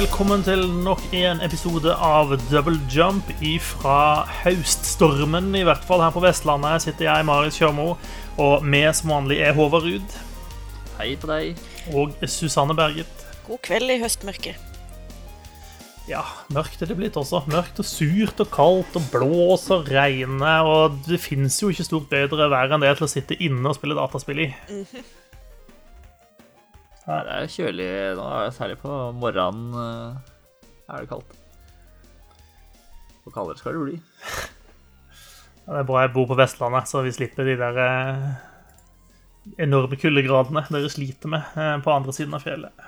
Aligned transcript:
velkommen 0.00 0.40
til 0.40 0.62
nok 0.80 1.00
en 1.12 1.42
episode 1.44 1.92
av 1.92 2.30
Double 2.48 2.78
Jump 2.88 3.26
ifra 3.44 4.22
høststormen, 4.38 5.50
i 5.58 5.60
hvert 5.66 5.82
fall 5.84 6.00
her 6.00 6.14
på 6.14 6.22
Vestlandet. 6.24 6.86
Sitter 6.86 7.04
jeg, 7.04 7.26
Marius 7.28 7.58
Kjørmo, 7.60 7.98
og 8.40 8.64
med 8.64 8.88
som 8.96 9.12
vanlig 9.12 9.42
er 9.44 9.52
Håvard 9.58 9.84
Ruud 9.84 10.16
Hei 10.96 11.10
på 11.20 11.28
deg. 11.28 11.60
og 11.92 12.16
Susanne 12.24 12.72
Berget. 12.78 13.12
God 13.44 13.60
kveld 13.66 13.92
i 13.92 14.00
høstmørket. 14.00 14.56
Ja, 16.08 16.24
mørkt 16.48 16.80
er 16.80 16.88
det 16.88 16.96
blitt 16.96 17.20
også. 17.20 17.44
Mørkt 17.52 17.84
og 17.84 17.90
surt 17.90 18.40
og 18.40 18.48
kaldt 18.56 18.96
og 18.96 19.08
blås 19.12 19.68
og 19.74 19.90
regne, 19.92 20.54
og 20.64 20.96
det 21.10 21.20
fins 21.20 21.60
jo 21.60 21.68
ikke 21.68 21.90
stort 21.90 22.08
bedre 22.08 22.48
vær 22.48 22.72
enn 22.72 22.86
det 22.86 22.96
til 22.96 23.10
å 23.10 23.14
sitte 23.18 23.36
inne 23.36 23.68
og 23.68 23.76
spille 23.76 24.00
dataspill 24.00 24.46
i. 24.48 24.52
Det 27.10 27.34
er 27.34 27.50
kjølig 27.50 27.88
nå, 28.18 28.26
særlig 28.54 28.76
på 28.78 28.96
morgenen 29.18 29.74
eh, 29.74 30.18
er 30.90 31.02
det 31.02 31.10
kaldt. 31.10 31.32
Og 33.26 33.34
kaldere 33.34 33.58
skal 33.58 33.74
det 33.74 33.82
bli. 33.82 33.96
Ja, 35.66 35.72
Det 35.74 35.80
er 35.82 35.88
bra 35.88 36.04
jeg 36.04 36.14
bor 36.14 36.28
på 36.30 36.38
Vestlandet, 36.38 36.88
så 36.90 37.02
vi 37.02 37.14
slipper 37.14 37.48
de 37.48 37.56
der 37.58 37.80
eh, 37.82 38.28
enorme 39.66 39.98
kuldegradene 39.98 40.62
dere 40.70 40.90
sliter 40.92 41.34
med 41.34 41.58
eh, 41.58 41.76
på 41.82 41.94
andre 41.94 42.14
siden 42.14 42.36
av 42.38 42.46
fjellet. 42.46 42.86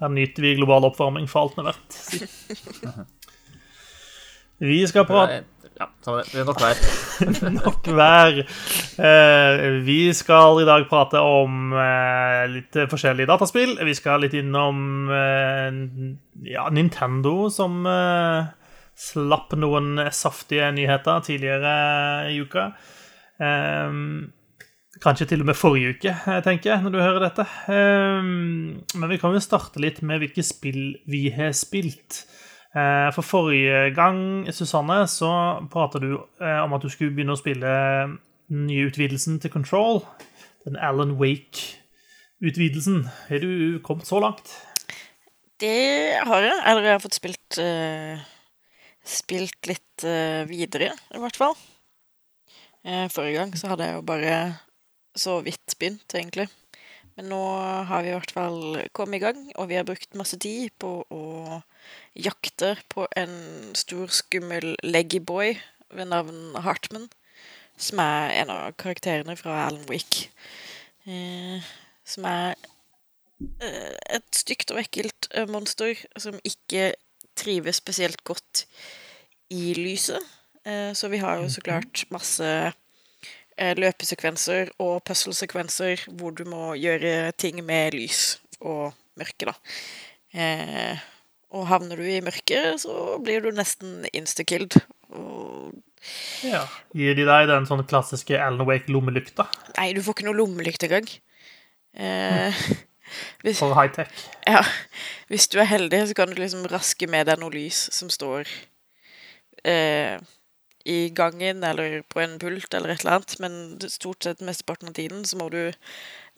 Her 0.00 0.14
nyter 0.14 0.46
vi 0.46 0.54
global 0.56 0.86
oppvarming 0.88 1.26
for 1.28 1.44
alt 1.44 1.58
det 1.58 1.64
er 1.64 1.72
verdt. 1.72 3.08
Vi 4.60 4.76
skal 4.84 5.06
prate 5.08 5.42
Ja, 5.80 5.86
samme 6.04 6.20
det. 6.20 6.32
Det 6.34 6.40
er 6.42 6.44
nok 6.44 6.58
vær. 6.60 6.80
nok 7.64 7.86
vær. 7.96 8.40
Eh, 9.08 9.62
vi 9.86 10.00
skal 10.12 10.60
i 10.60 10.66
dag 10.68 10.82
prate 10.90 11.22
om 11.24 11.72
eh, 11.72 12.42
litt 12.52 12.76
forskjellige 12.90 13.30
dataspill. 13.30 13.72
Vi 13.88 13.94
skal 13.96 14.20
litt 14.20 14.36
innom 14.36 15.08
eh, 15.08 15.78
ja, 16.52 16.66
Nintendo, 16.68 17.48
som 17.48 17.80
eh, 17.88 18.50
slapp 19.08 19.56
noen 19.56 20.04
saftige 20.12 20.68
nyheter 20.76 21.24
tidligere 21.24 21.72
i 22.28 22.36
uka. 22.44 22.66
Eh, 23.40 23.96
kanskje 25.00 25.30
til 25.30 25.46
og 25.46 25.48
med 25.48 25.56
forrige 25.56 25.94
uke, 25.96 26.12
eh, 26.12 26.42
tenker 26.44 26.74
jeg, 26.74 26.84
når 26.84 26.92
du 26.92 27.00
hører 27.00 27.24
dette. 27.30 27.48
Men 27.72 29.08
vi 29.14 29.22
kan 29.22 29.32
jo 29.32 29.40
starte 29.40 29.80
litt 29.80 30.04
med 30.04 30.20
hvilke 30.26 30.44
spill 30.44 30.98
vi 31.08 31.30
har 31.32 31.56
spilt. 31.56 32.26
Eh, 32.70 33.10
For 33.14 33.26
forrige 33.26 33.90
gang, 33.94 34.46
Susanne, 34.54 35.02
så 35.10 35.30
prata 35.72 35.98
du 35.98 36.12
eh, 36.14 36.60
om 36.62 36.74
at 36.76 36.84
du 36.84 36.90
skulle 36.92 37.10
begynne 37.14 37.34
å 37.34 37.40
spille 37.40 37.70
den 38.50 38.66
nye 38.68 38.86
utvidelsen 38.86 39.40
til 39.42 39.50
Control. 39.50 40.04
Den 40.66 40.78
Alan 40.78 41.16
Wake-utvidelsen. 41.18 43.08
Har 43.28 43.42
du 43.42 43.80
kommet 43.82 44.06
så 44.06 44.20
langt? 44.22 44.52
Det 45.60 46.14
har 46.26 46.46
jeg. 46.46 46.62
Eller 46.66 46.86
jeg 46.86 46.94
har 46.94 47.02
fått 47.02 47.18
spilt 47.18 47.58
uh, 47.60 48.22
Spilt 49.00 49.68
litt 49.68 50.04
uh, 50.04 50.44
videre, 50.48 50.92
i 50.92 51.20
hvert 51.20 51.38
fall. 51.40 51.54
Uh, 52.84 53.08
forrige 53.12 53.40
gang 53.40 53.54
så 53.56 53.72
hadde 53.72 53.88
jeg 53.88 53.96
jo 53.96 54.04
bare 54.08 54.34
så 55.16 55.38
vidt 55.44 55.76
begynt, 55.80 56.04
egentlig. 56.14 56.46
Men 57.16 57.30
nå 57.32 57.40
har 57.88 58.04
vi 58.04 58.12
i 58.12 58.14
hvert 58.14 58.34
fall 58.36 58.60
kommet 58.96 59.18
i 59.18 59.24
gang, 59.24 59.40
og 59.56 59.70
vi 59.72 59.78
har 59.80 59.88
brukt 59.88 60.16
masse 60.16 60.38
tid 60.40 60.70
på 60.80 61.00
å 61.04 61.24
jakte 62.16 62.74
på 62.90 63.06
en 63.16 63.74
stor, 63.78 64.10
skummel 64.12 64.74
leggyboy 64.82 65.54
ved 65.94 66.10
navn 66.10 66.56
Hartman, 66.64 67.08
som 67.80 68.02
er 68.02 68.34
en 68.42 68.50
av 68.52 68.74
karakterene 68.80 69.36
fra 69.38 69.66
Alan 69.66 69.86
Wick. 69.88 70.26
Eh, 71.08 71.62
som 72.04 72.26
er 72.28 72.58
eh, 73.62 73.96
et 74.16 74.26
stygt 74.36 74.72
og 74.74 74.82
ekkelt 74.82 75.30
eh, 75.32 75.48
monster 75.48 75.96
som 76.20 76.36
ikke 76.44 76.92
trives 77.38 77.80
spesielt 77.80 78.22
godt 78.26 78.66
i 79.50 79.72
lyset. 79.78 80.20
Eh, 80.66 80.92
Så 80.94 81.08
vi 81.08 81.22
har 81.22 81.40
jo 81.40 81.48
så 81.48 81.62
klart 81.64 82.04
masse 82.10 82.44
eh, 83.56 83.74
løpesekvenser 83.78 84.74
og 84.78 85.00
puzzle-sekvenser 85.08 86.04
hvor 86.18 86.34
du 86.36 86.44
må 86.44 86.74
gjøre 86.74 87.32
ting 87.32 87.62
med 87.64 87.96
lys 87.96 88.40
og 88.60 88.92
mørke, 89.16 89.48
da. 89.48 89.54
Eh, 90.36 91.00
Og 91.50 91.66
havner 91.66 91.98
du 91.98 92.06
i 92.06 92.20
mørket, 92.22 92.82
så 92.84 93.18
blir 93.24 93.42
du 93.42 93.50
nesten 93.54 94.04
insta-killed. 94.14 94.78
Og 95.10 95.74
Ja. 96.46 96.62
Gir 96.96 97.16
de 97.18 97.26
deg 97.28 97.48
den 97.50 97.66
sånn 97.68 97.82
klassiske 97.84 98.38
Alan 98.40 98.64
Wake-lommelykta 98.64 99.44
Nei, 99.76 99.90
du 99.92 100.00
får 100.00 100.14
ikke 100.16 100.24
noe 100.30 100.38
lommelykt 100.38 100.86
engang. 100.86 101.10
Eh, 101.92 102.56
hvis, 103.44 103.58
for 103.60 103.74
high-tech? 103.76 104.08
Ja, 104.48 104.62
hvis 105.28 105.48
du 105.52 105.58
er 105.60 105.68
heldig, 105.68 106.06
så 106.08 106.16
kan 106.16 106.32
du 106.32 106.40
liksom 106.40 106.64
raske 106.72 107.10
med 107.10 107.28
deg 107.28 107.42
noe 107.42 107.52
lys 107.52 107.82
som 107.92 108.08
står 108.12 108.48
eh, 109.68 110.16
i 110.88 111.00
gangen 111.12 111.64
eller 111.66 112.00
på 112.08 112.22
en 112.22 112.38
pult 112.40 112.72
eller 112.74 112.94
et 112.94 113.04
eller 113.04 113.18
annet, 113.18 113.36
men 113.42 113.58
stort 113.92 114.24
sett 114.24 114.40
mesteparten 114.44 114.88
av 114.88 114.96
tiden 114.96 115.26
så 115.28 115.36
må 115.40 115.50
du 115.52 115.66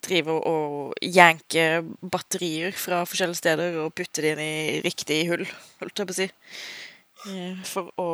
drive 0.02 0.34
og 0.48 0.94
janke 1.02 1.66
batterier 2.02 2.74
fra 2.76 3.02
forskjellige 3.08 3.40
steder 3.40 3.78
og 3.84 3.94
putte 3.96 4.24
det 4.24 4.34
inn 4.34 4.42
i 4.44 4.80
riktig 4.84 5.20
hull, 5.30 5.44
holdt 5.80 6.02
jeg 6.02 6.08
på 6.08 6.16
å 6.16 6.18
si. 6.20 6.28
Eh, 7.30 7.60
For 7.68 7.90
å 8.02 8.08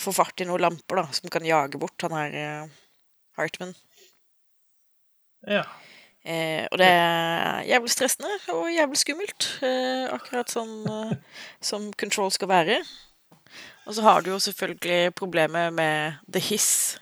få 0.00 0.14
fart 0.14 0.42
i 0.42 0.48
noen 0.48 0.66
lamper 0.66 1.02
da, 1.02 1.06
som 1.16 1.32
kan 1.32 1.46
jage 1.46 1.80
bort 1.80 2.06
han 2.06 2.16
her 2.16 2.36
eh, 2.36 2.80
Hartman. 3.40 3.72
Ja. 5.48 5.64
Eh, 6.20 6.66
og 6.68 6.76
det 6.76 6.88
er 6.92 7.62
jævlig 7.70 7.92
stressende 7.94 8.32
og 8.52 8.66
jævlig 8.68 9.00
skummelt. 9.00 9.46
Eh, 9.64 10.10
akkurat 10.12 10.52
sånn 10.52 10.74
eh, 10.84 11.14
som 11.64 11.88
Control 12.00 12.32
skal 12.34 12.52
være. 12.52 12.80
Og 13.88 13.96
så 13.96 14.04
har 14.04 14.20
du 14.20 14.34
jo 14.34 14.42
selvfølgelig 14.42 15.16
problemet 15.16 15.72
med 15.74 16.20
the 16.28 16.42
hiss 16.50 16.98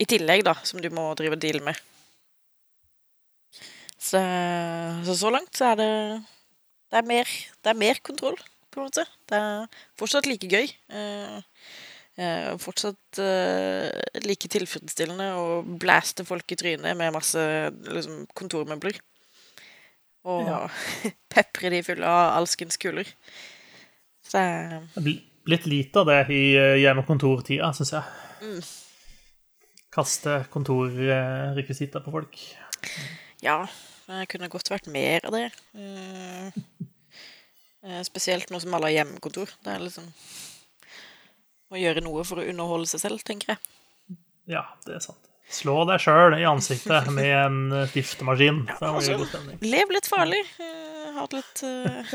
i 0.00 0.06
tillegg, 0.08 0.42
da, 0.48 0.56
som 0.64 0.82
du 0.82 0.90
må 0.92 1.12
drive 1.14 1.38
og 1.38 1.42
deale 1.44 1.62
med. 1.64 1.78
Så, 4.00 4.20
så 5.04 5.16
så 5.20 5.30
langt 5.32 5.52
så 5.56 5.72
er 5.74 5.80
det 5.80 5.90
det 6.90 6.98
er, 6.98 7.06
mer, 7.06 7.28
det 7.62 7.70
er 7.70 7.78
mer 7.78 8.00
kontroll, 8.02 8.38
på 8.70 8.80
en 8.80 8.88
måte. 8.88 9.04
Det 9.30 9.38
er 9.38 9.82
fortsatt 10.00 10.26
like 10.26 10.48
gøy. 10.50 10.66
Eh, 10.90 11.36
eh, 12.18 12.48
fortsatt 12.58 13.20
eh, 13.22 14.00
like 14.24 14.50
tilfredsstillende 14.50 15.28
å 15.38 15.60
blaste 15.62 16.26
folk 16.26 16.50
i 16.50 16.58
trynet 16.58 16.98
med 16.98 17.14
masse 17.14 17.44
liksom, 17.86 18.24
kontormøbler. 18.34 18.98
Og 20.26 20.50
Ja. 20.50 20.64
pepre 21.32 21.70
de 21.72 21.82
fulle 21.86 22.10
av 22.10 22.40
alskens 22.40 22.80
kuler. 22.80 23.06
Så 24.26 24.42
det 24.42 24.80
er 24.98 25.22
blitt 25.46 25.70
lite 25.70 26.02
av 26.02 26.10
det 26.10 26.18
i 26.34 26.42
eh, 26.58 26.80
hjemmekontortida, 26.82 27.70
syns 27.76 27.94
jeg. 27.94 28.18
Mm. 28.42 28.58
Kaste 29.94 30.40
kontorrekvisitter 30.50 32.02
på 32.02 32.12
folk. 32.18 32.42
Ja, 33.46 33.62
det 34.10 34.26
kunne 34.32 34.50
godt 34.50 34.70
vært 34.72 34.90
mer 34.90 35.24
av 35.28 35.36
det. 35.36 35.46
Eh, 35.78 36.46
eh, 37.86 38.02
spesielt 38.06 38.50
nå 38.50 38.60
som 38.62 38.74
alle 38.74 38.90
har 38.90 39.00
hjemmekontor. 39.00 39.52
Det 39.62 39.74
er 39.74 39.84
liksom 39.86 40.10
Å 41.70 41.78
gjøre 41.78 42.02
noe 42.02 42.24
for 42.26 42.42
å 42.42 42.44
underholde 42.50 42.88
seg 42.90 43.04
selv, 43.04 43.20
tenker 43.22 43.52
jeg. 43.52 44.16
Ja, 44.50 44.64
det 44.88 44.96
er 44.96 45.04
sant. 45.04 45.28
Slå 45.50 45.84
deg 45.86 46.02
sjøl 46.02 46.34
i 46.34 46.46
ansiktet 46.46 47.06
med 47.14 47.30
en 47.30 47.60
eh, 47.74 47.86
stiftemaskin. 47.90 48.64
Så 48.78 48.88
altså. 48.88 49.12
det 49.12 49.18
god 49.20 49.30
stemning. 49.30 49.60
Lev 49.70 49.94
litt 49.94 50.10
farlig. 50.10 50.42
Ha 51.14 51.26
litt 51.30 51.62
uh... 51.66 52.12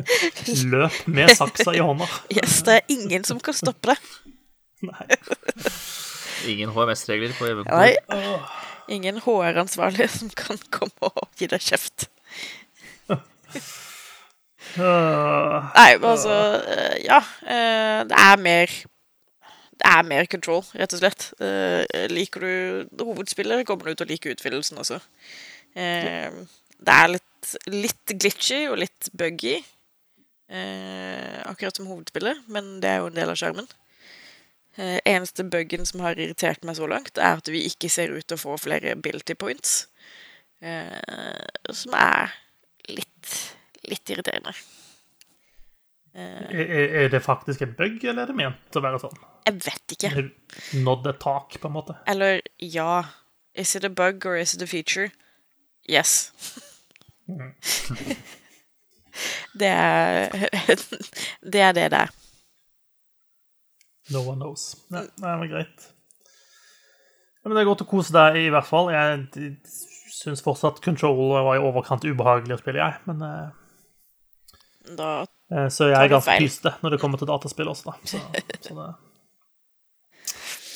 Løp 0.72 0.96
med 1.10 1.34
saksa 1.38 1.74
i 1.74 1.82
hånda. 1.82 2.06
Yes, 2.34 2.60
det 2.66 2.80
er 2.80 2.94
ingen 2.94 3.26
som 3.26 3.42
kan 3.42 3.58
stoppe 3.58 3.90
deg. 3.94 4.10
Nei. 4.90 5.06
Ingen 6.50 6.74
HMS-regler 6.74 7.34
på 7.38 7.50
hjemmekontor. 7.50 8.71
Ingen 8.88 9.20
HR-ansvarlig 9.24 10.08
som 10.10 10.30
kan 10.36 10.58
komme 10.74 11.10
og 11.12 11.28
gi 11.38 11.46
deg 11.50 11.60
kjeft. 11.62 12.08
Nei, 14.72 15.90
men 15.98 16.06
altså 16.08 16.32
eh, 16.64 16.96
Ja. 17.04 17.18
eh, 17.44 18.00
Det 18.08 18.16
er 18.16 18.36
mer 18.40 18.66
Det 19.82 19.88
er 19.90 20.02
mer 20.06 20.26
control, 20.30 20.62
rett 20.78 20.92
og 20.94 21.00
slett. 21.02 21.26
Eh, 21.42 22.06
Liker 22.12 22.40
du 22.44 23.02
hovedspiller, 23.04 23.64
kommer 23.66 23.90
du 23.90 23.94
til 23.98 24.06
å 24.06 24.10
like 24.12 24.30
utvidelsen 24.36 24.78
også. 24.78 25.00
Det 25.74 26.92
er 26.94 27.08
litt, 27.10 27.52
litt 27.72 28.12
glitchy 28.20 28.60
og 28.70 28.78
litt 28.78 29.08
buggy, 29.18 29.56
akkurat 31.48 31.74
som 31.78 31.88
hovedspillet, 31.90 32.44
men 32.52 32.76
det 32.82 32.90
er 32.92 33.00
jo 33.00 33.08
en 33.10 33.16
del 33.16 33.32
av 33.32 33.38
skjermen. 33.40 33.66
Eh, 34.76 34.98
Eneste 35.04 35.44
buggen 35.44 35.86
som 35.86 36.00
har 36.00 36.16
irritert 36.16 36.62
meg 36.64 36.76
så 36.78 36.86
langt, 36.88 37.18
er 37.18 37.36
at 37.40 37.48
vi 37.52 37.64
ikke 37.68 37.90
ser 37.92 38.12
ut 38.14 38.24
til 38.26 38.38
å 38.38 38.40
få 38.40 38.56
flere 38.60 38.94
ability 38.96 39.34
points. 39.34 39.88
Eh, 40.62 41.42
Som 41.74 41.92
er 41.98 42.32
litt, 42.88 43.32
litt 43.88 44.12
irriterende. 44.14 44.54
Eh, 46.14 46.52
Er, 46.52 47.08
det 47.08 47.22
faktisk 47.24 47.62
en 47.62 47.74
bug, 47.76 48.04
eller 48.04 48.22
er 48.22 48.26
det 48.32 48.36
ment 48.36 48.76
å 48.76 48.82
være 48.84 49.00
sånn? 49.02 49.18
Jeg 49.48 49.58
vet 49.64 49.94
ikke. 49.96 50.10
Nådd 50.84 51.06
et 51.10 51.20
tak, 51.20 51.56
på 51.60 51.68
en 51.68 51.76
måte? 51.76 51.96
Eller 52.06 52.40
ja. 52.58 53.02
Is 53.54 53.74
it 53.76 53.84
a 53.84 53.90
bug 53.90 54.24
or 54.24 54.36
is 54.36 54.54
it 54.54 54.62
a 54.62 54.66
feature? 54.66 55.10
Yes. 55.88 56.32
Det 59.52 59.68
er 59.68 60.30
det 61.52 61.60
er 61.60 61.72
det 61.76 61.90
det 61.92 61.98
er. 61.98 62.12
No 64.10 64.22
one 64.26 64.40
knows. 64.42 64.76
Nei, 64.90 65.04
det 65.06 65.22
var 65.22 65.46
greit. 65.50 65.88
Men 67.44 67.54
det 67.56 67.62
er 67.62 67.68
godt 67.70 67.84
å 67.84 67.88
kose 67.90 68.12
deg, 68.14 68.36
i 68.44 68.50
hvert 68.54 68.66
fall. 68.68 68.90
Jeg 68.94 69.54
syns 70.12 70.42
fortsatt 70.44 70.80
Control 70.84 71.32
var 71.32 71.56
i 71.56 71.62
overkant 71.62 72.04
ubehagelig 72.06 72.54
å 72.58 72.60
spille, 72.60 72.82
jeg. 72.82 72.98
Men, 73.08 73.22
eh, 73.26 74.90
Da 74.98 75.08
eh, 75.50 75.68
så 75.70 75.88
jeg 75.90 75.98
er 75.98 76.10
ganske 76.10 76.36
pyste 76.42 76.74
når 76.82 76.94
det 76.96 77.00
kommer 77.02 77.18
til 77.18 77.30
dataspill 77.30 77.70
også, 77.70 77.92
da. 77.92 77.94
Så, 78.06 78.20
så 78.66 78.76
det. 78.78 78.90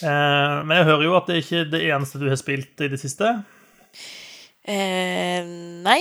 Eh, 0.07 0.57
men 0.67 0.75
jeg 0.79 0.89
hører 0.91 1.05
jo 1.07 1.15
at 1.19 1.29
det 1.31 1.37
er 1.37 1.45
ikke 1.45 1.63
det 1.73 1.83
eneste 1.91 2.21
du 2.23 2.27
har 2.31 2.39
spilt 2.41 2.83
i 2.85 2.91
det 2.93 2.99
siste. 3.03 3.31
eh, 4.67 5.47
Nei. 5.87 6.01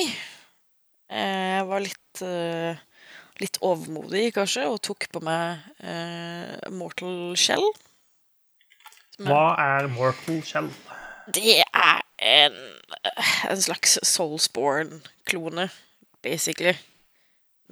Eh, 1.10 1.60
jeg 1.60 1.68
var 1.70 1.84
litt 1.86 2.22
eh, 2.26 2.82
litt 3.42 3.58
overmodig, 3.66 4.30
kanskje, 4.36 4.66
og 4.72 4.82
tok 4.86 5.08
på 5.12 5.22
meg 5.26 5.60
eh, 5.84 6.70
Mortal 6.72 7.36
Shell. 7.40 7.66
Er- 9.20 9.28
Hva 9.30 9.44
er 9.64 9.88
Mortal 9.92 10.42
Shell? 10.46 10.70
Det 11.36 11.58
er 11.66 12.02
en, 12.22 12.58
en 13.50 13.62
slags 13.64 13.98
Soulsborne-klone, 14.06 15.70
basically. 16.24 16.76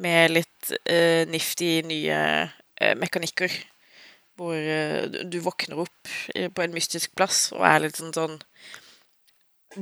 Med 0.01 0.31
litt 0.33 0.71
eh, 0.89 1.24
nifty 1.30 1.81
nye 1.86 2.18
eh, 2.50 2.95
mekanikker. 2.98 3.54
Hvor 4.39 4.56
eh, 4.57 5.04
du- 5.13 5.24
du 5.30 5.38
våkner 5.45 5.83
opp 5.86 6.09
eh, 6.33 6.50
på 6.50 6.63
en 6.66 6.74
mystisk 6.74 7.13
plass 7.16 7.51
og 7.54 7.62
er 7.69 7.83
litt 7.86 8.00
sånn 8.01 8.16
sånn 8.16 8.39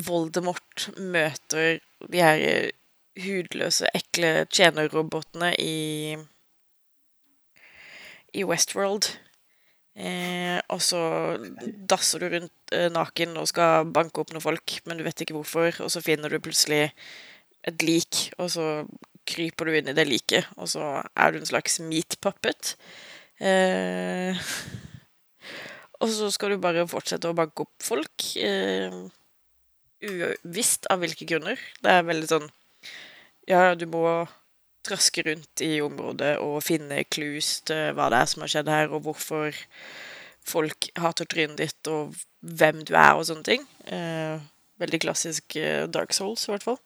Voldemort 0.08 0.86
møter 1.04 1.80
de 2.08 2.22
her 2.24 2.40
eh, 2.48 2.70
hudløse, 3.20 3.90
ekle 3.98 4.46
tjenerrobotene 4.52 5.54
i 5.60 6.18
i 8.32 8.46
Westworld. 8.48 9.10
Eh, 9.92 10.58
og 10.72 10.80
så 10.84 11.02
dasser 11.90 12.24
du 12.24 12.30
rundt 12.32 12.76
eh, 12.76 12.88
naken 12.94 13.36
og 13.42 13.50
skal 13.52 13.90
banke 13.92 14.24
opp 14.24 14.32
noen 14.32 14.44
folk, 14.44 14.78
men 14.88 15.00
du 15.00 15.04
vet 15.04 15.24
ikke 15.24 15.36
hvorfor, 15.36 15.82
og 15.84 15.92
så 15.92 16.04
finner 16.04 16.32
du 16.32 16.40
plutselig 16.40 16.86
et 17.68 17.84
lik, 17.84 18.30
og 18.40 18.48
så 18.54 18.68
kryper 19.28 19.68
du 19.68 19.78
inn 19.78 19.92
i 19.92 19.98
det 19.98 20.08
liket, 20.08 20.48
og 20.56 20.72
så 20.72 20.94
er 21.12 21.34
du 21.34 21.42
en 21.42 21.50
slags 21.50 21.82
meat 21.84 22.16
puppet. 22.24 22.76
Eh, 23.44 24.40
og 26.02 26.10
så 26.10 26.32
skal 26.34 26.56
du 26.56 26.64
bare 26.64 26.88
fortsette 26.90 27.30
å 27.30 27.38
banke 27.38 27.68
opp 27.68 27.84
folk, 27.84 28.32
eh, 28.40 28.96
uvisst 30.02 30.88
av 30.90 31.04
hvilke 31.04 31.28
grunner. 31.30 31.60
Det 31.84 32.00
er 32.00 32.08
veldig 32.08 32.32
sånn 32.32 32.50
Ja, 33.52 33.74
du 33.76 33.84
må 33.90 34.06
traske 34.88 35.26
rundt 35.28 35.62
i 35.62 35.82
området 35.84 36.38
og 36.42 36.62
finne 36.64 37.04
clues 37.12 37.58
til 37.68 37.92
hva 37.98 38.08
det 38.12 38.22
er 38.22 38.30
som 38.32 38.46
har 38.46 38.52
skjedd 38.54 38.70
her, 38.72 38.94
og 38.94 39.04
hvorfor 39.06 39.58
folk 40.48 40.88
hater 40.98 41.28
trynet 41.30 41.60
ditt, 41.60 41.90
og 41.92 42.16
hvem 42.40 42.82
du 42.88 42.96
er, 42.96 43.18
og 43.18 43.28
sånne 43.28 43.46
ting. 43.46 43.66
Eh, 43.92 44.40
veldig 44.82 45.02
klassisk 45.04 45.58
eh, 45.60 45.84
Dark 45.92 46.16
Souls, 46.16 46.48
i 46.48 46.54
hvert 46.54 46.66
fall. 46.66 46.80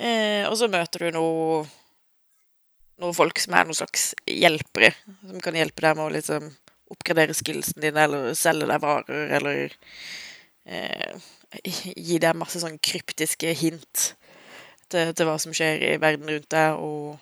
Eh, 0.00 0.48
og 0.48 0.56
så 0.58 0.70
møter 0.72 1.04
du 1.04 1.18
noe 1.18 1.60
noen 3.00 3.16
folk 3.16 3.38
som 3.40 3.54
er 3.56 3.68
noen 3.68 3.78
slags 3.78 4.10
hjelpere, 4.28 4.92
som 5.24 5.40
kan 5.44 5.56
hjelpe 5.56 5.84
deg 5.84 5.96
med 5.96 6.06
å 6.06 6.14
liksom 6.16 6.48
oppgradere 6.90 7.36
skillsene 7.36 7.84
dine, 7.84 8.06
eller 8.06 8.32
selge 8.36 8.68
deg 8.68 8.82
varer, 8.82 9.36
eller 9.38 9.76
eh, 10.66 11.28
gi 11.60 12.18
deg 12.20 12.40
masse 12.40 12.60
sånn 12.60 12.80
kryptiske 12.82 13.54
hint 13.60 14.10
til, 14.92 15.14
til 15.16 15.28
hva 15.28 15.36
som 15.42 15.54
skjer 15.56 15.82
i 15.90 15.96
verden 16.02 16.30
rundt 16.30 16.50
deg, 16.52 16.78
og 16.78 17.18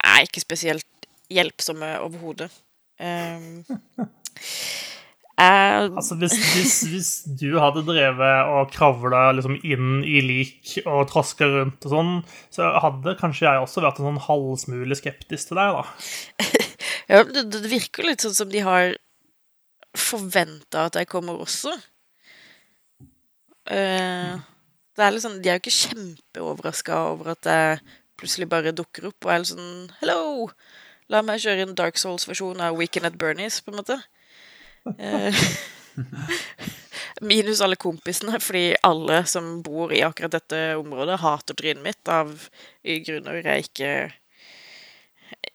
er 0.00 0.24
ikke 0.26 0.42
spesielt 0.42 0.86
hjelpsomme 1.30 1.92
overhodet. 2.04 2.50
Um, 3.00 3.62
jeg, 5.40 5.90
Altså, 5.96 6.14
hvis, 6.20 6.34
hvis, 6.54 6.74
hvis 6.92 7.10
du 7.40 7.54
hadde 7.62 7.84
drevet 7.86 8.50
og 8.52 8.72
kravla 8.74 9.30
liksom 9.36 9.56
inn 9.64 10.02
i 10.04 10.20
lik 10.24 10.74
og 10.84 11.06
traska 11.08 11.48
rundt 11.48 11.86
og 11.88 11.94
sånn, 11.94 12.12
så 12.52 12.68
hadde 12.84 13.16
kanskje 13.20 13.46
jeg 13.46 13.62
også 13.62 13.84
vært 13.84 14.00
en 14.02 14.10
sånn 14.10 14.24
halvsmule 14.26 14.98
skeptisk 14.98 15.52
til 15.52 15.60
deg, 15.62 15.78
da. 15.78 16.50
ja, 17.14 17.22
det, 17.24 17.46
det 17.54 17.62
virker 17.72 18.10
litt 18.10 18.26
sånn 18.26 18.36
som 18.36 18.52
de 18.52 18.64
har 18.66 18.92
forventa 19.96 20.86
at 20.90 21.00
jeg 21.00 21.08
kommer 21.10 21.40
også. 21.40 21.72
Eh, 23.70 24.36
det 25.00 25.06
er 25.06 25.22
sånn, 25.24 25.40
De 25.42 25.50
er 25.50 25.58
jo 25.58 25.62
ikke 25.64 25.78
kjempeoverraska 25.78 27.00
over 27.10 27.32
at 27.34 27.48
jeg 27.48 27.80
plutselig 28.20 28.48
bare 28.52 28.74
dukker 28.76 29.08
opp 29.08 29.26
og 29.26 29.32
er 29.32 29.42
litt 29.42 29.52
sånn 29.54 29.90
Hello! 30.02 30.50
La 31.10 31.24
meg 31.26 31.42
kjøre 31.42 31.64
en 31.66 31.74
Dark 31.74 31.98
Souls-versjon 31.98 32.60
av 32.62 32.76
Weekend 32.78 33.08
at 33.08 33.16
Bernies, 33.18 33.58
på 33.64 33.72
en 33.72 33.80
måte. 33.80 33.96
Eh, 34.94 35.40
minus 37.32 37.62
alle 37.66 37.78
kompisene, 37.80 38.38
fordi 38.38 38.76
alle 38.86 39.24
som 39.26 39.56
bor 39.66 39.90
i 39.90 40.04
akkurat 40.06 40.36
dette 40.36 40.60
området, 40.78 41.18
hater 41.24 41.58
trynet 41.58 41.82
mitt 41.82 42.12
av 42.14 42.30
grunner 43.08 43.42
jeg 43.42 43.66
ikke 43.66 43.92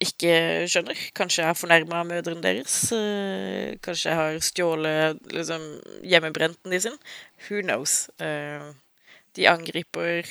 ikke 0.02 0.32
skjønner. 0.68 0.98
Kanskje 1.16 1.42
jeg 1.42 1.48
har 1.48 1.56
fornærma 1.56 2.02
mødrene 2.04 2.42
deres. 2.44 2.92
eh, 2.92 3.76
Kanskje 3.84 4.10
jeg 4.10 4.18
har 4.18 4.38
stjålet 4.44 5.32
liksom, 5.32 5.62
hjemmebrenten 6.04 6.72
de 6.72 6.80
sin. 6.80 6.98
Who 7.46 7.62
knows? 7.62 8.10
Eh, 8.20 8.72
De 9.36 9.46
angriper 9.50 10.24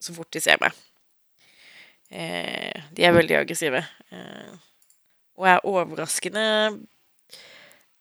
så 0.00 0.14
fort 0.16 0.30
de 0.32 0.40
ser 0.40 0.58
meg. 0.62 0.72
Eh, 2.10 2.82
De 2.96 3.04
er 3.04 3.12
veldig 3.12 3.36
aggressive. 3.42 3.82
Eh, 4.12 4.52
Og 5.38 5.46
er 5.46 5.60
overraskende 5.68 6.44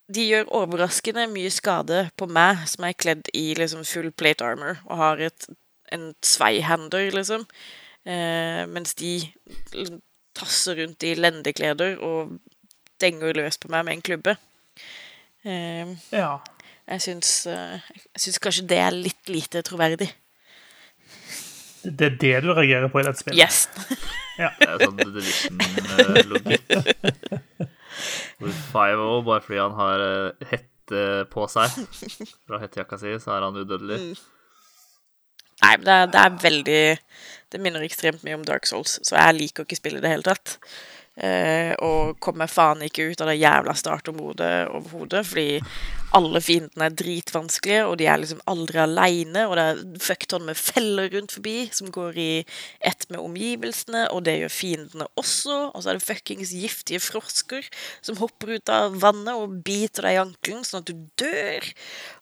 De 0.09 0.23
gjør 0.23 0.47
overraskende 0.55 1.27
mye 1.27 1.49
skade 1.51 2.05
på 2.17 2.25
meg, 2.31 2.61
som 2.71 2.85
er 2.87 2.93
kledd 2.95 3.27
i 3.35 3.53
liksom 3.59 3.83
full 3.85 4.07
plate 4.15 4.45
armor 4.47 4.77
og 4.87 4.97
har 5.01 5.19
et, 5.27 5.47
en 5.91 6.13
sveihander, 6.23 7.09
liksom. 7.11 7.43
Eh, 8.07 8.63
mens 8.71 8.95
de 8.95 9.17
tasser 10.37 10.79
rundt 10.79 11.03
i 11.03 11.11
lendekleder 11.17 11.97
og 11.99 12.37
denger 13.03 13.35
løs 13.35 13.57
på 13.59 13.67
meg 13.73 13.83
med 13.83 13.97
en 13.97 14.01
klubbe. 14.07 14.37
Eh, 15.43 15.91
Ja. 16.13 16.39
jeg 16.87 17.01
syns, 17.01 17.45
eh, 17.45 17.81
jeg 18.15 18.21
syns 18.23 18.39
kanskje 18.39 18.67
det 18.67 18.77
er 18.79 18.91
litt 18.95 19.27
lite 19.27 19.61
troverdig. 19.61 20.13
Det 21.87 22.07
er 22.11 22.15
det 22.21 22.35
du 22.43 22.51
reagerer 22.53 22.91
på 22.91 23.01
i 23.01 23.05
dette 23.07 23.23
spillet? 23.23 23.39
Yes. 23.39 23.67
ja. 24.41 24.51
Det 24.59 24.69
er 24.69 24.83
sånn 24.83 24.97
Division-logikk. 25.01 26.65
Hvor 28.37 28.57
Five-O, 28.71 29.21
bare 29.25 29.43
fordi 29.45 29.61
han 29.61 29.77
har 29.77 30.03
eh, 30.07 30.49
hette 30.51 31.03
på 31.31 31.47
seg 31.51 31.73
fra 32.47 32.59
hettejakka 32.61 32.99
si, 33.01 33.15
så 33.23 33.33
er 33.35 33.47
han 33.47 33.57
udødelig. 33.57 33.97
Nei, 35.63 35.71
men 35.79 35.87
det 35.87 35.95
er, 35.95 36.11
det 36.13 36.21
er 36.21 36.35
veldig 36.43 36.81
Det 37.51 37.59
minner 37.63 37.81
ekstremt 37.85 38.21
mye 38.27 38.37
om 38.37 38.45
Dark 38.45 38.67
Souls, 38.69 38.99
så 39.07 39.17
jeg 39.17 39.37
liker 39.39 39.65
ikke 39.65 39.79
spillet 39.79 40.03
i 40.03 40.05
det 40.05 40.13
hele 40.13 40.27
tatt. 40.27 40.57
Eh, 41.17 41.73
og 41.81 42.19
kommer 42.21 42.45
faen 42.45 42.83
ikke 42.85 43.07
ut 43.09 43.21
av 43.23 43.31
det 43.31 43.39
jævla 43.39 43.73
startområdet 43.73 44.67
overhodet, 44.69 45.23
fordi 45.25 45.61
alle 46.17 46.39
fiendene 46.45 46.85
er 46.87 46.93
dritvanskelige, 46.93 47.79
og 47.89 47.95
de 47.97 48.05
er 48.07 48.21
liksom 48.21 48.43
aldri 48.47 48.79
aleine, 48.83 49.47
og 49.49 49.57
det 49.57 49.65
er 49.65 49.81
fuckton 50.03 50.45
med 50.45 50.59
feller 50.59 51.09
rundt 51.15 51.33
forbi 51.33 51.55
som 51.73 51.89
går 51.93 52.19
i 52.21 52.29
ett 52.85 53.07
med 53.09 53.19
omgivelsene, 53.23 54.05
og 54.13 54.27
det 54.27 54.37
gjør 54.43 54.53
fiendene 54.53 55.09
også, 55.17 55.57
og 55.73 55.81
så 55.81 55.91
er 55.91 55.97
det 55.97 56.05
fuckings 56.05 56.53
giftige 56.53 57.01
frosker 57.01 57.65
som 58.05 58.21
hopper 58.21 58.53
ut 58.55 58.73
av 58.73 59.01
vannet 59.01 59.33
og 59.33 59.57
biter 59.65 60.05
deg 60.05 60.19
i 60.19 60.23
ankelen 60.27 60.63
sånn 60.67 60.85
at 60.85 60.93
du 60.93 61.01
dør, 61.25 61.69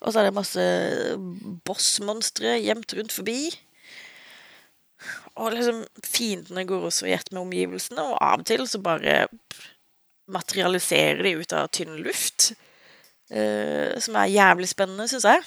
og 0.02 0.08
så 0.08 0.22
er 0.22 0.30
det 0.30 0.40
masse 0.40 0.66
bossmonstre 1.68 2.58
gjemt 2.64 2.96
rundt 2.96 3.20
forbi. 3.20 3.42
Og 5.36 5.54
liksom, 5.54 5.84
fiendene 6.06 6.66
går 6.68 6.88
også 6.90 7.10
i 7.10 7.16
ett 7.16 7.32
med 7.34 7.44
omgivelsene, 7.44 8.04
og 8.04 8.20
av 8.24 8.44
og 8.44 8.48
til 8.48 8.66
så 8.70 8.80
bare 8.84 9.25
materialiserer 10.32 11.22
de 11.25 11.36
ut 11.42 11.54
av 11.54 11.70
tynn 11.75 11.98
luft. 12.06 12.54
eh, 13.30 13.98
som 14.00 14.16
er 14.22 14.32
jævlig 14.34 14.70
spennende, 14.70 15.08
syns 15.10 15.25
jeg. 15.25 15.44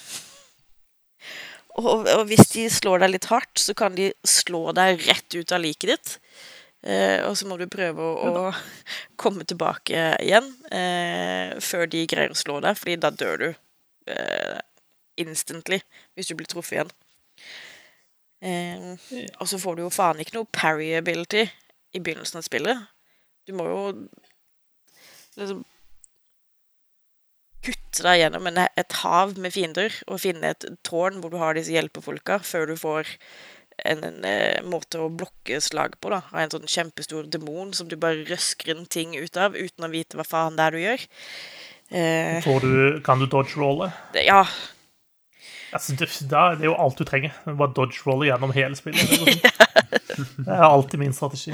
Og, 1.79 2.09
og 2.11 2.25
hvis 2.27 2.51
de 2.51 2.67
slår 2.73 3.05
deg 3.05 3.13
litt 3.15 3.29
hardt, 3.31 3.61
så 3.63 3.75
kan 3.79 3.95
de 3.95 4.11
slå 4.27 4.73
deg 4.75 5.05
rett 5.07 5.37
ut 5.39 5.53
av 5.55 5.63
liket 5.63 5.93
ditt. 5.93 6.15
Eh, 6.83 7.23
og 7.27 7.35
så 7.39 7.47
må 7.51 7.57
du 7.59 7.67
prøve 7.71 8.03
å, 8.03 8.31
å 8.49 9.15
komme 9.19 9.47
tilbake 9.49 10.13
igjen 10.23 10.47
eh, 10.71 11.57
før 11.63 11.89
de 11.91 12.05
greier 12.11 12.35
å 12.35 12.39
slå 12.39 12.61
deg, 12.63 12.79
fordi 12.79 12.99
da 13.03 13.11
dør 13.11 13.43
du 13.43 13.49
eh, 13.51 14.59
instantly 15.19 15.81
hvis 16.15 16.31
du 16.31 16.37
blir 16.39 16.51
truffet 16.51 16.79
igjen. 16.79 16.93
Eh, 18.41 18.93
og 19.41 19.49
så 19.51 19.59
får 19.59 19.77
du 19.79 19.83
jo 19.87 19.91
faen 19.91 20.21
ikke 20.23 20.37
noe 20.37 20.51
parry 20.55 20.93
ability 20.99 21.45
i 21.97 22.01
begynnelsen 22.03 22.39
av 22.39 22.47
spillet. 22.47 22.85
Du 23.49 23.55
må 23.57 23.67
jo 23.67 23.81
liksom 25.39 25.65
kutte 27.65 28.05
deg 28.07 28.21
gjennom 28.23 28.47
en, 28.49 28.61
et 28.79 28.97
hav 29.03 29.35
med 29.41 29.53
fiender 29.55 29.95
og 30.07 30.21
finne 30.23 30.53
et 30.55 30.67
tårn 30.87 31.19
hvor 31.21 31.33
du 31.33 31.39
har 31.41 31.57
disse 31.59 31.75
hjelpefolka, 31.75 32.39
før 32.47 32.71
du 32.71 32.77
får 32.79 33.11
en, 33.89 34.03
en, 34.07 34.21
en 34.27 34.69
måte 34.71 35.01
å 35.03 35.11
blokke 35.11 35.59
slag 35.63 35.97
på. 36.03 36.13
da 36.15 36.23
Av 36.31 36.41
en 36.45 36.55
sånn 36.55 36.71
kjempestor 36.71 37.27
demon 37.31 37.75
som 37.77 37.91
du 37.91 37.97
bare 38.01 38.25
røsker 38.29 38.75
en 38.77 38.87
ting 38.87 39.17
ut 39.19 39.37
av 39.41 39.59
uten 39.59 39.87
å 39.87 39.93
vite 39.93 40.19
hva 40.19 40.27
faen 40.27 40.59
det 40.59 40.67
er 40.69 40.77
du 40.77 40.83
gjør. 40.85 41.07
Eh, 41.89 42.39
Får 42.45 42.65
du, 42.65 42.73
kan 43.07 43.21
du 43.23 43.27
dodge-rolle? 43.27 43.91
ja, 44.23 44.43
Altså, 45.73 45.93
det, 45.99 46.09
det 46.31 46.39
er 46.39 46.65
jo 46.65 46.77
alt 46.79 46.99
du 46.99 47.05
trenger. 47.05 47.35
Bare 47.47 47.75
dodge-rolle 47.77 48.29
gjennom 48.31 48.55
hele 48.57 48.77
spillet. 48.79 49.09
Det 50.19 50.51
er 50.51 50.65
alltid 50.67 50.99
min 50.99 51.13
strategi. 51.15 51.53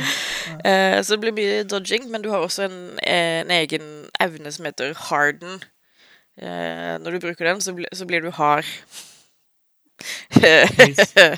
Uh, 0.65 1.03
så 1.05 1.15
det 1.15 1.21
blir 1.21 1.35
mye 1.37 1.65
dodging, 1.69 2.07
men 2.11 2.23
du 2.25 2.31
har 2.33 2.41
også 2.41 2.65
en, 2.65 2.79
en 3.05 3.51
egen 3.53 4.07
evne 4.21 4.53
som 4.53 4.65
heter 4.65 4.95
harden. 5.11 5.61
Uh, 6.41 6.97
når 7.03 7.11
du 7.11 7.19
bruker 7.27 7.45
den, 7.45 7.61
så, 7.61 7.75
bli, 7.77 7.85
så 7.93 8.07
blir 8.09 8.25
du 8.25 8.31
hard. 8.31 8.65
uh, 10.41 11.37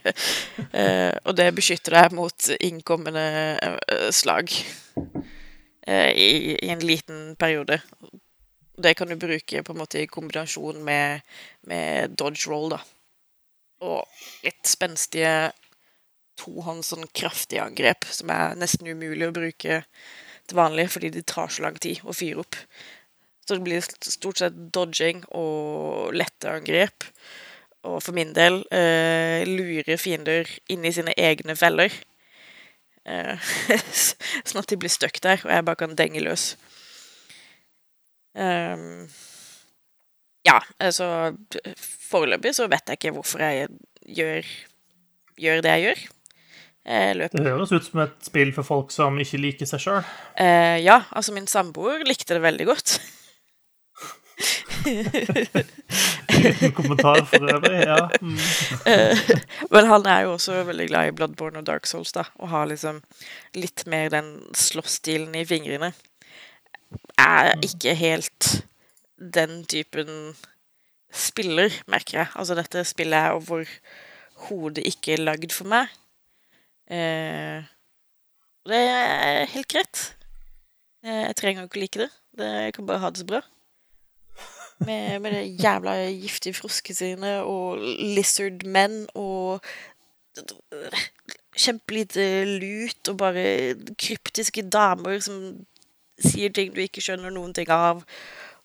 og 1.27 1.37
det 1.37 1.51
beskytter 1.57 1.99
deg 1.99 2.15
mot 2.17 2.49
innkommende 2.61 3.27
eh, 3.63 4.09
slag 4.15 4.53
eh, 5.87 6.11
i, 6.13 6.57
i 6.63 6.71
en 6.73 6.85
liten 6.85 7.37
periode. 7.39 7.81
Det 8.77 8.93
kan 8.95 9.09
du 9.09 9.17
bruke 9.17 9.63
på 9.63 9.73
en 9.73 9.79
måte 9.81 10.03
i 10.03 10.09
kombinasjon 10.11 10.83
med, 10.85 11.25
med 11.65 12.13
dodge 12.19 12.51
roll, 12.51 12.75
da. 12.75 12.83
Og 13.87 14.05
litt 14.45 14.69
spenstige 14.69 15.53
tohånds 16.37 16.93
sånn 16.93 17.09
kraftige 17.17 17.65
angrep 17.65 18.05
som 18.13 18.31
er 18.33 18.57
nesten 18.61 18.89
umulig 18.89 19.29
å 19.29 19.35
bruke 19.37 19.81
til 20.47 20.59
vanlig 20.59 20.91
fordi 20.93 21.11
de 21.15 21.25
tar 21.25 21.49
så 21.53 21.65
lang 21.65 21.79
tid 21.81 22.05
å 22.05 22.15
fyre 22.17 22.45
opp. 22.45 22.59
Så 23.47 23.57
det 23.57 23.65
blir 23.65 23.85
stort 23.85 24.43
sett 24.43 24.57
dodging 24.75 25.23
og 25.31 26.13
lette 26.17 26.51
angrep. 26.51 27.07
Og 27.87 28.01
for 28.03 28.17
min 28.17 28.33
del 28.37 28.61
eh, 28.75 29.47
lure 29.47 29.97
fiender 30.03 30.51
inn 30.73 30.85
i 30.85 30.93
sine 30.93 31.15
egne 31.17 31.55
feller. 31.59 31.95
Eh, 33.07 33.53
sånn 34.49 34.63
at 34.63 34.73
de 34.73 34.81
blir 34.83 34.93
stuck 34.93 35.21
der, 35.23 35.39
og 35.45 35.53
jeg 35.55 35.67
bare 35.69 35.81
kan 35.85 35.95
denge 35.99 36.25
løs. 36.27 36.57
Ehm, 38.37 39.07
ja, 40.47 40.61
altså 40.79 41.09
Foreløpig 42.07 42.53
så 42.55 42.69
vet 42.71 42.93
jeg 42.93 43.01
ikke 43.01 43.15
hvorfor 43.17 43.43
jeg 43.43 43.69
gjør, 44.19 44.53
gjør 45.41 45.65
det 45.65 45.73
jeg 45.75 45.87
gjør. 45.89 46.05
Løper 47.19 47.41
Det 47.41 47.49
høres 47.49 47.73
ut 47.75 47.83
som 47.89 48.05
et 48.05 48.29
spill 48.29 48.53
for 48.55 48.63
folk 48.67 48.93
som 48.95 49.17
ikke 49.19 49.41
liker 49.43 49.67
seg 49.67 49.83
sjøl. 49.83 50.05
Eh, 50.39 50.79
ja, 50.85 51.01
altså 51.11 51.35
min 51.35 51.49
samboer 51.51 52.05
likte 52.07 52.37
det 52.37 52.45
veldig 52.45 52.67
godt. 52.69 53.01
Uten 56.37 56.73
kommentar 56.77 57.25
for 57.27 57.43
øvrig. 57.51 57.81
Ja. 57.89 58.09
Mm. 58.21 58.39
Eh, 58.87 59.19
Men 59.71 59.87
han 59.87 60.07
er 60.07 60.21
jo 60.27 60.33
også 60.37 60.63
veldig 60.69 60.89
glad 60.93 61.09
i 61.09 61.15
Bloodborne 61.17 61.59
og 61.59 61.67
Dark 61.67 61.87
Souls, 61.91 62.13
da. 62.15 62.23
Og 62.39 62.49
har 62.53 62.69
liksom 62.71 63.01
litt 63.59 63.87
mer 63.91 64.13
den 64.13 64.37
slåssstilen 64.55 65.35
i 65.35 65.45
fingrene. 65.49 65.93
Er 67.19 67.55
ikke 67.65 67.95
helt 67.95 68.67
den 69.17 69.65
typen 69.65 70.37
spiller, 71.13 71.73
merker 71.87 72.19
jeg. 72.19 72.29
Altså, 72.35 72.55
dette 72.55 72.85
spillet 72.85 73.19
er 73.19 73.37
overhodet 73.37 74.85
ikke 74.87 75.17
lagd 75.17 75.53
for 75.55 75.69
meg. 75.71 75.91
Eh, 76.91 77.65
det 78.67 78.83
er 78.83 79.45
helt 79.55 79.69
greit. 79.73 80.05
Eh, 81.05 81.23
jeg 81.29 81.37
trenger 81.37 81.67
ikke 81.67 81.81
like 81.81 81.99
det. 82.05 82.11
det. 82.39 82.51
Jeg 82.69 82.75
kan 82.75 82.87
bare 82.87 83.03
ha 83.03 83.11
det 83.11 83.23
så 83.23 83.29
bra. 83.29 83.43
Med, 84.79 85.21
med 85.25 85.33
det 85.33 85.63
jævla 85.63 85.95
giftige 86.11 86.55
froskesine 86.55 87.39
og 87.49 87.79
lizard 87.81 88.67
men 88.69 89.07
og 89.15 89.65
kjempelite 91.57 92.45
lut 92.61 93.09
og 93.09 93.17
bare 93.23 93.47
kryptiske 93.97 94.67
damer 94.69 95.23
som 95.25 95.65
sier 96.23 96.53
ting 96.55 96.73
du 96.75 96.83
ikke 96.85 97.05
skjønner 97.05 97.35
noen 97.35 97.55
ting 97.57 97.71
av, 97.73 98.03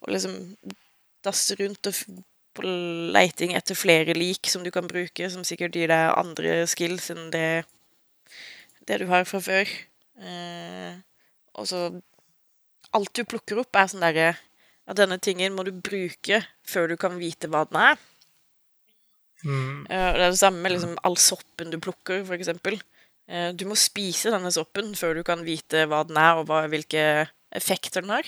og 0.02 0.14
liksom 0.14 0.36
dasser 1.26 1.60
rundt 1.62 1.90
og 1.90 2.22
på 2.52 2.66
leiting 3.16 3.54
etter 3.56 3.78
flere 3.80 4.16
lik 4.18 4.50
som 4.52 4.64
du 4.66 4.72
kan 4.76 4.88
bruke, 4.90 5.30
som 5.32 5.46
sikkert 5.48 5.78
gir 5.78 5.92
deg 5.92 6.16
andre 6.20 6.62
skills 6.68 7.12
enn 7.14 7.30
det, 7.32 7.64
det 8.88 9.02
du 9.02 9.08
har 9.12 9.28
fra 9.30 9.40
før. 9.44 9.76
Eh, 10.22 10.96
og 11.58 11.70
så 11.70 11.90
Alt 12.92 13.14
du 13.16 13.24
plukker 13.24 13.56
opp, 13.62 13.78
er 13.80 13.88
sånn 13.88 14.02
derre 14.04 14.34
at 14.84 14.98
denne 15.00 15.16
tingen 15.24 15.54
må 15.56 15.64
du 15.64 15.70
bruke 15.72 16.42
før 16.68 16.90
du 16.92 16.98
kan 17.00 17.14
vite 17.16 17.48
hva 17.48 17.62
den 17.70 17.78
er. 17.80 18.02
Mm. 19.46 19.86
Eh, 19.88 20.08
og 20.10 20.18
det 20.20 20.26
er 20.26 20.34
det 20.34 20.42
samme 20.42 20.60
med 20.60 20.74
liksom 20.74 20.98
all 21.08 21.16
soppen 21.16 21.72
du 21.72 21.78
plukker, 21.80 22.26
for 22.28 22.36
eksempel. 22.36 22.76
Eh, 23.32 23.54
du 23.56 23.64
må 23.70 23.78
spise 23.80 24.34
denne 24.34 24.52
soppen 24.52 24.92
før 25.00 25.16
du 25.16 25.24
kan 25.24 25.46
vite 25.48 25.86
hva 25.88 26.02
den 26.10 26.20
er, 26.20 26.42
og 26.42 26.50
hva, 26.50 26.66
hvilke 26.68 27.06
effekter 27.56 28.04
den 28.04 28.14
har. 28.14 28.28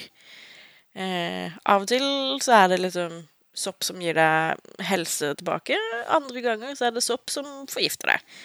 Eh, 0.94 1.54
av 1.66 1.86
og 1.86 1.90
til 1.90 2.06
så 2.44 2.58
er 2.64 2.74
det 2.74 2.82
liksom 2.84 3.24
sopp 3.54 3.86
som 3.86 4.02
gir 4.02 4.18
deg 4.18 4.84
helse 4.90 5.34
tilbake. 5.40 5.78
Andre 6.14 6.44
ganger 6.46 6.78
så 6.78 6.88
er 6.88 6.96
det 6.96 7.06
sopp 7.06 7.34
som 7.34 7.50
forgifter 7.72 8.14
deg. 8.14 8.38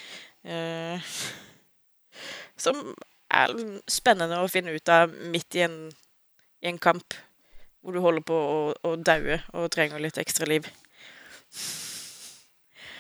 Eh, 0.49 1.15
som 2.65 2.83
er 3.29 3.55
spennende 3.91 4.41
å 4.41 4.51
finne 4.53 4.73
ut 4.77 4.93
av 4.93 5.13
midt 5.33 5.59
i 5.59 5.65
en, 5.67 5.81
i 6.65 6.71
en 6.71 6.81
kamp 6.81 7.17
hvor 7.85 7.95
du 7.95 8.03
holder 8.03 8.25
på 8.27 8.37
å, 8.37 8.61
å 8.85 8.97
daue 8.97 9.39
og 9.57 9.71
trenger 9.73 10.03
litt 10.03 10.19
ekstra 10.21 10.49
liv. 10.49 10.67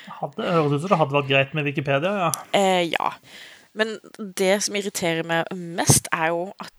Hadde, 0.08 0.40
det 0.40 0.52
høres 0.54 0.74
ut 0.74 0.82
som 0.84 0.92
det 0.92 1.00
hadde 1.00 1.16
vært 1.16 1.30
greit 1.30 1.54
med 1.56 1.66
Wikipedia, 1.68 2.12
ja. 2.24 2.28
Eh, 2.56 2.84
ja. 2.88 3.12
Men 3.76 3.98
det 4.16 4.54
som 4.64 4.76
irriterer 4.78 5.26
meg 5.28 5.50
mest, 5.52 6.08
er 6.14 6.32
jo 6.32 6.48
at 6.62 6.72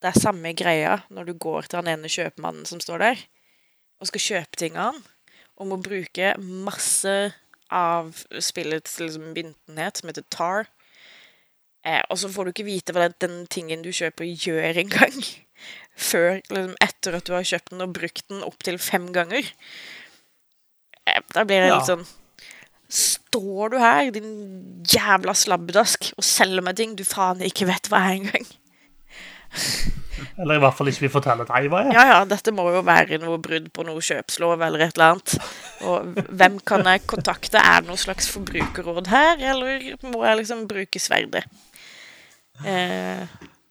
det 0.00 0.10
er 0.10 0.20
samme 0.20 0.52
greia 0.56 0.98
når 1.12 1.30
du 1.30 1.34
går 1.40 1.68
til 1.68 1.80
han 1.82 1.90
ene 1.92 2.10
kjøpmannen 2.10 2.66
som 2.68 2.80
står 2.82 3.02
der, 3.04 3.22
og 4.00 4.08
skal 4.08 4.24
kjøpe 4.26 4.60
ting 4.60 4.78
av 4.80 4.94
han, 4.94 5.02
og 5.60 5.68
må 5.68 5.80
bruke 5.84 6.32
masse 6.40 7.14
av 7.70 8.14
spillets 8.42 8.96
liksom, 8.98 9.34
bindenhet, 9.36 10.00
som 10.00 10.08
heter 10.10 10.24
tar. 10.32 10.70
Eh, 11.84 12.00
og 12.10 12.18
så 12.20 12.30
får 12.32 12.48
du 12.48 12.52
ikke 12.54 12.66
vite 12.66 12.92
hva 12.96 13.06
den, 13.06 13.14
den 13.22 13.36
tingen 13.52 13.84
du 13.84 13.90
kjøper, 13.94 14.24
gjør 14.26 14.80
engang. 14.82 15.20
Før 16.10 16.40
liksom, 16.40 16.72
etter 16.80 17.18
at 17.20 17.28
du 17.28 17.34
har 17.36 17.46
kjøpt 17.46 17.74
den 17.74 17.84
og 17.84 17.92
brukt 18.00 18.24
den 18.32 18.42
opptil 18.46 18.80
fem 18.80 19.10
ganger. 19.14 19.46
Eh, 21.06 21.20
da 21.36 21.44
blir 21.44 21.60
det 21.62 21.70
Ja. 21.70 21.76
litt 21.78 21.92
sånn 21.92 22.08
Står 22.90 23.70
du 23.70 23.76
her, 23.78 24.08
din 24.10 24.82
jævla 24.82 25.30
slabbedask, 25.38 26.08
og 26.18 26.24
selger 26.26 26.64
meg 26.66 26.74
ting 26.80 26.96
du 26.98 27.04
faen 27.06 27.38
ikke 27.46 27.68
vet 27.68 27.86
hva 27.86 28.00
er 28.08 28.16
engang? 28.16 28.48
Eller 30.40 30.58
i 30.58 30.60
hvert 30.62 30.76
fall 30.76 30.90
ikke 30.90 31.06
vil 31.06 31.12
fortelle 31.14 31.44
deg 31.48 31.68
hva 31.72 31.80
jeg 31.84 31.90
er. 31.90 31.96
Ja 31.96 32.04
ja, 32.10 32.18
dette 32.28 32.52
må 32.54 32.66
jo 32.74 32.82
være 32.86 33.18
noe 33.22 33.38
brudd 33.42 33.70
på 33.76 33.84
noe 33.88 34.02
kjøpslov 34.04 34.60
eller 34.66 34.84
et 34.86 34.96
eller 34.98 35.14
annet. 35.14 35.36
Og 35.88 36.20
hvem 36.40 36.58
kan 36.68 36.84
jeg 36.86 37.04
kontakte? 37.08 37.60
Er 37.60 37.80
det 37.82 37.88
noe 37.90 38.00
slags 38.00 38.28
forbrukerråd 38.34 39.08
her, 39.12 39.40
eller 39.54 39.86
må 40.12 40.24
jeg 40.26 40.42
liksom 40.42 40.66
bruke 40.70 41.00
sverdet? 41.02 41.46
Eh, 42.66 43.24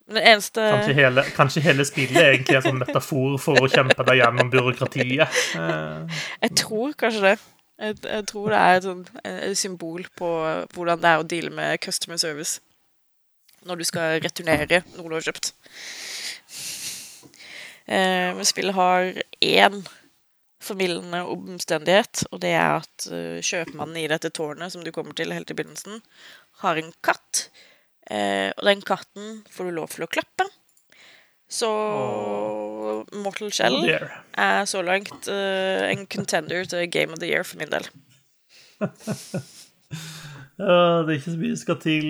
det 0.10 0.24
eneste 0.26 0.64
Kanskje 0.74 0.94
hele, 0.98 1.24
kanskje 1.38 1.62
hele 1.62 1.86
spillet 1.86 2.18
egentlig 2.24 2.56
er 2.58 2.64
en 2.64 2.68
sånn 2.72 2.82
metafor 2.82 3.36
for 3.42 3.62
å 3.62 3.70
kjempe 3.70 4.06
deg 4.08 4.24
gjennom 4.24 4.50
byråkratiet. 4.50 5.38
Eh, 5.60 6.24
Jeg 6.48 6.56
tror 6.64 6.96
kanskje 6.98 7.22
det. 7.28 7.36
Jeg, 7.80 7.96
jeg 8.04 8.26
tror 8.28 8.50
det 8.52 8.58
er 8.60 8.74
et, 8.80 8.84
sånt, 8.90 9.12
et 9.24 9.56
symbol 9.58 10.02
på 10.18 10.32
hvordan 10.74 11.00
det 11.00 11.12
er 11.14 11.22
å 11.22 11.28
deale 11.30 11.54
med 11.56 11.78
customer 11.86 12.18
service 12.20 12.58
når 13.68 13.80
du 13.80 13.88
skal 13.88 14.20
returnere 14.24 14.84
noe 14.96 15.08
du 15.10 15.16
har 15.18 15.26
kjøpt. 15.30 15.54
Eh, 17.90 18.30
men 18.38 18.46
spillet 18.48 18.78
har 18.78 19.10
én 19.42 19.82
formildende 20.64 21.24
omstendighet, 21.32 22.26
og 22.30 22.42
det 22.44 22.52
er 22.54 22.82
at 22.82 23.08
uh, 23.10 23.40
kjøpmannen 23.42 24.02
i 24.02 24.10
dette 24.12 24.30
tårnet 24.36 24.74
som 24.74 24.84
du 24.84 24.92
kommer 24.94 25.16
til 25.18 25.32
helt 25.34 25.50
i 25.50 25.56
begynnelsen, 25.56 26.02
har 26.62 26.78
en 26.78 26.92
katt. 27.06 27.48
Eh, 28.12 28.52
og 28.58 28.66
den 28.68 28.84
katten 28.84 29.40
får 29.54 29.70
du 29.70 29.78
lov 29.78 29.94
til 29.94 30.06
å 30.06 30.12
klappe. 30.12 30.46
Så 31.50 31.70
Mortal 33.24 33.54
Shell 33.56 33.80
oh 33.80 33.88
er 34.38 34.68
så 34.70 34.84
langt 34.86 35.32
uh, 35.32 35.88
en 35.88 36.06
contender 36.12 36.68
til 36.70 36.86
Game 36.94 37.16
of 37.16 37.24
the 37.24 37.32
Year 37.32 37.48
for 37.48 37.58
min 37.62 37.72
del. 37.74 37.90
Ja, 40.60 41.06
det 41.08 41.14
er 41.14 41.18
ikke 41.22 41.32
så 41.32 41.40
mye 41.40 41.58
skal 41.58 41.78
til. 41.80 42.08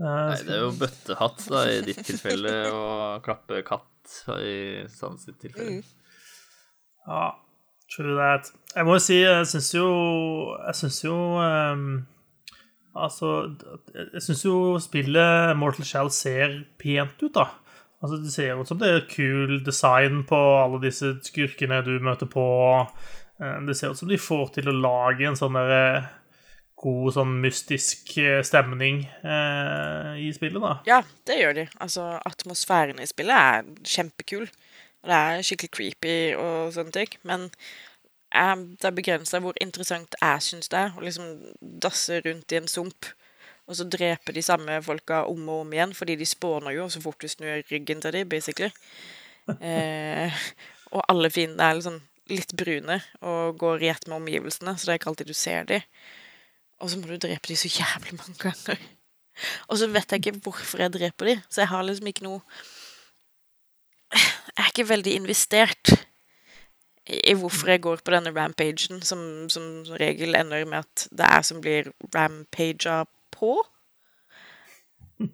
Eh, 0.00 0.06
Nei, 0.06 0.38
det 0.46 0.54
er 0.56 0.62
jo 0.64 0.72
bøttehatt 0.80 1.44
da, 1.52 1.64
i 1.70 1.80
ditt 1.86 2.00
tilfelle, 2.08 2.54
og 2.72 3.22
klappe 3.26 3.60
katt 3.66 3.88
i 4.40 4.82
sånn 4.90 5.18
sitt 5.20 5.38
tilfelle. 5.42 5.82
Ja, 7.06 7.32
true 7.92 8.16
that. 8.18 8.50
Jeg 8.74 8.86
må 8.88 8.96
jo 8.96 9.02
si, 9.04 9.18
jeg 9.20 9.46
syns 9.50 9.68
jo 9.74 9.86
Jeg 10.62 10.76
syns 10.78 11.00
jo 11.04 11.14
um, 11.42 11.82
Altså, 12.96 13.32
jeg 13.92 14.22
syns 14.24 14.42
jo 14.46 14.54
spillet 14.80 15.56
Mortal 15.58 15.86
Shell 15.88 16.10
ser 16.12 16.54
pent 16.80 17.20
ut, 17.24 17.32
da. 17.36 17.46
Altså, 18.02 18.18
Det 18.22 18.32
ser 18.34 18.58
ut 18.60 18.68
som 18.68 18.78
det 18.80 18.90
er 18.90 19.06
kul 19.10 19.60
design 19.64 20.22
på 20.28 20.38
alle 20.60 20.80
disse 20.82 21.14
skurkene 21.24 21.78
du 21.86 21.94
møter 22.04 22.28
på. 22.30 22.44
Eh, 23.40 23.58
Det 23.68 23.76
ser 23.78 23.94
ut 23.94 24.00
som 24.02 24.10
de 24.12 24.18
får 24.20 24.52
til 24.58 24.68
å 24.72 24.76
lage 24.76 25.24
en 25.28 25.38
sånn 25.38 25.56
derre 25.56 26.10
god 26.82 27.14
sånn 27.16 27.38
mystisk 27.42 28.16
eh, 28.20 28.40
stemning 28.46 29.04
eh, 29.22 30.18
i 30.26 30.28
spillet, 30.34 30.62
da. 30.62 30.74
Ja, 30.88 31.00
det 31.28 31.38
gjør 31.38 31.56
de. 31.60 31.66
Altså, 31.84 32.08
atmosfæren 32.26 33.00
i 33.02 33.08
spillet 33.08 33.38
er 33.38 33.88
kjempekul. 33.94 34.48
Det 35.02 35.18
er 35.18 35.42
skikkelig 35.46 35.72
creepy 35.76 36.16
og 36.38 36.74
sånne 36.74 36.94
ting. 36.94 37.16
Men 37.28 37.48
eh, 38.34 38.54
det 38.76 38.90
er 38.90 38.96
begrensa 38.98 39.42
hvor 39.42 39.58
interessant 39.62 40.18
jeg 40.18 40.46
syns 40.48 40.72
det 40.72 40.84
er 40.84 40.94
å 40.96 41.04
liksom 41.06 41.34
dasse 41.82 42.22
rundt 42.26 42.54
i 42.54 42.60
en 42.60 42.70
sump. 42.70 43.10
Og 43.70 43.78
så 43.78 43.86
drepe 43.86 44.34
de 44.34 44.42
samme 44.42 44.80
folka 44.82 45.22
om 45.30 45.46
og 45.48 45.64
om 45.64 45.74
igjen, 45.74 45.94
fordi 45.94 46.16
de 46.18 46.26
spåner 46.26 46.74
jo 46.74 46.88
så 46.90 47.02
fort 47.02 47.22
du 47.22 47.30
snur 47.30 47.62
ryggen 47.70 48.02
til 48.02 48.18
dem, 48.18 48.30
basically. 48.30 48.72
Eh, 49.58 50.30
og 50.94 51.02
alle 51.10 51.26
fiendene 51.32 51.66
er 51.66 51.74
liksom 51.74 51.96
litt 52.30 52.52
brune 52.54 53.00
og 53.26 53.56
går 53.58 53.82
i 53.82 53.88
ett 53.90 54.04
med 54.06 54.20
omgivelsene, 54.20 54.76
så 54.78 54.86
det 54.86 54.92
er 54.92 55.00
ikke 55.00 55.08
alltid 55.10 55.32
du 55.32 55.34
ser 55.34 55.66
dem. 55.66 55.82
Og 56.82 56.90
så 56.90 56.98
må 56.98 57.06
du 57.06 57.16
drepe 57.16 57.48
dem 57.48 57.58
så 57.58 57.70
jævlig 57.70 58.18
mange 58.18 58.38
ganger. 58.42 58.80
Og 59.70 59.78
så 59.78 59.88
vet 59.88 60.12
jeg 60.12 60.20
ikke 60.20 60.40
hvorfor 60.44 60.82
jeg 60.82 60.92
dreper 60.92 61.30
dem, 61.30 61.42
så 61.48 61.62
jeg 61.62 61.70
har 61.70 61.84
liksom 61.86 62.08
ikke 62.10 62.26
noe 62.26 62.40
Jeg 64.12 64.60
er 64.60 64.68
ikke 64.68 64.88
veldig 64.88 65.12
investert 65.16 65.92
i 67.06 67.32
hvorfor 67.34 67.70
jeg 67.72 67.80
går 67.82 68.02
på 68.04 68.12
denne 68.12 68.30
rampagen, 68.36 69.00
som 69.02 69.48
som 69.50 69.62
regel 70.00 70.36
ender 70.36 70.66
med 70.68 70.84
at 70.84 71.06
det 71.10 71.26
er 71.26 71.42
som 71.42 71.60
blir 71.60 71.88
rampaga 72.14 73.04
på. 73.32 73.56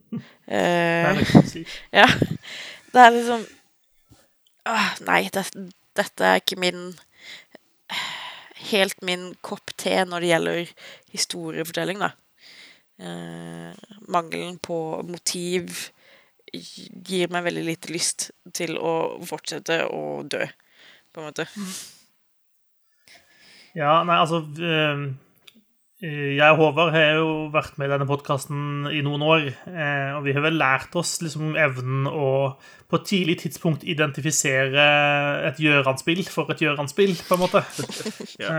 Liksom 0.49 1.65
ja. 1.93 2.07
Det 2.93 3.01
er 3.01 3.11
liksom 3.11 3.47
Åh, 4.69 4.89
Nei, 5.01 5.29
det, 5.33 5.45
dette 5.97 6.25
er 6.25 6.41
ikke 6.41 6.61
min 6.61 6.99
Helt 8.59 9.03
min 9.07 9.31
kopp 9.45 9.71
te 9.79 9.95
når 10.05 10.25
det 10.25 10.31
gjelder 10.33 10.73
historiefortelling, 11.15 12.03
da. 12.03 12.11
Eh, 12.99 13.75
mangelen 14.11 14.59
på 14.59 14.79
motiv 15.07 15.71
gir 16.51 17.31
meg 17.31 17.45
veldig 17.47 17.63
lite 17.69 17.93
lyst 17.95 18.31
til 18.57 18.75
å 18.81 19.21
fortsette 19.29 19.85
å 19.87 20.25
dø, 20.27 20.43
på 21.13 21.23
en 21.23 21.29
måte. 21.29 21.47
Ja, 23.79 24.01
nei, 24.03 24.17
altså 24.19 24.43
eh, 24.59 25.05
Jeg 25.99 26.53
og 26.55 26.61
Håvard 26.61 26.93
har 26.95 27.17
jo 27.17 27.31
vært 27.51 27.75
med 27.81 27.89
i 27.89 27.91
denne 27.91 28.07
podkasten 28.07 28.87
i 28.95 29.01
noen 29.03 29.23
år, 29.27 29.49
eh, 29.67 30.13
og 30.15 30.23
vi 30.29 30.35
har 30.37 30.45
vel 30.45 30.55
lært 30.61 30.93
oss 30.99 31.17
liksom 31.25 31.57
evnen 31.59 32.07
å 32.07 32.29
på 32.87 33.01
et 33.01 33.09
tidlig 33.11 33.35
tidspunkt 33.43 33.83
identifisere 33.83 34.85
et 35.49 35.59
Gjøran-spill 35.59 36.23
for 36.31 36.55
et 36.55 36.63
Gjøran-spill, 36.63 37.17
på 37.19 37.35
en 37.35 37.43
måte. 37.43 37.65
ja. 38.45 38.53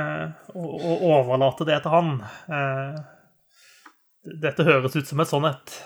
og, 0.51 0.74
og 0.75 1.05
overlate 1.13 1.67
det 1.69 1.79
til 1.86 1.96
han. 1.96 2.12
Eh, 2.51 3.00
dette 4.43 4.65
høres 4.67 4.98
ut 5.00 5.08
som 5.08 5.24
et 5.24 5.31
sånn 5.31 5.48
et. 5.48 5.77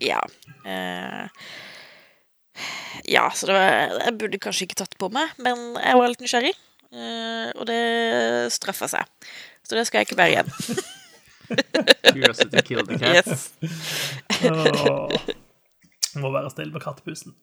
Ja. 0.00 0.22
Eh, 0.64 1.44
ja, 3.12 3.26
så 3.36 3.50
det 3.50 3.58
var, 3.58 4.00
jeg 4.06 4.16
burde 4.22 4.40
kanskje 4.40 4.70
ikke 4.70 4.80
tatt 4.80 4.96
på 4.96 5.12
meg, 5.12 5.36
men 5.36 5.76
jeg 5.76 6.00
var 6.00 6.08
litt 6.14 6.24
nysgjerrig. 6.24 6.54
Eh, 6.96 7.50
og 7.58 7.66
det 7.68 7.82
straffa 8.54 8.88
seg. 8.88 9.28
Så 9.66 9.74
det 9.74 9.86
skal 9.88 9.98
jeg 10.02 10.08
ikke 10.08 10.20
bære 10.20 10.30
igjen. 10.36 10.52
Curiosity 12.12 12.62
killed 12.62 12.86
the 12.86 12.98
cat. 12.98 13.26
Yes. 13.26 13.52
Åh. 14.46 15.16
Må 16.22 16.30
være 16.32 16.50
snill 16.54 16.70
med 16.74 16.84
kattepusen. 16.84 17.34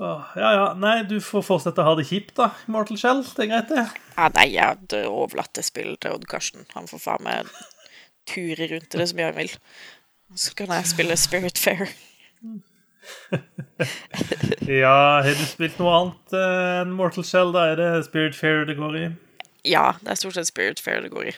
Åh, 0.00 0.22
ja, 0.36 0.48
ja. 0.56 0.64
Nei, 0.80 0.96
du 1.06 1.20
får 1.22 1.44
fortsette 1.46 1.84
å 1.84 1.86
ha 1.86 1.92
det 1.98 2.06
kjipt, 2.08 2.34
da, 2.40 2.48
Mortal 2.72 2.98
Shell. 2.98 3.20
Det 3.36 3.44
er 3.44 3.50
greit, 3.52 3.68
det. 3.70 3.84
Ja, 4.16 4.30
nei, 4.34 4.48
jeg 4.50 4.72
hadde 4.72 5.04
overlatt 5.06 5.52
det 5.54 5.66
spillet 5.68 6.00
til 6.02 6.16
Odd 6.16 6.26
Karsten. 6.30 6.66
Han 6.74 6.88
får 6.90 7.02
faen 7.04 7.26
meg 7.28 7.52
ture 8.26 8.70
rundt 8.72 8.96
i 8.96 9.00
det 9.02 9.08
som 9.12 9.20
jeg 9.22 9.36
vil. 9.36 9.52
Så 10.40 10.56
kan 10.58 10.72
jeg 10.74 10.90
spille 10.90 11.18
Spirit 11.20 11.60
Fair. 11.60 11.92
Ja, 14.64 15.20
har 15.20 15.36
du 15.36 15.44
spilt 15.46 15.76
noe 15.78 15.92
annet 15.98 16.34
eh, 16.38 16.80
enn 16.80 16.94
Mortal 16.96 17.26
Shell? 17.28 17.52
Da 17.54 17.68
er 17.70 17.78
det 17.78 17.88
Spirit 18.08 18.34
Fair 18.38 18.64
det 18.66 18.78
går 18.80 18.98
i. 18.98 19.04
Ja, 19.64 19.94
det 20.02 20.12
er 20.12 20.20
stort 20.20 20.36
sett 20.36 20.50
Spirit 20.50 20.80
Fair 20.82 21.04
det 21.04 21.12
går 21.12 21.30
i. 21.32 21.34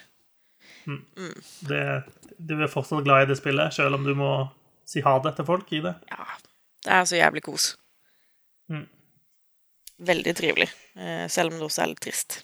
Det, 1.67 1.83
du 2.39 2.55
er 2.59 2.71
fortsatt 2.71 3.05
glad 3.07 3.25
i 3.25 3.31
det 3.31 3.39
spillet, 3.41 3.75
selv 3.75 3.99
om 3.99 4.07
du 4.07 4.13
må 4.19 4.31
si 4.87 5.03
ha 5.03 5.17
det 5.23 5.35
til 5.39 5.49
folk 5.49 5.73
i 5.75 5.83
det. 5.83 5.95
Ja, 6.11 6.27
det 6.87 6.93
er 6.99 7.09
så 7.11 7.19
jævlig 7.19 7.43
kos. 7.47 7.73
Mm. 8.71 8.87
Veldig 10.07 10.35
trivelig, 10.39 10.69
eh, 10.95 11.27
selv 11.33 11.53
om 11.53 11.59
det 11.59 11.67
også 11.67 11.83
er 11.83 11.93
litt 11.93 12.03
trist. 12.05 12.41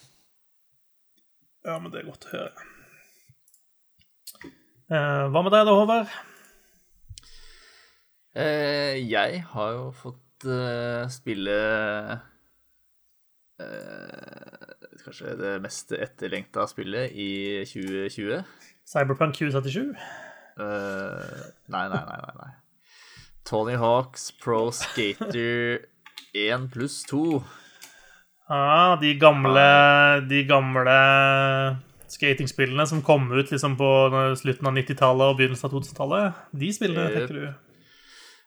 Ja, 1.63 1.79
men 1.79 1.93
det 1.93 2.03
er 2.03 2.11
godt 2.11 2.27
å 2.27 2.35
høre. 2.35 2.69
Eh, 4.93 5.25
hva 5.31 5.43
med 5.43 5.55
deg 5.55 5.67
da, 5.69 5.75
Håvard? 5.79 6.15
Eh, 8.35 8.97
jeg 9.05 9.43
har 9.53 9.73
jo 9.77 9.87
fått 9.95 10.47
eh, 10.49 11.05
spille 11.13 11.57
eh, 13.61 14.82
Kanskje 15.01 15.37
det 15.39 15.53
mest 15.65 15.93
etterlengta 15.97 16.67
spillet 16.69 17.15
i 17.17 17.31
2020. 17.69 18.43
Cyberpunk 18.89 19.39
2077? 19.39 19.95
Uh, 20.61 20.67
nei, 21.73 21.87
nei, 21.89 22.03
nei, 22.09 22.19
nei, 22.21 22.35
nei. 22.43 22.51
Tony 23.49 23.79
Hawks 23.81 24.31
Pro 24.43 24.71
Skater 24.71 25.87
1 26.37 26.69
pluss 26.75 27.03
2. 27.09 27.41
Ah, 28.53 28.99
de 29.01 29.15
gamle, 29.17 29.65
de 30.29 30.43
gamle 30.45 30.99
skatingspillene 32.13 32.85
som 32.87 33.01
kom 33.05 33.31
ut 33.33 33.51
liksom 33.51 33.79
på 33.81 33.89
slutten 34.37 34.69
av 34.69 34.77
90-tallet 34.77 35.33
og 35.33 35.39
begynnelsen 35.41 35.69
av 35.71 35.75
2000-tallet. 35.79 36.43
De 36.61 36.69
spillene, 36.77 37.09
tenker 37.15 37.39
du? 37.39 37.47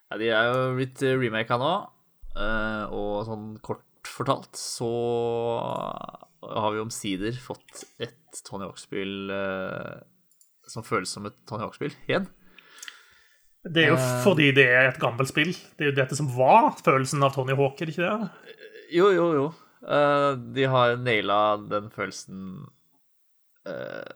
Ja, 0.06 0.20
de 0.22 0.30
er 0.30 0.52
jo 0.52 0.66
blitt 0.78 1.02
remaka 1.02 1.58
nå, 1.58 1.74
eh, 2.38 2.94
og 2.94 3.26
sånn 3.26 3.48
kort 3.66 3.82
fortalt 4.06 4.54
så 4.60 4.92
har 6.54 6.74
vi 6.76 6.82
omsider 6.84 7.36
fått 7.42 7.84
et 8.02 8.42
Tony 8.46 8.66
Hawk-spill 8.68 9.32
eh, 9.34 9.96
som 10.70 10.86
føles 10.86 11.10
som 11.12 11.26
et 11.30 11.36
Tony 11.50 11.66
Hawk-spill 11.66 11.94
igjen. 12.08 12.28
Det 13.66 13.84
er 13.84 13.92
jo 13.94 13.98
Eh. 13.98 14.24
fordi 14.24 14.52
det 14.54 14.66
er 14.70 14.90
et 14.92 15.00
gammelt 15.02 15.30
spill. 15.32 15.54
Det 15.54 15.86
er 15.86 15.90
jo 15.92 15.98
dette 15.98 16.16
som 16.18 16.28
var 16.38 16.76
følelsen 16.86 17.24
av 17.26 17.34
Tony 17.34 17.56
Hawk, 17.58 17.82
er 17.82 17.90
det 17.90 17.96
ikke 17.96 18.10
det? 18.10 18.56
Jo, 18.94 19.10
jo, 19.16 19.28
jo. 19.34 19.46
Uh, 19.86 20.34
de 20.54 20.64
har 20.70 20.96
naila 20.98 21.58
den 21.70 21.92
følelsen 21.94 22.66
uh, 23.70 24.16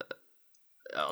Ja, 0.96 1.04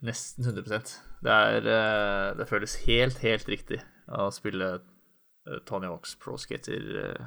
nesten 0.00 0.46
100% 0.46 0.94
Det 1.20 1.34
er 1.34 1.66
uh, 1.66 2.38
Det 2.38 2.46
føles 2.48 2.78
helt, 2.86 3.18
helt 3.20 3.48
riktig 3.52 3.82
å 4.08 4.30
spille 4.32 4.70
eh, 4.78 5.58
Tony 5.68 5.84
Hawks 5.90 6.14
Pro 6.16 6.38
Skater 6.40 6.86
eh, 7.02 7.26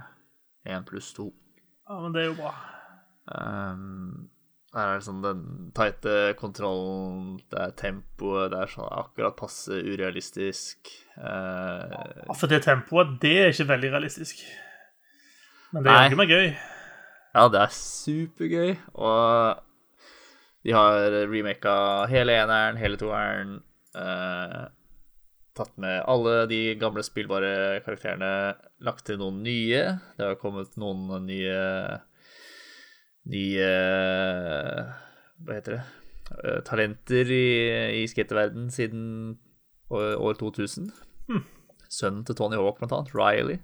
1 0.66 0.88
pluss 0.90 1.12
2. 1.14 1.28
Ja, 1.90 2.00
men 2.02 2.16
det 2.16 2.24
er 2.24 2.32
jo 2.32 2.38
bra. 2.40 2.56
Um, 3.32 4.30
her 4.72 4.88
er 4.94 5.00
det 5.00 5.06
sånn 5.08 5.24
den 5.24 5.42
tighte 5.76 6.18
kontrollen, 6.40 7.40
det 7.52 7.60
er 7.60 7.74
tempoet, 7.80 8.52
det 8.54 8.62
er 8.62 8.72
sånn 8.72 8.92
akkurat 9.02 9.36
passe 9.40 9.76
urealistisk. 9.84 10.92
Uh, 11.18 12.32
For 12.32 12.48
det 12.52 12.62
tempoet, 12.68 13.18
det 13.24 13.34
er 13.42 13.52
ikke 13.52 13.68
veldig 13.74 13.92
realistisk. 13.98 14.46
Men 15.72 15.88
det 15.88 15.98
gjør 15.98 16.20
meg 16.20 16.32
gøy. 16.32 16.48
ja, 17.36 17.44
det 17.52 17.60
er 17.66 17.76
supergøy, 17.76 18.72
og 18.96 19.60
de 20.64 20.76
har 20.76 21.16
remaka 21.32 21.74
hele 22.12 22.36
eneren, 22.38 22.80
hele 22.80 23.00
toeren. 23.00 23.56
Eh, 23.98 24.60
tatt 25.58 25.72
med 25.82 26.04
alle 26.08 26.46
de 26.52 26.60
gamle 26.80 27.04
spillbare 27.04 27.82
karakterene, 27.86 28.54
lagt 28.86 29.08
til 29.08 29.18
noen 29.20 29.42
nye. 29.44 29.82
Det 30.20 30.28
har 30.28 30.38
kommet 30.40 30.78
noen 30.80 31.26
nye 31.26 31.58
Nye 33.30 33.68
Hva 35.46 35.58
heter 35.58 35.76
det? 35.78 35.82
Eh, 36.42 36.60
Talenter 36.66 37.32
i, 37.36 37.44
i 38.02 38.06
skaterverden 38.10 38.70
siden 38.74 39.04
år, 39.92 40.16
år 40.18 40.40
2000. 40.40 40.88
Sønnen 41.92 42.24
til 42.26 42.38
Tony 42.40 42.56
Hawk, 42.58 42.80
blant 42.80 42.94
annet. 42.96 43.12
Riley. 43.18 43.60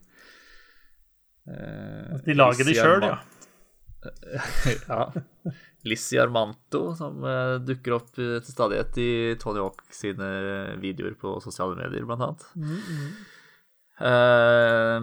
Eh, 1.47 2.17
De 2.27 2.35
lager 2.35 2.67
de 2.67 2.75
sjøl, 2.75 3.05
ja. 3.07 3.17
ja. 4.91 4.99
Lizzie 5.87 6.19
Armanto, 6.21 6.91
som 6.99 7.23
eh, 7.23 7.55
dukker 7.63 7.95
opp 7.97 8.19
eh, 8.19 8.37
til 8.43 8.51
stadighet 8.53 8.99
i 8.99 9.09
Tony 9.41 9.63
Hawk 9.63 9.81
sine 9.95 10.27
videoer 10.83 11.15
på 11.19 11.37
sosiale 11.43 11.77
medier, 11.79 12.03
blant 12.07 12.27
annet. 12.27 12.43
Eh, 14.03 14.99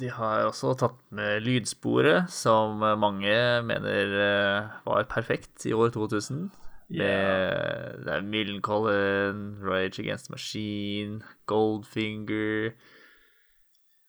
de 0.00 0.08
har 0.08 0.46
også 0.46 0.72
tatt 0.80 0.96
med 1.12 1.44
lydsporet, 1.44 2.30
som 2.32 2.80
mange 2.80 3.34
mener 3.68 4.14
eh, 4.24 4.70
var 4.86 5.08
perfekt 5.10 5.66
i 5.68 5.74
år 5.76 5.92
2000. 5.92 6.46
Med 6.92 8.02
det 8.04 8.12
er 8.12 8.24
Millencolin, 8.24 9.44
Rage 9.64 10.02
Against 10.02 10.28
the 10.28 10.34
Machine, 10.34 11.22
Goldfinger 11.48 12.74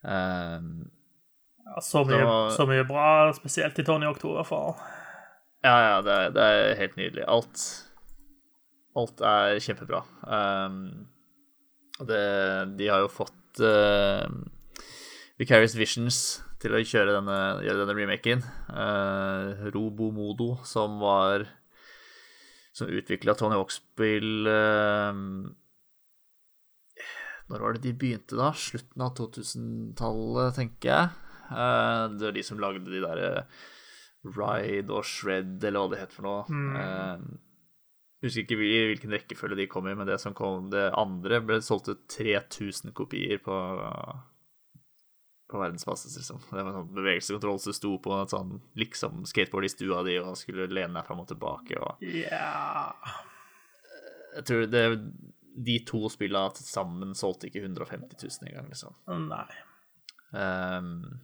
um, 0.04 0.90
Ja, 1.64 1.80
så, 1.80 2.04
mye, 2.04 2.20
da, 2.20 2.34
så 2.52 2.66
mye 2.68 2.84
bra, 2.88 3.32
spesielt 3.38 3.80
i 3.80 3.86
Tony 3.88 4.10
Oktober 4.10 4.36
i 4.36 4.42
hvert 4.42 4.52
fall. 4.52 4.76
Ja, 5.64 5.78
ja, 5.80 5.96
det 6.04 6.18
er, 6.18 6.36
det 6.36 6.50
er 6.50 6.76
helt 6.82 7.00
nydelig. 7.00 7.24
Alt 7.28 7.64
Alt 9.00 9.24
er 9.26 9.56
kjempebra. 9.64 10.04
Um, 10.28 11.08
det 12.04 12.26
De 12.78 12.92
har 12.92 13.06
jo 13.06 13.10
fått 13.10 13.64
uh, 13.64 14.28
Vicarious 15.42 15.74
Visions 15.78 16.18
til 16.62 16.76
å 16.76 16.82
kjøre 16.86 17.16
denne, 17.18 17.40
gjøre 17.66 17.84
denne 17.84 17.98
remaken. 17.98 18.44
Uh, 18.70 19.68
Robomodo, 19.74 20.56
som 20.68 21.00
var 21.02 21.48
Som 22.74 22.90
utvikla 22.90 23.36
Tony 23.38 23.58
Hawk-spill 23.58 24.48
uh, 24.50 25.14
Når 27.52 27.66
var 27.66 27.76
det 27.76 27.84
de 27.84 27.94
begynte, 27.98 28.38
da? 28.40 28.54
Slutten 28.58 29.04
av 29.06 29.14
2000-tallet, 29.20 30.58
tenker 30.58 30.90
jeg. 30.90 31.14
Uh, 31.52 32.10
det 32.16 32.30
var 32.30 32.38
de 32.38 32.46
som 32.46 32.62
lagde 32.62 32.86
de 32.88 33.04
derre 33.04 33.32
Ride 34.24 34.94
og 34.94 35.04
Shred, 35.04 35.58
eller 35.60 35.84
hva 35.84 35.92
det 35.92 36.04
het 36.06 36.14
for 36.16 36.26
noe. 36.26 36.46
Mm. 36.48 36.78
Uh, 36.78 37.42
husker 38.24 38.46
ikke 38.46 38.60
hvilken 38.62 39.12
rekkefølge 39.12 39.60
de 39.60 39.68
kom 39.68 39.90
i, 39.92 39.96
men 40.00 40.08
det 40.08 40.22
som 40.24 40.36
kom 40.38 40.70
det 40.72 40.86
andre, 40.96 41.42
ble 41.44 41.60
solgt 41.66 41.92
ut 41.92 42.06
3000 42.14 42.96
kopier 42.96 43.42
på, 43.44 43.58
på 45.54 45.62
verdensbasis, 45.62 46.16
liksom. 46.20 46.42
Det 46.50 46.64
var 46.66 46.76
sånn 46.78 46.90
bevegelseskontroll 46.96 47.60
som 47.62 47.76
sto 47.78 47.94
på 48.02 48.16
en 48.18 48.32
sånn 48.32 48.56
liksom 48.80 49.24
skateboard 49.30 49.70
i 49.70 49.74
stua 49.74 50.02
di 50.08 50.18
og 50.22 50.40
skulle 50.40 50.70
lene 50.72 50.98
deg 50.98 51.08
fram 51.08 51.22
og 51.24 51.30
tilbake 51.30 51.78
og 51.78 52.02
yeah. 52.04 52.94
Jeg 54.34 54.48
tror 54.50 54.64
det 54.74 54.84
De 55.54 55.76
to 55.86 56.08
spillene 56.10 56.58
til 56.58 56.66
sammen 56.66 57.14
solgte 57.18 57.52
ikke 57.52 57.62
150 57.62 58.18
000 58.18 58.50
engang, 58.50 58.72
liksom. 58.74 58.98
Nei. 59.30 59.46
Um, 60.34 61.22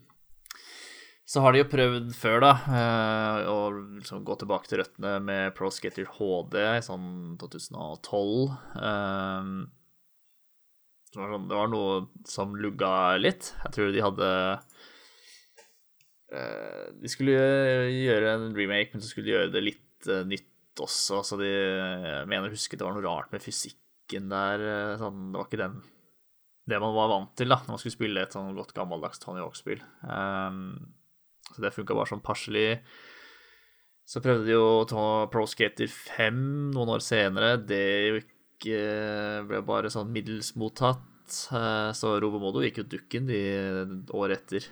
så 1.29 1.41
har 1.41 1.53
de 1.53 1.59
jo 1.61 1.69
prøvd 1.69 2.13
før, 2.17 2.39
da, 2.41 2.51
eh, 2.73 3.49
å 3.49 3.57
liksom 3.99 4.23
gå 4.25 4.37
tilbake 4.41 4.69
til 4.69 4.79
røttene 4.81 5.11
med 5.21 5.51
Pro 5.57 5.69
Skater 5.73 6.07
HD 6.15 6.55
i 6.57 6.81
sånn 6.81 7.35
2012. 7.41 8.55
Um, 8.73 9.51
det, 11.09 11.19
var 11.19 11.33
sånn, 11.33 11.47
det 11.49 11.57
var 11.57 11.71
noe 11.71 11.93
som 12.29 12.55
lugga 12.57 12.91
litt. 13.21 13.51
Jeg 13.65 13.75
tror 13.75 13.93
de 13.93 14.05
hadde 14.05 14.29
eh, 16.33 16.85
De 17.01 17.11
skulle 17.11 17.37
gjøre 17.93 18.35
en 18.35 18.49
remake, 18.57 18.93
men 18.93 19.03
så 19.03 19.11
skulle 19.11 19.29
de 19.29 19.35
gjøre 19.35 19.53
det 19.55 19.65
litt 19.65 20.09
eh, 20.09 20.25
nytt 20.29 20.83
også. 20.85 21.23
Så 21.25 21.39
de 21.41 21.49
jeg 21.49 22.27
mener 22.29 22.49
å 22.49 22.55
huske 22.55 22.77
det 22.79 22.85
var 22.85 22.95
noe 22.95 23.07
rart 23.07 23.33
med 23.33 23.43
fysikken 23.43 24.29
der. 24.31 24.65
eh, 24.65 24.97
Sånn, 25.01 25.31
det 25.33 25.41
var 25.41 25.49
ikke 25.49 25.63
den 25.65 25.79
det 26.69 26.79
man 26.81 26.93
var 26.93 27.09
vant 27.09 27.31
til 27.39 27.49
da 27.49 27.57
når 27.63 27.73
man 27.73 27.81
skulle 27.81 27.97
spille 27.97 28.23
et 28.23 28.35
sånn 28.35 28.55
godt 28.57 28.75
gammeldags 28.77 29.21
Tony 29.23 29.41
Hawk-spill. 29.41 29.81
Um, 30.05 30.91
så 31.49 31.63
det 31.63 31.73
funka 31.73 31.95
bare 31.97 32.11
sånn 32.11 32.25
passelig. 32.25 32.81
Så 34.09 34.21
prøvde 34.25 34.47
de 34.47 34.55
jo 34.55 34.65
å 34.79 34.87
ta 34.89 35.05
Pro 35.33 35.45
Skater 35.49 35.89
5 35.89 36.37
noen 36.75 36.93
år 36.95 37.03
senere. 37.05 37.55
Det 37.61 37.81
gikk, 37.81 38.29
eh, 38.67 39.39
ble 39.47 39.61
bare 39.65 39.91
sånn 39.93 40.11
middels 40.11 40.53
mottatt. 40.59 41.05
Eh, 41.53 41.91
Så 41.95 42.15
Robomodo 42.19 42.63
gikk 42.65 42.81
jo 42.81 42.87
dukken 42.97 43.27
de 43.29 43.39
året 44.17 44.41
etter. 44.43 44.67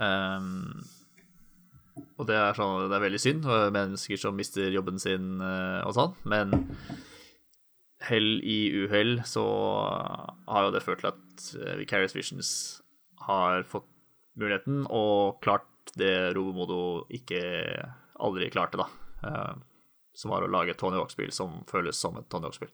Um, 0.00 0.82
og 2.18 2.26
det 2.28 2.36
er, 2.36 2.56
sånn, 2.56 2.88
det 2.90 2.96
er 2.96 3.04
veldig 3.06 3.20
synd. 3.22 3.46
Mennesker 3.72 4.20
som 4.20 4.36
mister 4.36 4.68
jobben 4.74 4.98
sin 5.00 5.36
eh, 5.40 5.80
og 5.86 5.94
sånn. 5.96 6.16
Men 6.28 6.52
hell 8.06 8.40
i 8.44 8.58
uhell 8.84 9.22
så 9.26 9.44
har 10.46 10.66
jo 10.66 10.74
det 10.74 10.82
ført 10.84 11.00
til 11.02 11.12
at 11.14 11.46
Vicarious 11.80 12.14
Visions 12.16 12.50
har 13.26 13.64
fått 13.66 13.88
muligheten 14.36 14.84
og 14.92 15.40
klart 15.42 15.64
det 15.96 16.34
Robomodo 16.36 17.06
ikke 17.14 17.40
aldri 18.20 18.50
klarte, 18.52 18.80
da. 18.80 18.86
Eh, 19.24 19.54
som 20.16 20.32
var 20.32 20.44
å 20.46 20.50
lage 20.50 20.72
et 20.72 20.80
Tony 20.80 20.96
Hawk-spill 20.98 21.32
som 21.34 21.60
føles 21.68 21.98
som 22.00 22.16
et 22.18 22.26
Tony 22.32 22.48
Hawk-spill. 22.48 22.72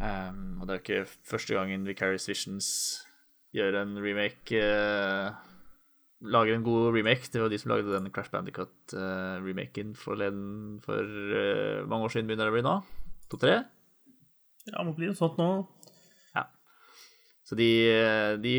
Um, 0.00 0.56
og 0.56 0.64
det 0.64 0.72
er 0.72 0.78
jo 0.78 0.84
ikke 0.86 1.14
første 1.28 1.52
gangen 1.52 1.84
Vicarious 1.84 2.24
Visions 2.30 2.68
gjør 3.52 3.82
en 3.82 3.98
remake 4.00 4.56
uh, 4.56 5.34
Lager 6.20 6.52
en 6.56 6.64
god 6.64 6.90
remake. 6.92 7.28
Det 7.32 7.40
var 7.40 7.48
de 7.52 7.58
som 7.60 7.70
lagde 7.72 7.92
den 7.92 8.10
Crash 8.12 8.32
Bandicut-remaken 8.32 9.94
forleden 9.96 10.80
for 10.84 11.00
uh, 11.04 11.84
mange 11.88 12.08
år 12.08 12.12
siden, 12.12 12.28
begynner 12.28 12.48
det 12.48 12.52
å 12.52 12.56
bli 12.58 12.64
nå. 12.66 12.74
To-tre? 13.32 13.54
Ja, 14.68 14.82
må 14.84 14.92
bli 14.96 15.08
noe 15.08 15.16
sånt 15.16 15.40
nå. 15.40 15.48
Ja. 16.36 16.44
Så 17.48 17.56
de, 17.56 17.70
de 18.44 18.54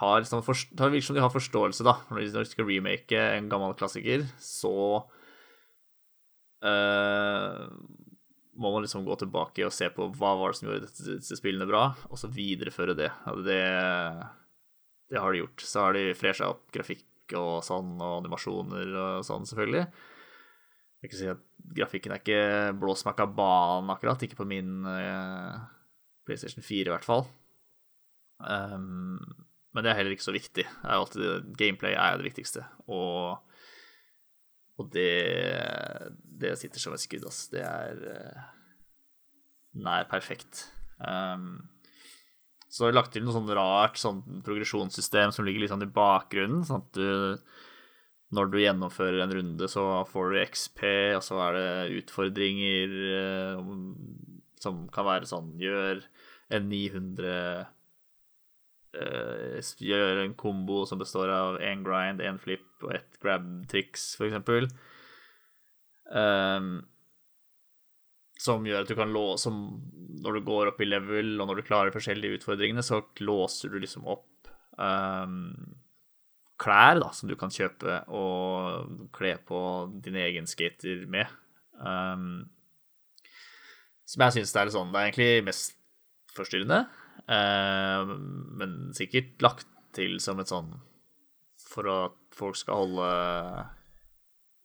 har 0.00 0.26
sånn 0.26 0.42
forst- 0.42 0.74
Det 0.74 0.90
virker 0.90 1.06
som 1.06 1.18
de 1.18 1.22
har 1.22 1.30
forståelse, 1.30 1.86
da. 1.86 1.94
Når 2.10 2.26
de 2.34 2.44
skal 2.50 2.66
remake 2.66 3.20
en 3.36 3.50
gammel 3.52 3.76
klassiker, 3.78 4.26
så 4.42 4.74
eh, 6.64 7.60
må 8.54 8.70
man 8.70 8.84
liksom 8.84 9.04
gå 9.06 9.16
tilbake 9.20 9.66
og 9.66 9.74
se 9.74 9.88
på 9.92 10.08
hva 10.14 10.34
var 10.38 10.52
det 10.52 10.58
som 10.60 10.68
gjorde 10.68 10.88
disse, 10.88 11.38
spillene 11.38 11.68
bra, 11.68 11.88
og 12.08 12.20
så 12.20 12.30
videreføre 12.30 12.96
det. 12.98 13.10
Det. 13.46 13.60
Det 15.10 15.20
har 15.20 15.34
de 15.34 15.42
gjort. 15.42 15.64
Så 15.66 15.84
har 15.84 15.96
de 15.96 16.08
fresha 16.18 16.48
opp 16.54 16.68
grafikk 16.74 17.34
og 17.38 17.64
sånn, 17.66 17.96
og 17.98 18.20
animasjoner 18.22 18.94
og 19.00 19.26
sånn, 19.26 19.46
selvfølgelig. 19.48 19.86
Jeg 21.04 21.12
kan 21.12 21.20
si 21.20 21.28
at 21.28 21.40
grafikken 21.76 22.14
er 22.14 22.22
ikke 22.22 22.76
blå 22.80 22.94
smakka 22.96 23.26
banen, 23.36 23.90
akkurat. 23.92 24.22
Ikke 24.24 24.38
på 24.38 24.46
min 24.48 24.86
uh, 24.88 25.58
PlayStation 26.24 26.64
4, 26.64 26.86
i 26.88 26.92
hvert 26.94 27.04
fall. 27.04 27.26
Um, 28.40 29.18
men 29.74 29.84
det 29.84 29.90
er 29.90 29.98
heller 29.98 30.14
ikke 30.14 30.24
så 30.24 30.34
viktig. 30.34 30.64
Det 30.64 30.88
er 30.88 30.96
alltid, 30.96 31.50
gameplay 31.60 31.96
er 31.98 32.16
det 32.16 32.28
viktigste. 32.28 32.64
Og, 32.86 33.36
og 34.80 34.90
det, 34.94 35.10
det 36.40 36.56
sitter 36.58 36.82
som 36.82 36.96
et 36.96 37.02
skudd, 37.02 37.26
ass. 37.28 37.44
Det 37.52 37.62
er 37.62 38.00
eh, 38.10 38.48
nær 39.84 40.08
perfekt. 40.10 40.66
Um, 40.98 41.68
så 42.66 42.84
har 42.84 42.90
vi 42.90 42.96
lagt 42.96 43.14
til 43.14 43.22
noe 43.22 43.36
sånn 43.36 43.52
rart 43.54 44.00
sånn 44.00 44.24
progresjonssystem 44.46 45.30
som 45.34 45.46
ligger 45.46 45.62
litt 45.62 45.70
sånn 45.70 45.86
i 45.86 45.94
bakgrunnen. 45.94 46.66
sånn 46.66 46.82
at 46.82 46.98
du 46.98 47.46
når 48.34 48.50
du 48.50 48.56
gjennomfører 48.58 49.20
en 49.22 49.34
runde, 49.36 49.66
så 49.70 49.84
får 50.10 50.32
du 50.32 50.40
XP, 50.42 50.80
og 51.14 51.22
så 51.22 51.38
er 51.44 51.56
det 51.58 51.98
utfordringer 52.00 52.94
eh, 53.20 53.60
som 54.62 54.86
kan 54.90 55.06
være 55.06 55.28
sånn 55.28 55.52
Gjør 55.60 56.02
en 56.54 56.66
900 56.70 57.34
eh, 58.94 59.74
Gjør 59.84 60.24
en 60.24 60.34
kombo 60.38 60.84
som 60.88 61.00
består 61.00 61.32
av 61.32 61.60
én 61.62 61.84
grind, 61.86 62.22
én 62.22 62.40
flip 62.40 62.66
og 62.84 62.94
ett 62.96 63.20
grab-triks, 63.22 64.14
eksempel. 64.24 64.68
Um, 66.10 66.82
som 68.44 68.66
gjør 68.66 68.84
at 68.84 68.90
du 68.90 68.96
kan 68.98 69.08
låse 69.14 69.48
Når 69.48 70.36
du 70.36 70.40
går 70.44 70.68
opp 70.68 70.82
i 70.84 70.88
level, 70.88 71.38
og 71.40 71.48
når 71.48 71.60
du 71.60 71.66
klarer 71.66 71.94
forskjellige 71.94 72.40
utfordringene, 72.40 72.84
så 72.84 73.00
låser 73.24 73.72
du 73.72 73.78
liksom 73.80 74.06
opp 74.10 74.50
um, 74.78 75.54
klær 76.60 77.00
da, 77.00 77.10
som 77.16 77.30
du 77.30 77.34
kan 77.38 77.52
kjøpe 77.52 78.02
og 78.14 79.08
kle 79.16 79.34
på 79.48 79.60
din 80.04 80.18
egen 80.20 80.46
skater 80.50 81.06
med. 81.10 81.30
Um, 81.80 82.44
som 84.06 84.22
jeg 84.22 84.36
syns 84.36 84.52
er 84.54 84.70
sånn 84.70 84.92
Det 84.92 85.00
er 85.00 85.08
egentlig 85.08 85.46
mest 85.48 85.74
forstyrrende, 86.36 86.84
uh, 86.84 87.03
men 87.28 88.72
sikkert 88.92 89.40
lagt 89.40 89.68
til 89.96 90.18
som 90.20 90.42
et 90.42 90.50
sånn 90.50 90.66
For 91.56 91.88
at 91.88 92.18
folk 92.36 92.58
skal 92.60 92.82
holde 92.82 93.06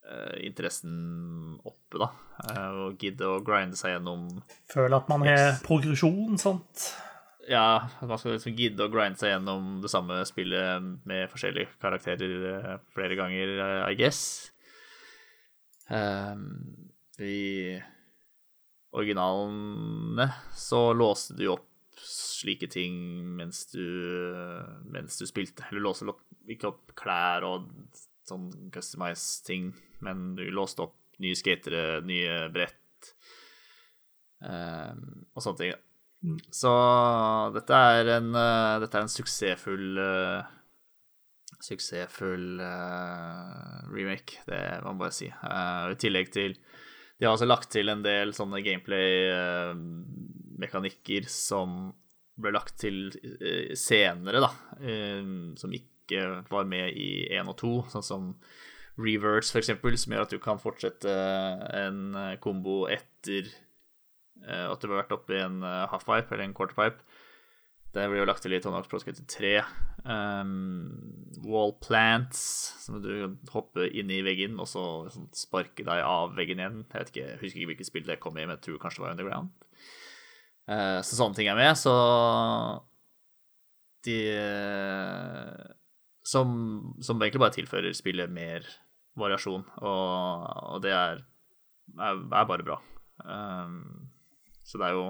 uh, 0.10 0.34
interessen 0.44 1.56
oppe, 1.64 2.02
da. 2.02 2.10
Uh, 2.44 2.80
og 2.90 3.00
gidde 3.00 3.30
å 3.30 3.40
grinde 3.46 3.80
seg 3.80 3.96
gjennom 3.96 4.28
Føle 4.74 5.00
at 5.00 5.08
man 5.12 5.24
har 5.24 5.62
progresjon, 5.64 6.36
sant? 6.42 6.90
Ja, 7.50 7.90
at 7.98 8.06
man 8.06 8.20
skal 8.22 8.36
liksom 8.36 8.54
gidde 8.58 8.86
å 8.86 8.92
grinde 8.94 9.18
seg 9.18 9.32
gjennom 9.34 9.80
det 9.82 9.90
samme 9.90 10.20
spillet 10.28 10.86
med 11.10 11.32
forskjellige 11.32 11.80
karakterer 11.82 12.34
eh, 12.52 12.76
flere 12.94 13.18
ganger, 13.18 13.54
eh, 13.64 13.86
I 13.90 13.98
guess. 13.98 14.20
Um, 15.90 16.92
I 17.18 17.80
originalene 18.94 20.28
så 20.54 20.92
låste 20.94 21.40
du 21.40 21.48
opp 21.56 21.69
slike 22.06 22.70
ting 22.72 22.96
mens 23.38 23.66
du, 23.74 23.84
mens 24.92 25.20
du 25.20 25.26
spilte. 25.30 25.66
Eller 25.70 25.84
låste 25.84 26.08
ikke 26.50 26.72
opp 26.72 26.96
klær 27.00 27.46
og 27.48 27.70
sånn 28.30 28.50
customized 28.74 29.46
ting, 29.48 29.72
men 30.06 30.34
du 30.38 30.46
låste 30.54 30.86
opp 30.86 30.98
nye 31.20 31.38
skatere, 31.38 32.00
nye 32.08 32.46
brett 32.54 33.14
um, 34.44 35.04
og 35.34 35.44
sånne 35.44 35.62
ting. 35.62 35.74
Så 36.54 36.72
dette 37.56 37.82
er 37.94 38.14
en, 38.18 38.34
uh, 38.36 38.80
dette 38.84 38.98
er 38.98 39.06
en 39.06 39.12
suksessfull 39.12 40.00
uh, 40.04 40.56
Suksessfull 41.64 42.60
uh, 42.62 43.80
remake, 43.92 44.40
det 44.48 44.60
må 44.84 44.94
man 44.94 45.00
bare 45.02 45.16
si. 45.16 45.28
I 45.28 45.98
tillegg 46.00 46.30
til 46.32 46.54
De 47.20 47.26
har 47.26 47.34
altså 47.34 47.50
lagt 47.50 47.72
til 47.74 47.92
en 47.92 48.04
del 48.06 48.32
sånne 48.38 48.62
gameplay-mekanikker 50.60 51.30
som 51.32 51.94
ble 52.40 52.54
lagt 52.56 52.78
til 52.80 53.10
senere, 53.76 54.40
da. 54.40 54.52
som 55.60 55.74
ikke 55.76 56.46
var 56.50 56.68
med 56.70 56.96
i 56.96 57.28
1 57.36 57.52
og 57.52 57.58
2, 57.60 57.72
sånn 57.92 58.06
som 58.06 58.30
reverse, 59.00 59.56
eksempel, 59.58 59.98
som 60.00 60.14
gjør 60.14 60.28
at 60.28 60.36
du 60.36 60.40
kan 60.44 60.62
fortsette 60.62 61.16
en 61.80 62.16
eh, 62.18 62.36
kombo 62.44 62.84
etter 62.92 63.48
eh, 63.48 64.66
at 64.66 64.82
du 64.82 64.90
har 64.90 65.04
vært 65.04 65.16
oppe 65.16 65.38
i 65.38 65.44
en 65.44 65.62
eh, 65.64 65.86
halfpipe 65.92 66.36
eller 66.36 66.50
en 66.50 66.56
quarterpipe. 66.58 67.04
Det 67.90 68.06
blir 68.06 68.22
jo 68.22 68.28
lagt 68.30 68.44
til 68.46 68.54
i 68.54 68.60
Tony 68.62 68.78
Hawk's 68.78 68.90
Pro 68.92 69.00
Skater 69.02 69.26
3. 69.26 69.54
Um, 70.06 71.40
wall 71.42 71.74
plants, 71.82 72.42
som 72.84 73.00
du 73.02 73.34
hopper 73.50 73.90
inn 73.90 74.12
i 74.14 74.22
veggen 74.24 74.60
og 74.62 74.70
så 74.70 74.84
sparker 75.10 75.40
sparke 75.42 75.88
deg 75.88 76.04
av 76.06 76.36
veggen 76.38 76.62
igjen. 76.62 76.84
Jeg 76.94 77.10
ikke, 77.10 77.26
husker 77.42 77.64
ikke 77.64 77.72
hvilket 77.72 77.90
spill 77.90 78.06
det 78.06 78.20
kom 78.22 78.38
i, 78.38 78.46
men 78.46 78.54
jeg 78.60 78.68
tror 78.68 78.84
kanskje 78.84 79.02
det 79.02 79.08
var 79.08 79.16
Underground. 79.18 79.66
Uh, 80.70 81.00
så 81.02 81.18
sånne 81.18 81.38
ting 81.38 81.50
er 81.50 81.58
med. 81.58 81.74
Så 81.80 81.94
de 84.06 84.20
som, 86.30 86.52
som 87.04 87.20
egentlig 87.22 87.42
bare 87.42 87.56
tilfører 87.58 87.96
spillet 87.98 88.32
mer 88.32 88.68
variasjon, 89.20 89.66
og, 89.82 90.46
og 90.76 90.84
det 90.84 90.94
er, 90.96 91.24
er, 91.98 92.22
er, 92.22 92.46
bare 92.48 92.66
bra. 92.66 92.78
Um, 93.26 94.12
så 94.64 94.80
det 94.80 94.88
er 94.88 94.96
jo 94.96 95.10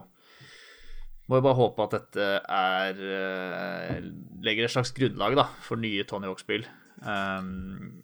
Må 1.29 1.37
jo 1.37 1.43
bare 1.45 1.59
håpe 1.59 1.85
at 1.85 1.91
dette 1.93 2.27
er 2.41 3.01
uh, 3.05 3.99
Legger 4.41 4.65
et 4.65 4.73
slags 4.73 4.89
grunnlag 4.97 5.35
da, 5.37 5.45
for 5.61 5.77
nye 5.77 6.05
Tony 6.09 6.25
Hawk-spill. 6.25 6.65
Um, 7.03 7.99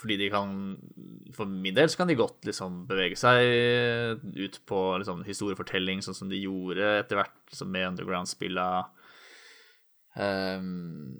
fordi 0.00 0.16
de 0.16 0.30
kan 0.32 0.54
For 1.36 1.48
min 1.48 1.76
del 1.76 1.90
så 1.92 2.00
kan 2.00 2.08
de 2.10 2.18
godt 2.18 2.46
liksom 2.48 2.84
bevege 2.88 3.18
seg 3.20 3.44
ut 4.24 4.56
på 4.68 4.80
liksom, 5.02 5.22
historiefortelling, 5.26 6.02
sånn 6.04 6.16
som 6.16 6.32
de 6.32 6.40
gjorde 6.40 6.88
etter 7.02 7.20
hvert 7.20 7.36
liksom, 7.52 7.70
med 7.74 7.88
Underground-spilla. 7.92 8.70
Um, 10.16 11.14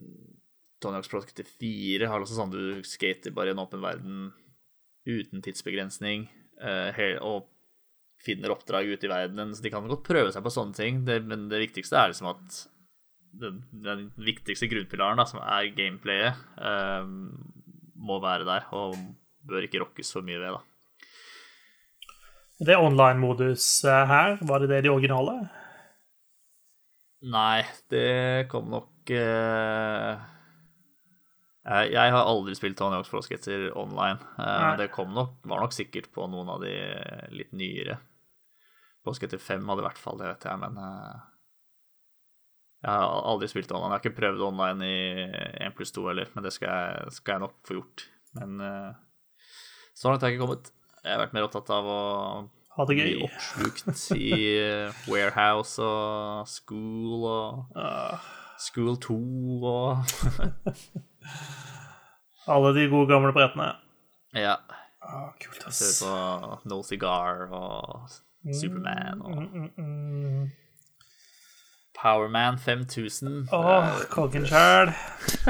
Tony 0.82 0.98
Hawk's 0.98 1.12
Pro 1.12 1.20
Skater 1.22 1.46
4 1.46 2.08
har 2.10 2.24
også 2.24 2.38
sånn 2.38 2.52
du 2.54 2.80
skater 2.88 3.34
bare 3.36 3.52
i 3.52 3.54
en 3.54 3.62
åpen 3.62 3.84
verden 3.84 4.30
uten 5.08 5.44
tidsbegrensning, 5.44 6.26
uh, 6.64 6.90
og 7.24 7.48
finner 8.20 8.52
oppdrag 8.52 8.90
ute 8.90 9.08
i 9.08 9.12
verdenen. 9.12 9.54
Så 9.56 9.64
de 9.64 9.72
kan 9.72 9.86
godt 9.88 10.06
prøve 10.08 10.32
seg 10.34 10.44
på 10.44 10.52
sånne 10.52 10.76
ting, 10.76 11.04
det, 11.06 11.20
men 11.28 11.48
det 11.52 11.62
viktigste 11.62 12.00
er 12.00 12.12
liksom 12.12 12.32
at 12.32 12.60
den, 13.40 13.62
den 13.84 14.08
viktigste 14.18 14.68
grunnpilaren, 14.72 15.20
da, 15.20 15.28
som 15.28 15.40
er 15.44 15.70
gameplayet, 15.76 16.40
uh, 16.58 17.06
må 18.00 18.18
være 18.22 18.48
der, 18.48 18.66
og 18.76 18.96
bør 19.46 19.66
ikke 19.66 19.82
rokkes 19.84 20.12
for 20.16 20.26
mye 20.26 20.40
ved, 20.40 20.56
da. 20.56 20.66
Det 22.60 22.76
online-modus 22.76 23.86
eh, 23.88 24.02
her, 24.10 24.36
var 24.44 24.60
det 24.60 24.68
det 24.74 24.82
de 24.84 24.92
originale? 24.92 25.38
Nei, 27.32 27.62
det 27.92 28.48
kom 28.52 28.68
nok 28.72 29.12
eh... 29.12 30.20
jeg 31.88 32.12
har 32.16 32.28
aldri 32.28 32.56
spilt 32.56 32.76
Tony 32.80 32.96
Hawks 32.96 33.12
Pro 33.12 33.22
Skater 33.24 33.70
online. 33.80 34.20
Eh, 34.36 34.60
men 34.66 34.78
det 34.80 34.90
kom 34.92 35.12
nok, 35.16 35.38
var 35.48 35.64
nok 35.64 35.76
sikkert 35.76 36.10
på 36.12 36.28
noen 36.28 36.52
av 36.52 36.60
de 36.64 36.74
litt 37.32 37.52
nyere. 37.56 37.96
Pro 39.00 39.16
Skater 39.16 39.40
5 39.40 39.64
hadde 39.68 39.84
i 39.84 39.88
hvert 39.88 40.00
fall 40.00 40.20
det, 40.20 40.28
vet 40.28 40.48
jeg, 40.50 40.60
men 40.60 40.76
eh, 40.84 41.29
jeg 42.80 42.90
har 42.90 43.26
aldri 43.28 43.48
spilt 43.50 43.72
online. 43.72 43.92
Jeg 43.92 43.98
har 43.98 44.04
ikke 44.06 44.20
prøvd 44.20 44.40
online 44.46 44.86
i 44.88 45.00
1 45.66 45.74
pluss 45.76 45.92
2 45.92 46.06
heller, 46.08 46.28
men 46.34 46.44
det 46.46 46.52
skal 46.56 46.68
jeg, 46.70 47.12
skal 47.18 47.32
jeg, 47.36 47.42
nok 47.44 47.54
få 47.68 47.72
gjort. 47.76 47.98
Men 48.38 48.50
uh, 48.64 48.90
så 49.94 50.08
langt 50.08 50.22
har 50.24 50.30
jeg 50.30 50.36
ikke 50.38 50.46
kommet. 50.46 50.66
Jeg 51.04 51.12
har 51.12 51.22
vært 51.24 51.36
mer 51.36 51.46
opptatt 51.48 51.68
av 51.76 51.84
å 51.88 52.00
ha 52.76 52.82
det 52.88 52.96
gøy. 52.96 53.04
bli 53.04 53.16
oppslukt 53.26 53.86
i 54.16 54.28
Warehouse 55.10 55.74
og 55.84 56.48
School 56.48 57.24
og 57.28 57.48
uh. 57.76 58.16
School 58.60 58.96
2 59.00 59.16
og 59.64 59.96
Alle 62.50 62.74
de 62.76 62.90
gode, 62.90 63.08
gamle 63.12 63.32
brettene. 63.36 63.68
Ja. 64.36 64.56
Oh, 65.04 65.28
kult, 65.40 65.62
ass. 65.68 65.76
Ser 65.80 65.92
på 66.06 66.12
No 66.68 66.82
Cigar 66.86 67.36
og 67.52 68.08
Superman 68.56 69.20
og 69.20 69.36
mm, 69.36 69.48
mm, 69.52 69.70
mm. 69.76 70.50
Powerman 72.00 72.58
5000. 72.58 73.48
Åh, 73.52 73.66
oh, 73.66 73.88
kongen 74.08 74.46
sjøl. 74.48 74.92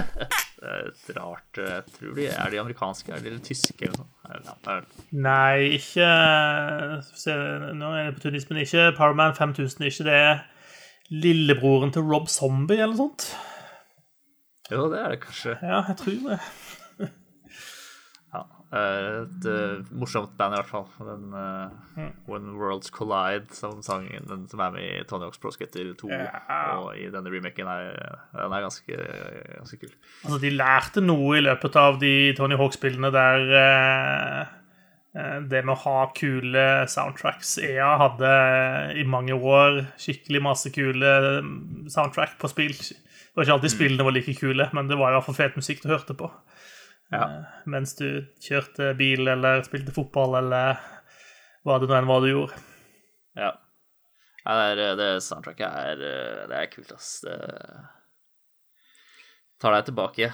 det 0.60 0.72
et 0.80 1.12
rart 1.16 1.60
Jeg 1.60 1.84
tror 1.94 2.16
de 2.16 2.26
er 2.26 2.50
de 2.50 2.60
amerikanske, 2.60 3.12
er 3.12 3.22
de 3.22 3.38
tyske 3.44 3.86
eller 3.86 4.02
noe? 4.02 4.80
Nei, 5.14 5.76
ikke 5.78 6.08
se, 7.14 7.36
Nå 7.78 7.92
er 7.94 8.10
det 8.10 8.16
på 8.18 8.24
tunismen. 8.26 8.60
Ikke 8.64 8.90
Powerman 8.98 9.36
5000. 9.38 9.86
Ikke 9.86 10.08
det 10.10 10.24
lillebroren 11.10 11.94
til 11.94 12.06
Rob 12.06 12.28
Zombie 12.28 12.78
eller 12.82 12.94
noe 12.94 13.04
sånt? 13.04 13.30
Jo, 14.70 14.86
det 14.90 15.00
er 15.00 15.14
det 15.14 15.22
kanskje. 15.24 15.56
Ja, 15.62 15.82
jeg 15.88 15.96
tror 16.02 16.20
det. 16.28 16.42
Ja. 18.70 19.22
Et 19.24 19.46
uh, 19.50 19.80
morsomt 19.98 20.36
band, 20.38 20.54
i 20.54 20.60
hvert 20.60 20.70
fall. 20.70 20.86
Den 21.02 21.32
uh, 21.34 22.04
When 22.30 22.52
Worlds 22.58 22.92
Collide, 22.94 23.50
som 23.56 23.80
sangen 23.82 24.28
den 24.30 24.46
som 24.50 24.62
er 24.62 24.76
med 24.76 24.86
i 24.86 25.02
Tony 25.10 25.26
Hawk's 25.26 25.42
Pro 25.42 25.50
Skater 25.54 25.90
2 25.98 26.10
Yeah. 26.10 26.78
og 26.78 26.94
i 26.98 27.08
denne 27.10 27.30
remaken, 27.32 27.66
er, 27.70 27.98
den 28.34 28.54
er 28.54 28.64
ganske, 28.66 28.96
ganske 29.56 29.80
kul. 29.80 29.92
Altså, 30.24 30.38
de 30.42 30.54
lærte 30.54 31.02
noe 31.02 31.36
i 31.38 31.44
løpet 31.44 31.76
av 31.80 32.00
de 32.02 32.14
Tony 32.38 32.58
Hawk-spillene 32.60 33.10
der 33.14 33.46
uh, 33.50 34.56
det 35.50 35.64
med 35.64 35.74
å 35.74 35.80
ha 35.82 35.96
kule 36.14 36.66
soundtracks. 36.90 37.56
EA 37.66 37.90
hadde 37.98 38.34
i 39.00 39.02
mange 39.02 39.34
år 39.34 39.82
skikkelig 39.98 40.42
masse 40.46 40.70
kule 40.74 41.14
soundtrack 41.90 42.38
på 42.38 42.50
spill. 42.52 42.76
Det 42.78 43.34
var 43.34 43.46
ikke 43.46 43.56
alltid 43.58 43.74
spillene 43.74 44.06
var 44.06 44.14
like 44.14 44.36
kule, 44.38 44.68
men 44.76 44.90
det 44.90 44.98
var 45.00 45.10
i 45.10 45.18
hvert 45.18 45.26
fall 45.26 45.38
fet 45.38 45.58
musikk 45.58 45.82
du 45.82 45.90
hørte 45.90 46.14
på. 46.18 46.30
Ja. 47.10 47.26
Uh, 47.26 47.46
mens 47.70 47.96
du 47.98 48.22
kjørte 48.42 48.92
bil 48.98 49.26
eller 49.28 49.64
spilte 49.66 49.94
fotball 49.94 50.38
eller 50.40 50.78
hva 51.66 51.78
det 51.80 51.90
nå 51.90 51.96
enn 51.98 52.08
var 52.08 52.22
du 52.22 52.30
gjorde. 52.30 52.58
Ja. 53.38 53.50
ja 54.44 54.58
det, 54.58 54.68
er, 54.70 54.98
det 54.98 55.08
soundtracket 55.26 55.66
er, 55.68 56.04
det 56.50 56.60
er 56.60 56.70
kult, 56.72 56.92
ass. 56.94 57.18
Det 57.26 57.36
tar 59.60 59.76
deg 59.76 59.90
tilbake. 59.90 60.30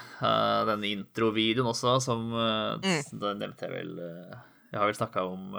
Den 0.69 0.85
introvideoen 0.87 1.73
også, 1.73 1.97
som 2.05 2.29
mm. 2.31 3.17
Da 3.19 3.33
nevnte 3.35 3.67
jeg 3.67 3.73
vel 3.75 3.97
Jeg 3.99 4.79
har 4.79 4.87
vel 4.87 4.99
snakka 5.01 5.25
om 5.27 5.57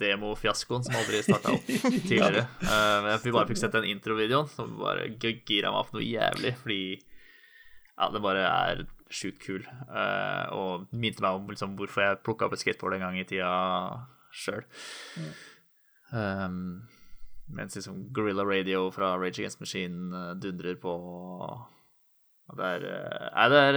demofiaskoen 0.00 0.82
som 0.82 0.96
aldri 0.98 1.20
starta 1.22 1.54
opp 1.54 1.70
tidligere. 2.08 2.42
Men 2.64 3.22
vi 3.22 3.36
bare 3.36 3.50
fikk 3.52 3.62
sett 3.62 3.76
den 3.76 3.86
introvideoen 3.92 4.50
som 4.50 4.74
bare 4.80 5.12
gira 5.20 5.70
meg 5.70 5.78
opp 5.84 5.94
noe 5.94 6.02
jævlig, 6.02 6.56
fordi 6.64 6.82
ja, 6.96 8.10
det 8.10 8.22
bare 8.24 8.44
er 8.48 8.84
sjukt 9.12 9.42
kul. 9.44 9.62
Uh, 9.88 10.46
og 10.56 10.86
minte 10.96 11.22
meg 11.24 11.38
om 11.38 11.50
liksom, 11.52 11.76
hvorfor 11.78 12.04
jeg 12.04 12.22
plukka 12.26 12.48
opp 12.48 12.56
et 12.56 12.64
skateboard 12.64 12.98
en 12.98 13.06
gang 13.06 13.20
i 13.20 13.26
tida 13.28 13.52
sjøl. 14.32 14.64
Um, 16.12 16.82
mens 17.52 17.76
liksom 17.76 18.08
Gorilla 18.14 18.44
Radio 18.48 18.88
fra 18.94 19.14
Rage 19.20 19.42
Against 19.42 19.60
Machine 19.62 20.10
uh, 20.12 20.32
dundrer 20.40 20.78
på. 20.80 20.96
Det 22.52 22.68
er, 22.68 22.82
er 23.32 23.48
det 23.48 23.58
er, 23.64 23.76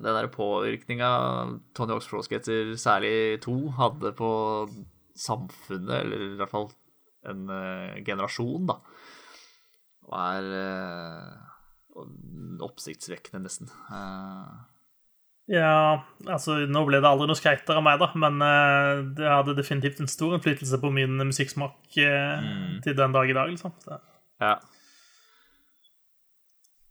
den 0.00 0.14
der 0.16 0.30
påvirkninga 0.32 1.08
Tony 1.76 1.92
Hawks 1.92 2.06
Pro 2.08 2.22
Skater, 2.24 2.70
særlig 2.80 3.42
to, 3.44 3.56
hadde 3.76 4.14
på 4.16 4.30
samfunnet, 5.16 5.92
eller 5.98 6.22
i 6.24 6.38
hvert 6.38 6.52
fall 6.52 6.70
en 7.28 7.50
uh, 7.50 7.98
generasjon, 8.06 8.70
da, 8.70 8.78
og 10.06 10.14
er 10.22 10.48
uh, 10.54 11.55
oppsiktsvekkende, 12.66 13.42
nesten. 13.46 13.70
Uh, 13.90 14.64
ja, 15.50 16.02
altså 16.26 16.58
nå 16.66 16.82
ble 16.88 16.98
det 17.02 17.08
aldri 17.08 17.28
noe 17.30 17.38
skreiter 17.38 17.78
av 17.78 17.84
meg, 17.86 18.00
da, 18.02 18.10
men 18.18 18.40
uh, 18.42 19.04
det 19.18 19.28
hadde 19.30 19.56
definitivt 19.58 20.02
en 20.02 20.10
stor 20.10 20.34
innflytelse 20.36 20.80
på 20.82 20.90
min 20.94 21.20
musikksmak 21.22 21.78
mm. 21.96 22.80
til 22.86 22.96
den 22.98 23.14
dag 23.14 23.30
i 23.30 23.36
dag, 23.36 23.52
liksom. 23.52 23.76
Så. 23.84 24.00
Ja. 24.42 24.56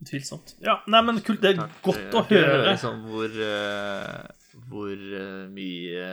Utvilsomt. 0.06 0.56
Ja, 0.63 0.80
nei, 0.91 1.02
men 1.08 1.22
kult. 1.26 1.41
Det 1.44 1.54
er 1.54 1.62
Takk, 1.63 1.78
godt 1.86 2.18
å 2.20 2.24
høre. 2.30 2.58
Liksom 2.68 3.06
hvor, 3.10 3.38
uh, 3.39 4.58
hvor 4.70 4.94
uh, 4.94 5.46
mye 5.52 6.10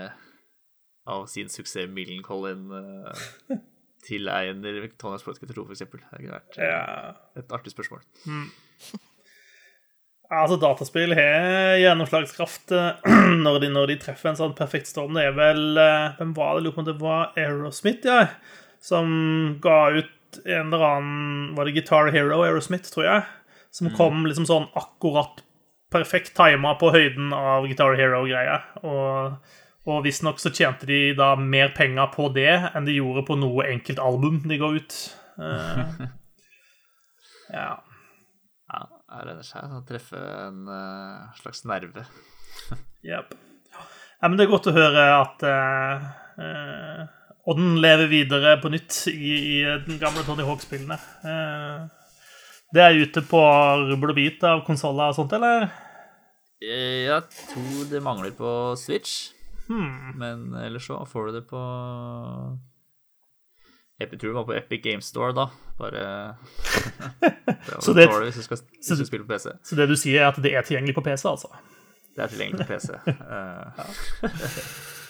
av 1.12 1.26
sin 1.30 1.50
suksess 1.50 1.90
Millencolin 1.90 2.70
uh, 2.70 3.10
tilegner 4.06 4.82
Sportscaster 4.92 5.54
2, 5.54 5.64
for 5.64 5.74
eksempel. 5.76 6.02
Det 6.10 6.20
kunne 6.20 6.38
vært 6.38 6.60
ja. 6.60 6.82
et 7.38 7.54
artig 7.54 7.74
spørsmål. 7.74 8.04
Mm. 8.26 8.46
Altså, 10.32 10.56
dataspill 10.56 11.12
har 11.16 11.76
gjennomslagskraft 11.82 12.72
når 13.44 13.60
de, 13.62 13.70
når 13.74 13.92
de, 13.92 13.98
treffer 14.00 14.32
en 14.32 14.40
sånn 14.40 14.56
perfekt 14.56 14.88
storm. 14.88 15.18
Det 15.18 15.26
er 15.28 15.36
vel 15.36 15.62
Hvem 16.18 16.32
var 16.38 16.56
det? 16.56 16.64
Lurer 16.64 16.76
på 16.78 16.84
om 16.84 16.88
det 16.88 16.98
var 17.02 17.36
Aerosmith, 17.36 18.08
ja, 18.08 18.26
som 18.82 19.12
ga 19.62 19.78
ut 19.98 20.40
en 20.48 20.72
eller 20.72 20.84
annen 20.86 21.54
Var 21.56 21.68
det 21.68 21.74
Guitar 21.76 22.08
Hero 22.14 22.40
Aerosmith, 22.40 22.88
tror 22.92 23.04
jeg? 23.04 23.24
Som 23.72 23.90
mm. 23.90 23.96
kom 23.98 24.24
liksom 24.28 24.48
sånn 24.48 24.70
akkurat 24.78 25.42
perfekt 25.92 26.32
tima 26.36 26.74
på 26.80 26.90
høyden 26.92 27.32
av 27.36 27.66
Guitar 27.68 27.96
Hero-greia. 27.98 28.58
Og, 28.80 29.36
og 29.82 30.04
visstnok 30.04 30.38
så 30.38 30.52
tjente 30.54 30.86
de 30.86 31.10
da 31.18 31.32
mer 31.34 31.72
penger 31.74 32.10
på 32.14 32.28
det 32.34 32.50
enn 32.70 32.86
de 32.86 32.98
gjorde 33.00 33.24
på 33.26 33.36
noe 33.38 33.66
enkelt 33.72 34.02
album 34.02 34.38
de 34.46 34.58
ga 34.60 34.68
ut. 34.76 34.98
Uh, 35.40 35.80
ja. 37.58 37.70
Ja, 38.72 38.82
det 38.86 39.24
lønner 39.26 39.46
seg 39.46 39.74
å 39.74 39.82
treffe 39.88 40.20
en 40.20 40.68
uh, 40.70 41.32
slags 41.40 41.64
nerve. 41.68 42.06
Jepp. 43.08 43.34
Ja, 43.74 44.28
men 44.28 44.38
det 44.38 44.46
er 44.46 44.52
godt 44.52 44.70
å 44.70 44.76
høre 44.76 45.08
at 45.16 45.42
uh, 45.42 46.04
eh, 46.38 47.00
Odden 47.50 47.80
lever 47.82 48.06
videre 48.06 48.54
på 48.62 48.70
nytt 48.70 49.00
i, 49.10 49.32
i 49.34 49.56
den 49.82 49.98
gamle 49.98 50.22
Tony 50.22 50.44
Hawk-spillene. 50.46 50.94
Det 52.70 52.84
er 52.84 53.00
ute 53.02 53.24
på 53.26 53.40
rubbel 53.88 54.12
og 54.14 54.20
bit 54.20 54.46
av 54.46 54.62
konsoller 54.62 55.10
og 55.10 55.18
sånt, 55.18 55.34
eller? 55.34 55.66
Jeg 56.62 57.18
tror 57.50 57.90
det 57.90 58.04
mangler 58.06 58.30
på 58.38 58.52
Switch, 58.78 59.32
Hmm. 59.72 60.18
men 60.20 60.54
ellers 60.60 60.86
så 60.86 60.98
får 61.08 61.26
du 61.26 61.32
det 61.38 61.46
på 61.48 61.60
Jeg 64.00 64.08
tror 64.10 64.28
det 64.28 64.34
var 64.34 64.44
på 64.48 64.56
Epic 64.56 64.82
Game 64.84 65.00
Store, 65.00 65.32
da. 65.32 65.46
Bare 65.78 65.92
Det 67.20 67.78
Så 67.80 67.92
det- 67.94 68.08
hvis 68.10 68.34
du 68.34 68.42
skal, 68.42 68.58
hvis 68.58 69.10
du 69.10 69.18
på 69.22 69.28
PC. 69.32 69.48
Så 69.62 69.76
det 69.76 69.88
du 69.88 69.96
sier, 69.96 70.22
er 70.22 70.28
at 70.28 70.42
det 70.42 70.54
er 70.54 70.62
tilgjengelig 70.62 70.94
på 70.94 71.04
PC, 71.06 71.28
altså? 71.28 71.48
Det 72.16 72.24
er 72.24 72.28
tilgjengelig 72.28 72.66
på 72.66 72.72
PC. 72.74 72.90
eh, 73.08 73.80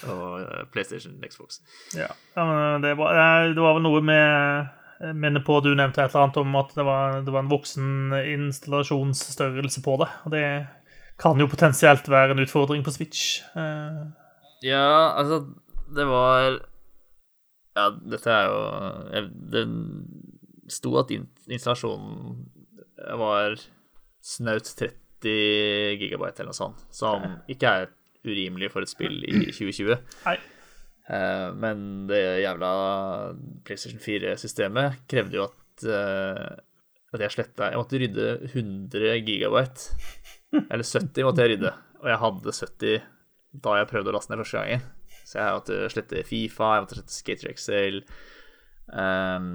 og 0.13 0.45
Playstation 0.73 0.73
PlayStation, 0.73 1.17
Xbox. 1.31 1.61
Ja, 1.97 2.11
ja 2.37 2.45
men 2.45 2.83
det 2.83 2.95
var, 2.99 3.17
eh, 3.17 3.55
det 3.55 3.63
var 3.63 3.75
vel 3.79 3.83
noe 3.83 4.01
med 4.05 4.69
Jeg 5.03 5.17
minner 5.19 5.43
på 5.43 5.57
du 5.65 5.73
nevnte 5.75 5.99
et 6.05 6.13
eller 6.13 6.29
annet 6.29 6.37
om 6.37 6.57
at 6.61 6.75
det 6.77 6.85
var, 6.87 7.17
det 7.27 7.33
var 7.35 7.43
en 7.43 7.51
voksen 7.51 8.13
installasjonsstørrelse 8.37 9.83
på 9.83 9.97
det. 9.99 10.09
Og 10.25 10.31
det 10.31 10.45
kan 11.19 11.41
jo 11.41 11.49
potensielt 11.51 12.07
være 12.09 12.37
en 12.37 12.45
utfordring 12.45 12.85
på 12.87 12.95
Switch. 12.95 13.41
Ja, 14.63 15.15
altså, 15.19 15.41
det 15.95 16.07
var 16.09 16.61
Ja, 17.77 17.87
dette 17.91 18.31
er 18.31 18.49
jo 18.51 19.31
Det 19.53 19.63
sto 20.73 20.93
at 21.01 21.11
installasjonen 21.13 22.47
var 23.19 23.57
snaut 24.23 24.69
30 24.79 25.99
gigabyte 25.99 26.41
eller 26.43 26.53
noe 26.53 26.57
sånt, 26.57 26.85
som 26.95 27.25
ikke 27.51 27.73
er 27.83 27.89
urimelig 28.23 28.71
for 28.73 28.85
et 28.87 28.91
spill 28.93 29.19
i 29.27 29.33
2020. 29.51 29.97
nei. 30.27 30.37
Eh, 31.11 31.49
Men 31.59 32.07
det 32.07 32.21
jævla 32.45 32.71
PlayStation 33.67 34.01
4-systemet 34.01 35.01
krevde 35.11 35.41
jo 35.41 35.49
at, 35.49 35.85
eh, 35.85 36.53
at 37.13 37.25
jeg 37.27 37.35
sletta 37.35 37.73
Jeg 37.73 37.81
måtte 37.83 38.01
rydde 38.01 38.29
100 38.53 39.19
gigabyte. 39.27 39.91
Eller 40.71 40.87
70 40.87 41.27
måtte 41.27 41.43
jeg 41.43 41.57
rydde. 41.57 41.73
Og 42.03 42.09
jeg 42.13 42.21
hadde 42.23 42.55
70 42.61 43.03
da 43.53 43.79
jeg 43.81 43.91
prøvde 43.91 44.13
å 44.13 44.17
laste 44.17 44.33
ned 44.33 44.43
første 44.43 44.61
gangen. 44.61 44.85
Så 45.29 45.39
jeg 45.39 45.57
måtte 45.57 45.79
slette 45.93 46.25
Fifa, 46.27 46.75
jeg 46.75 46.85
måtte 46.85 46.99
slette 46.99 47.15
Skater 47.15 47.53
Excel. 47.53 48.03
Um, 48.93 49.49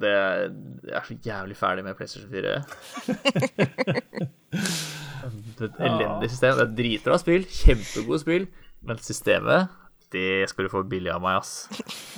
det 0.00 0.10
Jeg 0.12 0.94
er 0.94 1.06
så 1.08 1.16
jævlig 1.26 1.56
ferdig 1.58 1.84
med 1.84 1.96
PlayStation 1.98 2.30
4. 2.30 2.60
Det 5.60 5.66
er 5.66 5.68
et 5.68 5.80
elendig 5.84 6.30
system. 6.32 6.54
Det 6.56 6.62
er 6.64 6.76
dritbra 6.78 7.18
spill, 7.20 7.42
kjempegode 7.44 8.20
spill, 8.22 8.46
men 8.88 9.00
systemet 9.04 9.68
det 10.10 10.48
skal 10.50 10.66
du 10.66 10.72
få 10.72 10.80
billig 10.90 11.12
av 11.14 11.20
meg, 11.22 11.36
ass. 11.38 11.68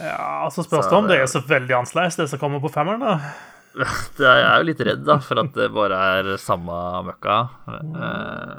Ja, 0.00 0.48
så 0.48 0.64
spørs 0.64 0.86
Så 0.86 0.92
det 0.94 0.96
om 0.96 1.08
det 1.10 1.18
er 1.20 1.26
så 1.28 1.42
veldig 1.44 1.74
annerledes, 1.76 2.16
det 2.16 2.28
som 2.30 2.40
kommer 2.40 2.62
på 2.62 2.70
femmeren, 2.72 3.02
da. 3.04 3.18
Jeg 4.22 4.46
er 4.46 4.54
jo 4.62 4.68
litt 4.68 4.80
redd, 4.86 5.02
da, 5.04 5.18
for 5.24 5.42
at 5.42 5.52
det 5.56 5.68
bare 5.74 5.98
er 6.14 6.30
samme 6.40 6.78
møkka. 7.08 7.36
Eh, 7.68 8.54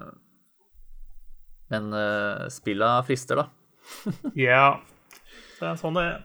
Men 1.74 1.90
uh, 1.96 2.46
spilla 2.54 2.96
frister, 3.08 3.42
da. 3.42 3.50
Ja. 4.48 4.78
Det 5.60 5.68
er 5.72 5.80
sånn 5.80 5.98
det 5.98 6.06
er. 6.12 6.22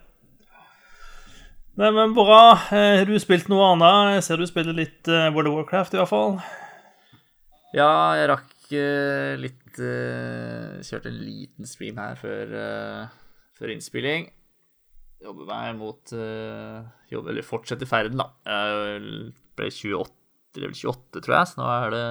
Nei, 1.79 1.93
men 1.95 2.11
bra. 2.11 2.57
Eh, 2.75 2.97
Har 2.99 3.07
du 3.07 3.15
spilt 3.23 3.47
noe 3.53 3.69
annet? 3.77 4.17
Jeg 4.17 4.25
ser 4.27 4.41
du 4.41 4.49
spiller 4.51 4.75
litt 4.75 5.07
eh, 5.07 5.29
World 5.31 5.53
of 5.53 5.61
Warcraft, 5.61 5.95
i 5.95 6.01
hvert 6.01 6.11
fall. 6.11 6.33
Ja, 7.71 8.17
jeg 8.19 8.31
rakk 8.33 8.73
eh, 8.75 9.37
litt 9.39 9.55
Kjørte 9.79 11.07
en 11.13 11.21
liten 11.23 11.69
stream 11.71 12.01
her 12.03 12.17
før, 12.19 12.51
eh, 12.59 13.13
før 13.55 13.71
innspilling. 13.77 14.27
Jobber 15.23 15.47
meg 15.47 15.77
mot 15.79 16.11
jobber, 16.15 17.31
Eller 17.31 17.47
fortsetter 17.47 17.87
ferden, 17.87 18.19
da. 18.19 18.27
Jeg 18.43 19.31
ble 19.59 19.71
28, 19.71 20.11
level 20.59 20.75
28, 20.75 21.23
tror 21.23 21.37
jeg, 21.37 21.51
så 21.53 21.61
nå 21.63 21.69
er 21.77 21.95
det 21.95 22.05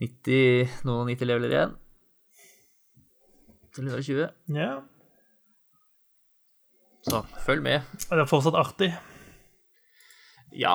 90, 0.00 0.80
noen 0.88 1.12
90 1.12 1.28
leveler 1.28 1.54
igjen. 1.54 1.76
Til 3.76 3.90
120. 3.90 4.30
Ja. 4.56 4.70
Så 7.06 7.20
følg 7.44 7.62
med. 7.64 7.84
Er 8.10 8.20
det 8.20 8.28
fortsatt 8.28 8.56
artig. 8.58 8.90
Ja 10.56 10.74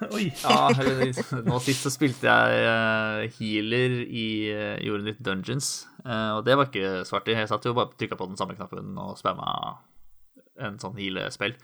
Oi. 0.16 0.26
Ja, 0.42 0.70
eller, 0.72 1.12
nå 1.46 1.60
sist 1.62 1.84
så 1.86 1.92
spilte 1.92 2.26
jeg 2.26 2.64
eh, 2.66 3.36
healer 3.36 3.94
i 4.02 4.26
Jorden 4.48 4.86
Jorunit 4.86 5.20
Dungeons, 5.22 5.68
eh, 6.02 6.32
og 6.34 6.42
det 6.46 6.56
var 6.56 6.70
ikke 6.70 7.04
svart 7.06 7.28
i. 7.30 7.36
Jeg 7.36 7.50
satt 7.50 7.68
jo 7.68 7.76
bare 7.76 7.92
trykka 8.00 8.18
på 8.18 8.26
den 8.30 8.40
samme 8.40 8.56
knappen 8.56 8.96
og 8.98 9.18
spamma 9.20 9.52
en 10.60 10.80
sånn 10.80 10.96
healespill. 10.98 11.54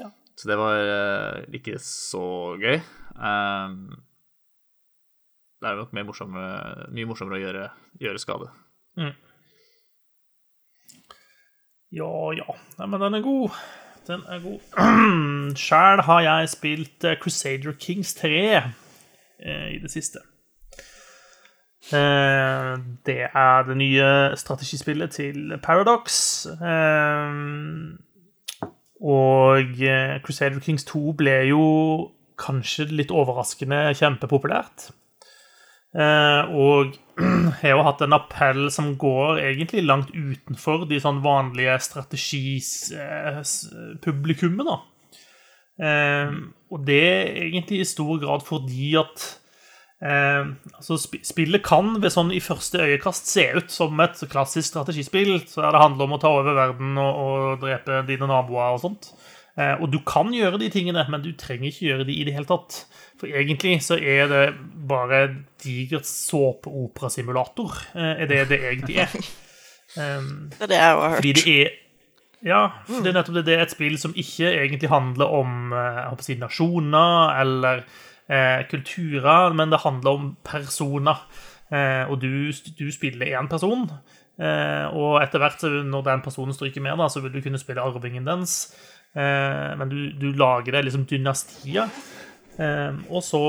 Ja. 0.00 0.10
Så 0.36 0.50
det 0.50 0.58
var 0.60 0.82
eh, 0.82 1.46
ikke 1.56 1.78
så 1.82 2.26
gøy. 2.60 2.82
Um, 3.14 3.94
det 5.62 5.70
er 5.70 5.78
nok 5.78 5.92
mer 5.94 6.06
morsommere, 6.08 6.88
mye 6.90 7.06
morsommere 7.06 7.38
å 7.38 7.42
gjøre, 7.44 7.66
gjøre 8.02 8.22
skade. 8.22 8.48
Ja, 11.92 12.10
ja. 12.34 12.56
Nei, 12.80 12.88
men 12.88 13.00
den 13.04 13.14
er 13.18 13.22
god. 13.22 13.62
Den 14.08 14.24
er 14.26 14.42
god. 14.42 14.60
Sjæl 15.62 16.02
har 16.08 16.20
jeg 16.26 16.48
spilt 16.50 17.04
eh, 17.06 17.18
Crusader 17.20 17.76
Kings 17.78 18.14
3 18.18 18.30
eh, 18.58 19.68
i 19.76 19.78
det 19.82 19.90
siste. 19.92 20.24
Eh, 21.92 22.72
det 23.06 23.20
er 23.28 23.68
det 23.68 23.76
nye 23.78 24.08
strategispillet 24.40 25.14
til 25.14 25.54
Paradox. 25.62 26.46
Eh, 26.46 27.38
og 29.02 29.82
eh, 29.82 30.18
Crusader 30.24 30.58
Kings 30.64 30.84
2 30.90 31.12
ble 31.22 31.36
jo 31.52 31.62
kanskje 32.40 32.88
litt 32.90 33.14
overraskende 33.14 33.92
kjempepopulært. 33.94 34.90
Eh, 35.92 36.48
og 36.56 36.96
har 37.60 37.74
jo 37.74 37.82
hatt 37.84 38.00
en 38.04 38.16
appell 38.16 38.70
som 38.72 38.96
går 39.00 39.38
egentlig 39.44 39.82
langt 39.84 40.10
utenfor 40.14 40.86
de 40.88 41.00
sånn 41.02 41.24
vanlige 41.24 41.78
strategipublikummet, 41.88 44.66
da. 44.68 44.76
Eh, 45.82 46.30
og 46.72 46.78
det 46.88 47.04
er 47.04 47.24
egentlig 47.48 47.78
i 47.82 47.86
stor 47.88 48.14
grad 48.20 48.40
fordi 48.44 48.88
at 49.00 49.16
eh, 50.04 50.44
altså 50.76 50.94
sp 51.00 51.12
Spillet 51.24 51.62
kan 51.64 52.02
ved 52.02 52.12
sånn 52.12 52.32
i 52.32 52.40
første 52.44 52.78
øyekast 52.84 53.26
se 53.28 53.44
ut 53.56 53.70
som 53.72 54.00
et 54.04 54.16
klassisk 54.32 54.66
strategispill, 54.70 55.40
så 55.48 55.58
det 55.64 55.84
handler 55.84 56.04
om 56.06 56.16
å 56.16 56.22
ta 56.22 56.28
over 56.32 56.52
verden 56.56 56.90
og, 57.00 57.12
og 57.26 57.60
drepe 57.64 57.92
dine 58.08 58.26
naboer 58.30 58.68
og 58.76 58.80
sånt. 58.86 59.04
Eh, 59.58 59.74
og 59.84 59.90
du 59.92 59.98
kan 60.08 60.30
gjøre 60.32 60.58
de 60.62 60.70
tingene, 60.72 61.04
men 61.12 61.20
du 61.24 61.32
trenger 61.36 61.68
ikke 61.68 61.86
gjøre 61.90 62.06
de 62.08 62.14
i 62.16 62.24
det 62.24 62.32
hele 62.32 62.48
tatt. 62.48 62.78
For 63.20 63.28
egentlig 63.28 63.76
så 63.84 63.98
er 64.00 64.30
det 64.30 64.44
bare 64.88 65.26
digert 65.62 66.08
såpeoperasimulator, 66.08 67.76
eh, 67.94 68.22
er 68.24 68.30
det 68.30 68.46
det 68.48 68.60
egentlig 68.70 68.96
er. 69.04 69.16
Um, 69.92 70.50
Det 70.56 70.64
er 70.64 70.70
det 70.70 70.78
jeg 70.80 70.96
har 70.96 71.16
fordi 71.18 71.28
hørt. 71.28 71.44
det 71.44 71.60
er 71.60 71.78
Ja, 72.42 72.62
for 72.88 73.04
det 73.04 73.10
er 73.12 73.18
nettopp 73.18 73.36
det. 73.36 73.44
Det 73.46 73.54
er 73.54 73.60
et 73.62 73.74
spill 73.74 73.98
som 74.00 74.14
ikke 74.16 74.48
egentlig 74.50 74.88
handler 74.90 75.30
om 75.30 75.74
eh, 75.76 76.16
si, 76.24 76.34
nasjoner 76.40 77.36
eller 77.42 77.84
eh, 78.26 78.64
kulturer, 78.70 79.52
men 79.52 79.70
det 79.70 79.84
handler 79.84 80.10
om 80.10 80.32
personer. 80.42 81.20
Eh, 81.70 82.10
og 82.10 82.18
du, 82.20 82.50
du 82.78 82.88
spiller 82.92 83.36
én 83.38 83.48
person, 83.48 83.84
eh, 84.40 84.88
og 84.90 85.22
etter 85.22 85.38
hvert, 85.38 85.62
når 85.86 86.02
den 86.08 86.24
personen 86.24 86.56
stryker 86.56 86.82
med, 86.84 86.98
da, 86.98 87.06
så 87.08 87.20
vil 87.20 87.32
du 87.32 87.40
kunne 87.44 87.60
spille 87.60 87.84
arvingen 87.84 88.26
dens. 88.26 88.74
Eh, 89.12 89.72
men 89.76 89.90
du, 89.90 89.98
du 90.16 90.30
lager 90.38 90.76
deg 90.76 90.86
liksom 90.86 91.04
dynastier. 91.08 91.90
Eh, 92.56 92.94
og 93.12 93.24
så 93.24 93.42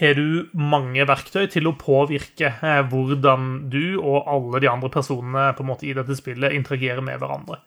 har 0.00 0.14
du 0.14 0.46
mange 0.54 1.04
verktøy 1.08 1.48
til 1.50 1.66
å 1.66 1.76
påvirke 1.78 2.52
eh, 2.54 2.80
hvordan 2.88 3.50
du 3.72 3.98
og 3.98 4.30
alle 4.30 4.62
de 4.62 4.70
andre 4.70 4.90
personene 4.92 5.50
på 5.56 5.64
en 5.64 5.70
måte 5.72 5.88
i 5.88 5.94
dette 5.96 6.16
spillet 6.18 6.56
interagerer 6.56 7.04
med 7.04 7.20
hverandre. 7.20 7.62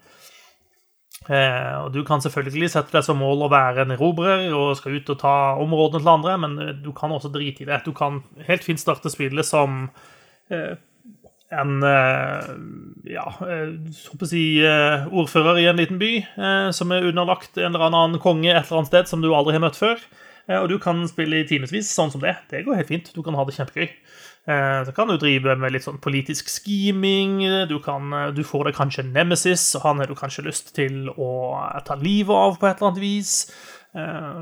Og 1.24 1.94
Du 1.96 2.02
kan 2.04 2.20
selvfølgelig 2.20 2.68
sette 2.74 2.92
deg 2.92 3.04
som 3.06 3.16
mål 3.16 3.46
å 3.46 3.48
være 3.48 3.86
en 3.86 3.94
erobrer 3.96 4.50
og 4.52 4.74
skal 4.76 4.98
ut 4.98 5.12
og 5.14 5.22
ta 5.22 5.36
områdene 5.56 6.02
til 6.02 6.10
andre, 6.12 6.34
men 6.36 6.82
du 6.84 6.90
kan 6.92 7.14
også 7.16 7.32
drite 7.32 7.64
i 7.64 7.68
det. 7.70 7.78
Du 7.86 7.94
kan 7.96 8.18
helt 8.44 8.66
fint 8.66 8.82
starte 8.82 9.08
spillet 9.08 9.48
som 9.48 9.86
en 11.60 11.84
eh, 11.84 12.50
ja, 13.14 13.26
eh, 13.48 13.72
så 13.96 14.18
å 14.18 14.28
si, 14.30 14.44
eh, 14.66 15.06
ordfører 15.12 15.62
i 15.62 15.68
en 15.72 15.80
liten 15.80 16.00
by 16.02 16.12
eh, 16.24 16.70
som 16.76 16.92
er 16.96 17.06
underlagt 17.10 17.58
en 17.58 17.72
eller 17.76 17.90
annen 17.92 18.20
konge 18.24 18.52
et 18.52 18.64
eller 18.66 18.82
annet 18.84 18.92
sted 18.94 19.12
som 19.12 19.22
du 19.24 19.32
aldri 19.36 19.56
har 19.58 19.64
møtt 19.66 19.80
før. 19.80 20.02
Eh, 20.50 20.60
Og 20.60 20.70
du 20.74 20.78
kan 20.84 21.06
spille 21.08 21.44
i 21.44 21.48
timevis 21.48 21.92
sånn 21.96 22.12
som 22.14 22.22
det. 22.24 22.36
Det 22.52 22.66
går 22.66 22.82
helt 22.82 22.92
fint. 22.92 23.14
Du 23.16 23.22
kan 23.24 23.36
ha 23.40 23.46
det 23.48 23.56
kjempegøy. 23.58 23.90
Eh, 24.44 24.80
så 24.84 24.92
kan 24.96 25.08
du 25.08 25.16
drive 25.16 25.54
med 25.56 25.72
litt 25.72 25.86
sånn 25.86 26.02
politisk 26.04 26.50
scheming. 26.52 27.38
Du, 27.70 27.78
kan, 27.84 28.10
du 28.36 28.42
får 28.44 28.68
deg 28.68 28.76
kanskje 28.76 29.06
nemesis, 29.08 29.70
og 29.80 29.86
han 29.88 30.02
har 30.04 30.12
du 30.12 30.18
kanskje 30.20 30.44
lyst 30.50 30.74
til 30.76 31.08
å 31.16 31.30
ta 31.88 31.96
livet 32.02 32.36
av 32.36 32.58
på 32.60 32.68
et 32.68 32.76
eller 32.82 32.92
annet 32.92 33.04
vis. 33.06 33.36
Eh, 33.94 34.42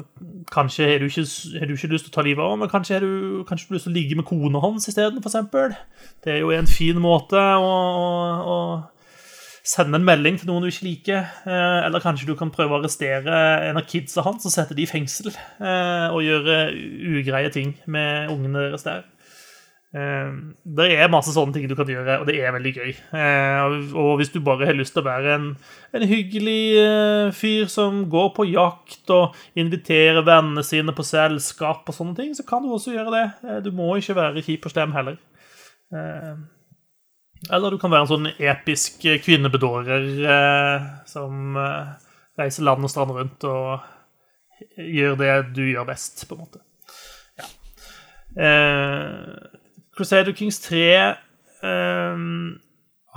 kanskje 0.51 0.85
har 0.87 1.01
du, 1.01 1.09
ikke, 1.09 1.25
har 1.59 1.67
du 1.67 1.73
ikke 1.75 1.91
lyst 1.91 2.05
til 2.07 2.13
å 2.13 2.15
ta 2.15 2.23
livet 2.23 2.43
av, 2.45 2.53
men 2.59 2.71
kanskje 2.71 2.95
har 2.95 3.03
du, 3.03 3.41
kanskje 3.47 3.67
du 3.67 3.75
lyst 3.75 3.87
til 3.89 3.91
å 3.91 3.97
ligge 3.97 4.15
med 4.19 4.27
kona 4.29 4.61
hans 4.63 4.87
isteden, 4.87 5.19
f.eks. 5.19 5.75
Det 6.23 6.37
er 6.37 6.39
jo 6.39 6.53
en 6.55 6.69
fin 6.71 6.99
måte 7.03 7.35
å, 7.35 7.73
å, 7.99 8.07
å 8.47 8.57
sende 9.67 9.99
en 9.99 10.07
melding 10.07 10.39
til 10.39 10.47
noen 10.47 10.63
du 10.63 10.71
ikke 10.71 10.87
liker. 10.87 11.27
Eh, 11.43 11.79
eller 11.83 12.03
kanskje 12.03 12.29
du 12.31 12.35
kan 12.39 12.53
prøve 12.53 12.77
å 12.77 12.79
arrestere 12.79 13.41
en 13.67 13.81
av 13.81 13.87
kidsa 13.91 14.23
hans 14.23 14.47
og 14.47 14.55
sette 14.55 14.77
de 14.77 14.87
i 14.87 14.89
fengsel. 14.89 15.33
Og 16.15 16.23
gjøre 16.23 16.61
ugreie 17.19 17.51
ting 17.51 17.75
med 17.91 18.31
ungene 18.31 18.69
deres 18.69 18.87
der. 18.87 19.03
Uh, 19.91 20.55
det 20.63 20.85
er 20.95 21.09
masse 21.11 21.33
sånne 21.35 21.51
ting 21.51 21.65
du 21.67 21.75
kan 21.75 21.89
gjøre, 21.89 22.21
og 22.21 22.29
det 22.29 22.37
er 22.39 22.53
veldig 22.55 22.71
gøy. 22.77 22.91
Uh, 23.11 23.91
og 23.99 24.21
hvis 24.21 24.31
du 24.31 24.39
bare 24.43 24.69
har 24.69 24.77
lyst 24.77 24.95
til 24.95 25.03
å 25.03 25.09
være 25.09 25.33
en, 25.35 25.49
en 25.97 26.05
hyggelig 26.07 26.61
uh, 26.79 27.33
fyr 27.35 27.67
som 27.71 28.05
går 28.11 28.29
på 28.37 28.47
jakt 28.53 29.11
og 29.11 29.35
inviterer 29.59 30.23
vennene 30.23 30.63
sine 30.63 30.95
på 30.95 31.03
selskap 31.07 31.83
og 31.83 31.97
sånne 31.97 32.15
ting, 32.21 32.31
så 32.37 32.47
kan 32.47 32.63
du 32.63 32.71
også 32.71 32.95
gjøre 32.95 33.15
det. 33.17 33.27
du 33.67 33.71
må 33.75 33.91
ikke 33.99 34.15
være 34.21 34.45
kjip 34.45 34.69
og 34.69 34.75
slem 34.75 34.95
heller. 34.95 35.19
eller 37.51 37.71
du 37.73 37.77
kan 37.81 37.91
være 37.91 38.05
en 38.05 38.11
sånn 38.13 38.29
episk 38.39 39.03
kvinnebedårer 39.25 40.05
som 41.09 41.57
reiser 42.39 42.63
land 42.63 42.87
og 42.87 42.91
strand 42.93 43.11
rundt 43.17 43.43
og 43.49 43.81
gjør 44.77 45.17
det 45.19 45.33
du 45.57 45.65
gjør 45.67 45.89
best, 45.89 46.23
på 46.29 46.37
en 46.37 46.45
måte. 46.45 46.61
Eh, 48.39 49.59
Crusader 49.95 50.33
Kings 50.33 50.59
3 50.63 51.15
um, 51.63 51.69
ehm, 51.69 52.59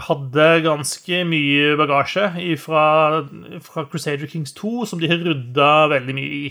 hadde 0.09 0.47
ganske 0.65 1.21
mye 1.29 1.77
bagasje 1.79 2.27
fra, 2.59 2.87
fra, 3.63 3.85
Crusader 3.91 4.27
Kings 4.27 4.53
2 4.59 4.87
som 4.91 5.01
de 5.01 5.09
har 5.11 5.23
rydda 5.23 5.71
veldig 5.95 6.17
mye 6.19 6.39
i. 6.41 6.47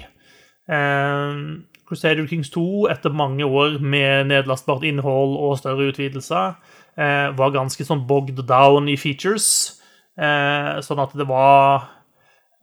Um, 0.72 1.66
Crusader 1.88 2.28
Kings 2.28 2.50
2, 2.50 2.88
etter 2.94 3.12
mange 3.12 3.46
år 3.46 3.82
med 3.84 4.30
nedlastbart 4.32 4.86
innhold 4.88 5.36
og 5.36 5.58
større 5.60 5.90
utvidelser, 5.92 6.56
uh, 6.96 7.28
var 7.38 7.52
ganske 7.56 7.84
sånn 7.84 8.06
bogged 8.08 8.40
down 8.48 8.88
i 8.88 8.96
features. 8.98 9.82
Uh, 10.16 10.80
sånn 10.86 11.02
at 11.02 11.16
det 11.18 11.26
var 11.26 11.90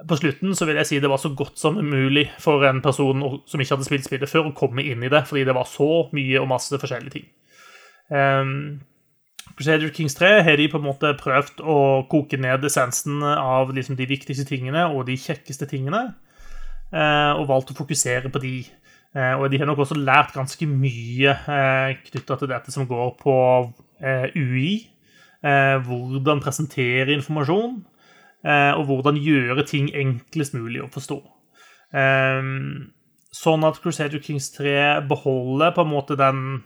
På 0.06 0.14
slutten 0.16 0.54
så 0.54 0.68
vil 0.68 0.78
jeg 0.78 0.86
si 0.86 0.98
det 1.02 1.08
var 1.10 1.18
så 1.20 1.32
godt 1.36 1.58
som 1.60 1.74
mulig 1.82 2.22
for 2.40 2.62
en 2.64 2.78
person 2.80 3.20
som 3.44 3.60
ikke 3.60 3.74
hadde 3.74 3.84
spilt 3.84 4.06
spillet 4.06 4.30
før, 4.30 4.46
å 4.48 4.56
komme 4.56 4.80
inn 4.80 5.02
i 5.04 5.10
det, 5.12 5.26
fordi 5.28 5.42
det 5.44 5.52
var 5.52 5.68
så 5.68 6.06
mye 6.16 6.40
og 6.40 6.48
masse 6.48 6.78
forskjellige 6.80 7.12
ting. 7.18 7.26
Um, 8.10 8.80
Crusader 9.56 9.90
Kings 9.94 10.14
3 10.14 10.42
har 10.42 10.56
de 10.56 10.68
på 10.70 10.78
en 10.80 10.86
måte 10.86 11.12
prøvd 11.18 11.62
å 11.62 11.76
koke 12.10 12.38
ned 12.40 12.64
essensen 12.66 13.22
av 13.22 13.72
liksom 13.74 13.96
de 13.98 14.06
viktigste 14.10 14.46
tingene 14.48 14.86
og 14.90 15.06
de 15.08 15.18
kjekkeste 15.20 15.68
tingene, 15.70 16.02
uh, 16.94 17.32
og 17.38 17.48
valgt 17.50 17.72
å 17.74 17.78
fokusere 17.78 18.32
på 18.32 18.42
de. 18.42 18.54
Uh, 19.14 19.34
og 19.40 19.48
de 19.50 19.60
har 19.60 19.70
nok 19.70 19.82
også 19.84 19.98
lært 19.98 20.36
ganske 20.36 20.66
mye 20.70 21.34
eh, 21.34 21.96
knytta 22.06 22.36
til 22.38 22.50
dette 22.52 22.74
som 22.74 22.86
går 22.86 23.14
på 23.20 23.36
UI. 24.38 24.86
hvordan 25.40 26.40
presentere 26.44 27.14
informasjon, 27.14 27.78
og 28.44 28.82
hvordan 28.86 29.16
gjøre 29.16 29.64
ting 29.64 29.86
enklest 29.96 30.52
mulig 30.52 30.82
å 30.84 30.90
forstå. 30.92 31.16
Um, 31.96 32.92
sånn 33.34 33.64
at 33.64 33.80
Crusader 33.80 34.20
Kings 34.22 34.50
3 34.52 35.00
beholder 35.08 35.72
på 35.74 35.84
en 35.86 35.90
måte 35.90 36.18
den 36.20 36.60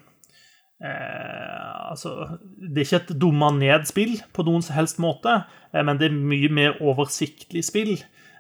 Eh, 0.84 1.90
altså, 1.90 2.38
det 2.60 2.82
er 2.82 2.88
ikke 2.88 3.00
et 3.02 3.14
dumma 3.20 3.48
ned-spill 3.56 4.18
på 4.36 4.44
noen 4.44 4.64
som 4.64 4.76
helst 4.76 5.00
måte, 5.00 5.38
eh, 5.72 5.84
men 5.84 6.00
det 6.00 6.10
er 6.10 6.18
mye 6.18 6.50
mer 6.52 6.76
oversiktlig 6.84 7.64
spill. 7.64 7.94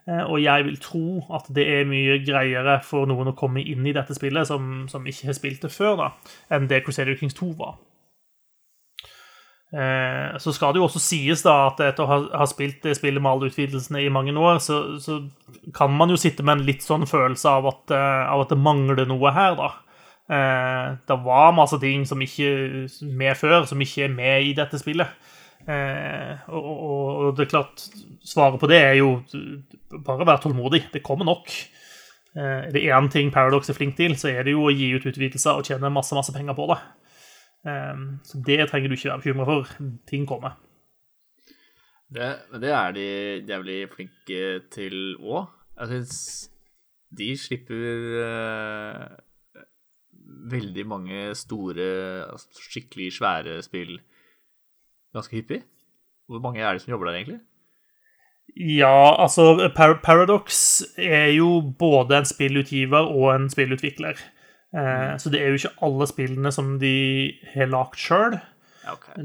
Eh, 0.04 0.24
og 0.26 0.36
jeg 0.42 0.66
vil 0.66 0.76
tro 0.84 1.06
at 1.32 1.48
det 1.56 1.64
er 1.78 1.88
mye 1.88 2.18
greiere 2.26 2.76
for 2.84 3.08
noen 3.08 3.32
å 3.32 3.38
komme 3.38 3.64
inn 3.64 3.86
i 3.88 3.96
dette 3.96 4.16
spillet 4.16 4.50
som, 4.50 4.84
som 4.92 5.06
ikke 5.08 5.30
har 5.30 5.38
spilt 5.38 5.64
det 5.64 5.72
før, 5.72 5.96
da, 6.02 6.12
enn 6.52 6.68
det 6.68 6.82
Crusader 6.84 7.16
Kings 7.16 7.36
2 7.38 7.54
var. 7.56 7.78
Eh, 9.74 10.36
så 10.38 10.52
skal 10.54 10.74
det 10.74 10.78
jo 10.78 10.86
også 10.86 11.00
sies 11.02 11.40
da 11.42 11.54
at 11.70 11.80
etter 11.82 12.04
å 12.04 12.18
ha, 12.30 12.44
spilt 12.46 12.84
det 12.84 12.92
spillet 12.94 13.22
med 13.22 13.32
alle 13.32 13.48
utvidelsene 13.50 14.04
i 14.04 14.12
mange 14.12 14.36
år, 14.38 14.60
så, 14.62 15.00
så, 15.02 15.22
kan 15.74 15.90
man 15.96 16.12
jo 16.12 16.20
sitte 16.20 16.44
med 16.44 16.60
en 16.60 16.68
litt 16.68 16.84
sånn 16.84 17.08
følelse 17.08 17.48
av 17.48 17.66
at, 17.72 17.82
uh, 17.96 18.28
av 18.34 18.44
at 18.44 18.52
det 18.52 18.60
mangler 18.60 19.08
noe 19.08 19.32
her, 19.34 19.56
da. 19.58 19.72
Eh, 20.24 20.96
det 21.08 21.16
var 21.24 21.52
masse 21.52 21.76
ting 21.80 22.06
som 22.08 22.20
ikke 22.24 22.88
med 23.12 23.36
før, 23.36 23.64
som 23.68 23.80
ikke 23.80 24.06
er 24.06 24.14
med 24.14 24.48
i 24.48 24.54
dette 24.56 24.80
spillet. 24.80 25.10
Eh, 25.68 26.48
og, 26.48 26.64
og, 26.64 27.36
det 27.36 27.44
er 27.44 27.50
klart, 27.50 27.84
svaret 28.24 28.60
på 28.60 28.68
det 28.68 28.80
er 28.80 28.94
jo 29.00 29.18
bare 30.04 30.26
være 30.26 30.40
tålmodig. 30.46 30.86
Det 30.92 31.04
kommer 31.04 31.28
nok. 31.28 31.52
Eh, 32.36 32.68
er 32.68 32.72
det 32.72 32.86
én 32.88 33.10
ting 33.12 33.32
Paradox 33.32 33.68
er 33.68 33.76
flink 33.76 33.96
til, 33.96 34.16
så 34.16 34.32
er 34.32 34.44
det 34.44 34.56
jo 34.56 34.64
å 34.64 34.72
gi 34.72 34.94
ut 34.96 35.06
utvidelser 35.06 35.60
og 35.60 35.68
tjene 35.68 35.92
masse, 35.92 36.16
masse 36.16 36.32
penger 36.32 36.56
på 36.56 36.68
det. 36.72 36.82
Så 38.28 38.42
det 38.44 38.58
trenger 38.68 38.90
du 38.92 38.94
ikke 38.94 39.08
være 39.08 39.22
bekymra 39.22 39.44
for. 39.48 39.68
Ting 40.04 40.26
kommer. 40.28 40.58
Det, 42.12 42.26
det, 42.60 42.68
er 42.76 42.90
de 42.92 43.06
jævlig 43.48 43.78
flinke 43.94 44.40
til 44.68 45.16
òg. 45.16 45.46
Jeg 45.80 45.88
syns 45.88 46.18
de 47.16 47.30
slipper 47.40 49.16
veldig 50.50 50.84
mange 50.86 51.30
store, 51.38 51.88
altså 52.28 52.66
skikkelig 52.68 53.12
svære 53.16 53.58
spill 53.64 53.96
ganske 55.14 55.36
hyppig? 55.38 55.62
Hvor 56.28 56.40
mange 56.42 56.62
er 56.62 56.72
det 56.72 56.82
som 56.82 56.94
jobber 56.94 57.10
der, 57.10 57.18
egentlig? 57.20 57.40
Ja, 58.54 59.22
altså 59.22 59.70
Par 59.76 59.98
Paradox 60.04 60.82
er 60.96 61.32
jo 61.34 61.60
både 61.78 62.18
en 62.18 62.28
spillutgiver 62.28 63.08
og 63.10 63.34
en 63.34 63.48
spillutvikler. 63.50 64.18
Eh, 64.74 65.12
mm. 65.12 65.18
Så 65.18 65.30
det 65.30 65.40
er 65.40 65.48
jo 65.48 65.60
ikke 65.60 65.76
alle 65.86 66.06
spillene 66.10 66.52
som 66.52 66.76
de 66.78 66.96
har 67.54 67.70
lagd 67.72 67.98
sjøl. 67.98 68.38
Okay. 68.84 69.22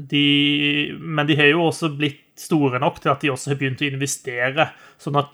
men 0.96 1.26
de 1.28 1.34
har 1.36 1.50
jo 1.50 1.66
også 1.66 1.90
blitt 1.92 2.40
store 2.40 2.78
nok 2.80 2.96
til 3.02 3.10
at 3.12 3.20
de 3.20 3.28
også 3.28 3.50
har 3.50 3.58
begynt 3.60 3.82
å 3.84 3.90
investere. 3.90 4.70
Sånn 4.96 5.18
at 5.20 5.28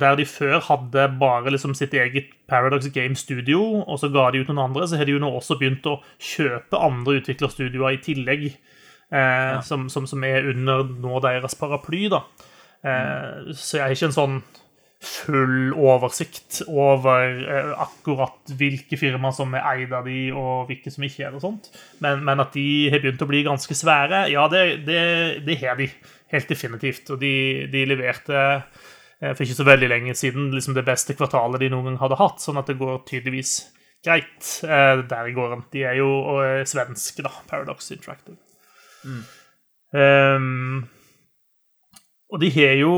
der 0.00 0.16
de 0.18 0.26
før 0.28 0.60
hadde 0.60 1.06
bare 1.20 1.50
liksom 1.50 1.74
sitt 1.74 1.94
eget 1.94 2.32
Paradox 2.48 2.88
Game 2.94 3.16
Studio, 3.16 3.62
og 3.82 3.98
så 3.98 4.10
ga 4.12 4.30
de 4.30 4.42
ut 4.42 4.50
noen 4.50 4.66
andre, 4.68 4.88
så 4.88 4.98
har 4.98 5.08
de 5.08 5.16
jo 5.16 5.22
nå 5.22 5.30
også 5.32 5.58
begynt 5.60 5.86
å 5.88 5.98
kjøpe 6.20 6.80
andre 6.80 7.20
utviklerstudioer 7.20 7.96
i 7.96 8.02
tillegg, 8.04 8.44
eh, 8.50 9.16
ja. 9.16 9.62
som, 9.64 9.88
som, 9.92 10.06
som, 10.06 10.24
er 10.24 10.50
under 10.52 10.84
nå 10.84 11.22
deres 11.24 11.56
paraply. 11.58 12.06
da. 12.12 12.22
Eh, 12.84 13.50
så 13.56 13.80
jeg 13.80 13.84
har 13.86 13.96
ikke 13.96 14.10
en 14.12 14.20
sånn 14.20 14.38
full 15.06 15.74
oversikt 15.76 16.62
over 16.66 17.40
eh, 17.44 17.72
akkurat 17.84 18.54
hvilke 18.58 18.96
firmaer 18.98 19.34
som 19.36 19.52
er 19.54 19.66
eid 19.74 19.92
av 19.94 20.08
de, 20.08 20.30
og 20.32 20.70
hvilke 20.70 20.92
som 20.92 21.04
ikke 21.06 21.26
er 21.26 21.34
det. 21.34 21.40
og 21.40 21.44
sånt. 21.44 21.70
Men, 22.04 22.24
men, 22.26 22.42
at 22.42 22.56
de 22.56 22.90
har 22.92 23.02
begynt 23.02 23.22
å 23.22 23.30
bli 23.30 23.44
ganske 23.46 23.76
svære, 23.76 24.26
ja, 24.32 24.46
det, 24.52 24.64
det, 24.88 25.00
det 25.46 25.58
har 25.62 25.80
de. 25.80 25.90
Helt 26.32 26.48
definitivt. 26.50 27.10
Og 27.14 27.20
de, 27.22 27.34
de 27.70 27.84
leverte 27.86 28.38
for 29.32 29.46
ikke 29.46 29.56
så 29.56 29.64
veldig 29.64 29.88
lenge 29.88 30.14
siden 30.18 30.50
liksom 30.52 30.74
det 30.76 30.84
beste 30.84 31.16
kvartalet 31.16 31.62
de 31.62 31.70
noen 31.72 31.90
gang 31.90 32.00
hadde 32.02 32.18
hatt. 32.20 32.42
Sånn 32.42 32.60
at 32.60 32.68
det 32.68 32.78
går 32.80 33.00
tydeligvis 33.08 33.58
greit 34.04 34.50
eh, 34.66 35.02
der 35.08 35.30
i 35.30 35.34
gården. 35.36 35.64
De 35.72 35.86
er 35.88 35.96
jo 36.00 36.10
eh, 36.42 36.64
svenske, 36.68 37.24
da. 37.24 37.32
Paradox 37.50 37.90
Interactive. 37.94 38.38
Mm. 39.06 39.24
Um, 39.96 40.84
og 42.26 42.40
de 42.42 42.50
har 42.50 42.74
jo 42.80 42.92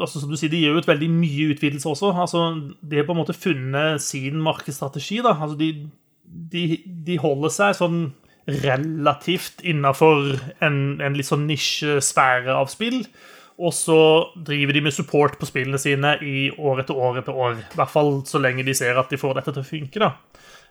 altså 0.00 0.22
som 0.22 0.30
du 0.32 0.38
sier, 0.40 0.50
de 0.50 0.62
gir 0.62 0.72
jo 0.72 0.80
ut 0.80 0.88
veldig 0.88 1.10
mye 1.12 1.50
utvidelse 1.52 1.88
også. 1.90 2.12
altså 2.16 2.44
De 2.80 2.98
har 2.98 3.06
på 3.06 3.12
en 3.14 3.20
måte 3.20 3.36
funnet 3.36 4.02
sin 4.02 4.40
markedsstrategi. 4.42 5.20
da, 5.24 5.36
altså 5.36 5.58
De, 5.60 5.90
de, 6.52 6.64
de 7.06 7.18
holder 7.20 7.52
seg 7.52 7.76
sånn 7.76 8.00
relativt 8.46 9.64
innafor 9.66 10.36
en, 10.62 11.00
en 11.02 11.16
litt 11.18 11.28
sånn 11.28 11.48
nisjesfære 11.50 12.54
av 12.54 12.70
spill. 12.72 13.02
Og 13.56 13.72
så 13.72 13.98
driver 14.44 14.76
de 14.76 14.82
med 14.84 14.92
support 14.92 15.38
på 15.40 15.48
spillene 15.48 15.78
sine 15.80 16.16
i 16.20 16.50
år 16.52 16.82
etter 16.82 16.98
år 17.00 17.22
etter 17.22 17.36
år. 17.36 17.56
I 17.62 17.78
hvert 17.78 17.92
fall 17.92 18.18
så 18.28 18.40
lenge 18.42 18.66
de 18.66 18.74
ser 18.76 18.98
at 19.00 19.12
de 19.12 19.20
får 19.20 19.38
dette 19.38 19.54
til 19.54 19.64
å 19.64 19.70
funke. 19.70 20.02
da. 20.02 20.10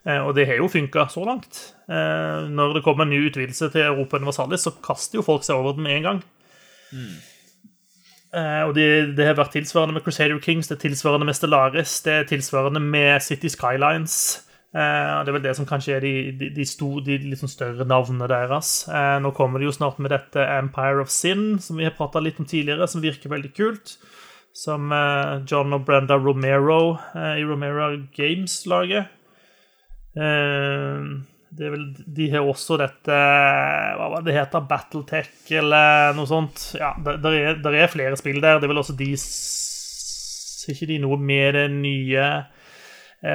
Eh, 0.06 0.22
og 0.22 0.36
det 0.38 0.46
har 0.46 0.62
jo 0.62 0.70
funka 0.70 1.08
så 1.10 1.26
langt. 1.26 1.62
Eh, 1.90 2.46
når 2.46 2.78
det 2.78 2.84
kommer 2.86 3.08
en 3.08 3.14
ny 3.16 3.24
utvidelse 3.26 3.72
til 3.74 3.88
Europa 3.88 4.22
Universalis, 4.22 4.68
så 4.68 4.76
kaster 4.86 5.18
jo 5.18 5.26
folk 5.26 5.44
seg 5.44 5.58
over 5.58 5.74
den 5.74 5.88
med 5.88 5.98
en 5.98 6.10
gang. 6.10 6.22
Mm. 6.94 7.16
Og 8.36 8.74
det, 8.76 9.16
det, 9.16 9.24
har 9.24 9.38
vært 9.38 9.54
tilsvarende 9.56 9.96
med 9.96 10.04
Crusader 10.04 10.42
Kings, 10.44 10.68
det 10.68 10.76
er 10.76 10.90
tilsvarende 10.90 11.24
med 11.24 11.38
Stellaris, 11.38 12.02
det 12.04 12.12
er 12.12 12.26
tilsvarende 12.28 12.82
med 12.84 13.24
City 13.24 13.48
Skylines. 13.48 14.45
Eh, 14.76 15.24
det 15.24 15.32
er 15.32 15.36
vel 15.38 15.44
det 15.46 15.54
som 15.56 15.68
kanskje 15.68 15.94
er 15.96 16.04
de, 16.04 16.14
de, 16.36 16.50
de, 16.52 16.66
sto, 16.68 16.98
de 17.04 17.38
sånn 17.40 17.52
større 17.52 17.86
navnene 17.88 18.28
deres. 18.28 18.72
Eh, 18.92 19.18
nå 19.24 19.32
kommer 19.38 19.62
de 19.62 19.70
jo 19.70 19.76
snart 19.76 20.02
med 20.04 20.12
dette 20.12 20.44
Empire 20.58 21.06
of 21.06 21.14
Sin, 21.14 21.54
som 21.64 21.80
vi 21.80 21.88
har 21.88 21.96
prata 21.96 22.20
litt 22.20 22.42
om 22.44 22.50
tidligere, 22.50 22.88
som 22.92 23.04
virker 23.04 23.32
veldig 23.32 23.54
kult. 23.56 23.96
Som 24.56 24.92
eh, 24.96 25.46
John 25.48 25.72
og 25.78 25.86
Brenda 25.88 26.18
Romero 26.20 26.98
i 27.16 27.46
Romero 27.48 27.94
Games 28.16 28.58
lager. 28.72 29.08
det 30.16 31.66
er 31.68 31.72
vel, 31.74 31.88
De 32.18 32.30
har 32.32 32.48
også 32.48 32.78
dette 32.80 33.12
Hva 33.12 34.06
var 34.14 34.22
det 34.24 34.30
det 34.30 34.38
heter? 34.38 34.64
Battletech, 34.70 35.32
eller 35.60 36.16
noe 36.16 36.28
sånt. 36.28 36.70
Ja, 36.80 36.94
det 37.00 37.18
der 37.24 37.40
er, 37.40 37.60
der 37.64 37.80
er 37.80 37.92
flere 37.92 38.20
spill 38.20 38.40
der. 38.44 38.60
Det 38.60 38.68
er 38.68 38.74
vel 38.74 38.84
også 38.84 38.96
de 38.96 39.14
Ser 39.20 40.72
ikke 40.74 40.88
de 40.90 41.02
noe 41.04 41.20
med 41.20 41.54
det 41.56 41.68
nye 41.72 42.28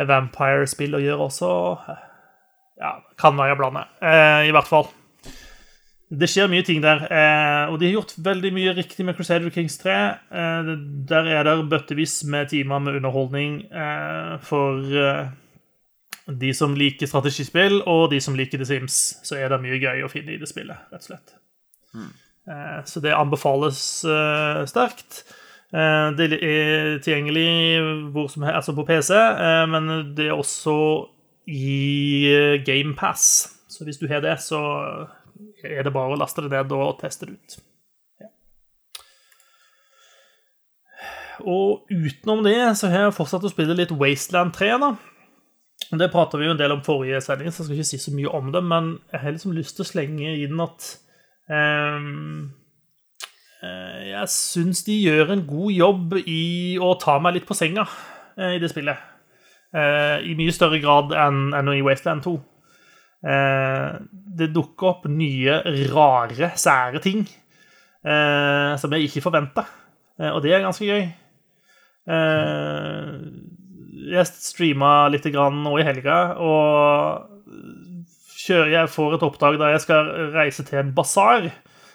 Vampire-spill 0.09 0.97
å 0.97 1.03
gjøre 1.03 1.27
også? 1.27 1.51
Ja, 2.81 2.95
kan 3.21 3.37
være 3.37 3.53
jeg 3.53 3.61
blander. 3.61 3.91
Eh, 4.01 4.49
I 4.49 4.55
hvert 4.57 4.71
fall. 4.71 4.89
Det 6.11 6.27
skjer 6.27 6.49
mye 6.51 6.65
ting 6.67 6.81
der, 6.83 7.05
eh, 7.07 7.71
og 7.71 7.77
de 7.79 7.87
har 7.87 8.01
gjort 8.01 8.17
veldig 8.19 8.51
mye 8.57 8.73
riktig 8.75 9.05
med 9.07 9.15
Crusader 9.15 9.53
Kings 9.55 9.77
3. 9.79 9.99
Eh, 10.35 10.71
der 11.07 11.29
er 11.37 11.45
det 11.47 11.69
bøttevis 11.71 12.25
med 12.25 12.51
timer 12.51 12.83
med 12.83 12.99
underholdning 12.99 13.61
eh, 13.71 14.33
for 14.43 14.81
eh, 14.91 15.29
de 16.27 16.51
som 16.55 16.75
liker 16.75 17.07
strategispill, 17.07 17.83
og 17.87 18.11
de 18.11 18.19
som 18.21 18.35
liker 18.35 18.59
The 18.59 18.67
Sims. 18.67 19.21
Så 19.23 19.39
er 19.39 19.53
det 19.53 19.61
mye 19.63 19.79
gøy 19.79 20.03
å 20.03 20.11
finne 20.11 20.35
i 20.35 20.41
det 20.41 20.51
spillet, 20.51 20.89
rett 20.91 21.05
og 21.05 21.13
slett. 21.13 21.37
Mm. 21.91 22.11
så 22.87 23.01
det 23.03 23.11
anbefales 23.15 23.79
eh, 24.07 24.61
sterkt. 24.71 25.25
Eh, 25.71 26.09
det 26.19 26.33
er 26.35 26.99
tilgjengelig 26.99 28.11
hvor 28.11 28.29
som 28.33 28.43
helst, 28.43 28.57
altså 28.57 28.75
på 28.75 28.87
PC, 28.89 29.15
eh, 29.15 29.65
men 29.71 30.15
det 30.17 30.27
er 30.27 30.37
også 30.39 30.77
i 31.47 32.27
eh, 32.31 32.61
GamePass. 32.67 33.27
Så 33.71 33.87
hvis 33.87 34.01
du 34.01 34.09
har 34.11 34.23
det, 34.25 34.37
så 34.43 34.61
er 35.65 35.85
det 35.87 35.95
bare 35.95 36.15
å 36.15 36.19
laste 36.19 36.43
det 36.43 36.51
ned 36.51 36.73
og 36.75 36.99
teste 37.01 37.29
det 37.29 37.39
ut. 37.39 37.61
Og 41.41 41.87
utenom 41.89 42.43
det 42.45 42.59
så 42.77 42.91
har 42.93 43.07
jeg 43.07 43.17
fortsatt 43.17 43.47
å 43.47 43.53
spille 43.53 43.79
litt 43.79 43.95
Wasteland 43.97 44.53
3, 44.57 44.75
da. 44.83 44.91
Det 45.91 46.11
prata 46.13 46.39
vi 46.39 46.47
jo 46.47 46.53
en 46.55 46.61
del 46.61 46.75
om 46.75 46.83
forrige 46.85 47.23
sending, 47.25 47.51
så 47.51 47.63
jeg 47.63 47.71
skal 47.71 47.79
ikke 47.79 47.89
si 47.89 48.01
så 48.03 48.13
mye 48.15 48.33
om 48.37 48.51
det, 48.55 48.61
men 48.63 48.91
jeg 49.11 49.23
har 49.23 49.35
liksom 49.35 49.55
lyst 49.57 49.79
til 49.79 49.87
å 49.87 49.89
slenge 49.89 50.35
inn 50.45 50.61
at 50.63 50.91
eh, 51.51 52.11
Jeg 53.61 54.33
syns 54.33 54.85
de 54.87 54.95
gjør 55.03 55.35
en 55.35 55.43
god 55.49 55.73
jobb 55.75 56.15
i 56.25 56.79
å 56.81 56.95
ta 57.01 57.19
meg 57.21 57.37
litt 57.37 57.49
på 57.49 57.57
senga 57.59 57.85
eh, 58.39 58.57
i 58.57 58.61
det 58.63 58.71
spillet. 58.73 58.97
Eh, 59.77 60.17
I 60.31 60.37
mye 60.39 60.55
større 60.55 60.81
grad 60.83 61.13
enn 61.13 61.53
enn 61.57 61.69
i 61.75 61.83
Wasteland 61.85 62.25
2. 62.25 62.33
Eh, 63.21 64.01
det 64.41 64.49
dukker 64.55 64.95
opp 64.95 65.07
nye, 65.13 65.61
rare, 65.93 66.55
sære 66.57 67.03
ting 67.05 67.27
eh, 67.29 68.77
som 68.81 68.97
jeg 68.97 69.09
ikke 69.09 69.25
forventa, 69.27 69.67
eh, 70.19 70.31
og 70.33 70.41
det 70.45 70.55
er 70.57 70.65
ganske 70.65 70.89
gøy. 70.89 71.03
Eh, 72.11 73.09
jeg 74.11 74.31
streama 74.31 74.93
litt 75.13 75.29
grann 75.31 75.61
nå 75.65 75.77
i 75.79 75.85
helga, 75.87 76.21
og 76.41 77.29
jeg 78.51 78.89
får 78.91 79.15
et 79.15 79.25
oppdrag 79.27 79.59
der 79.61 79.75
jeg 79.77 79.85
skal 79.85 80.09
reise 80.35 80.65
til 80.67 80.81
en 80.81 80.95
basar, 80.97 81.51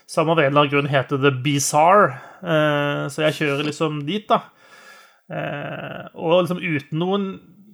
som 0.07 0.29
av 0.29 0.39
en 0.39 0.45
eller 0.45 0.61
annen 0.61 0.71
grunn 0.71 0.91
heter 0.91 1.19
The 1.21 1.31
Bizarre. 1.43 2.13
Eh, 2.45 3.05
så 3.11 3.25
jeg 3.25 3.37
kjører 3.39 3.67
liksom 3.69 4.03
dit, 4.07 4.27
da. 4.29 4.43
Eh, 5.33 6.05
og 6.13 6.45
liksom 6.45 6.61
uten 6.61 7.01
noen 7.01 7.27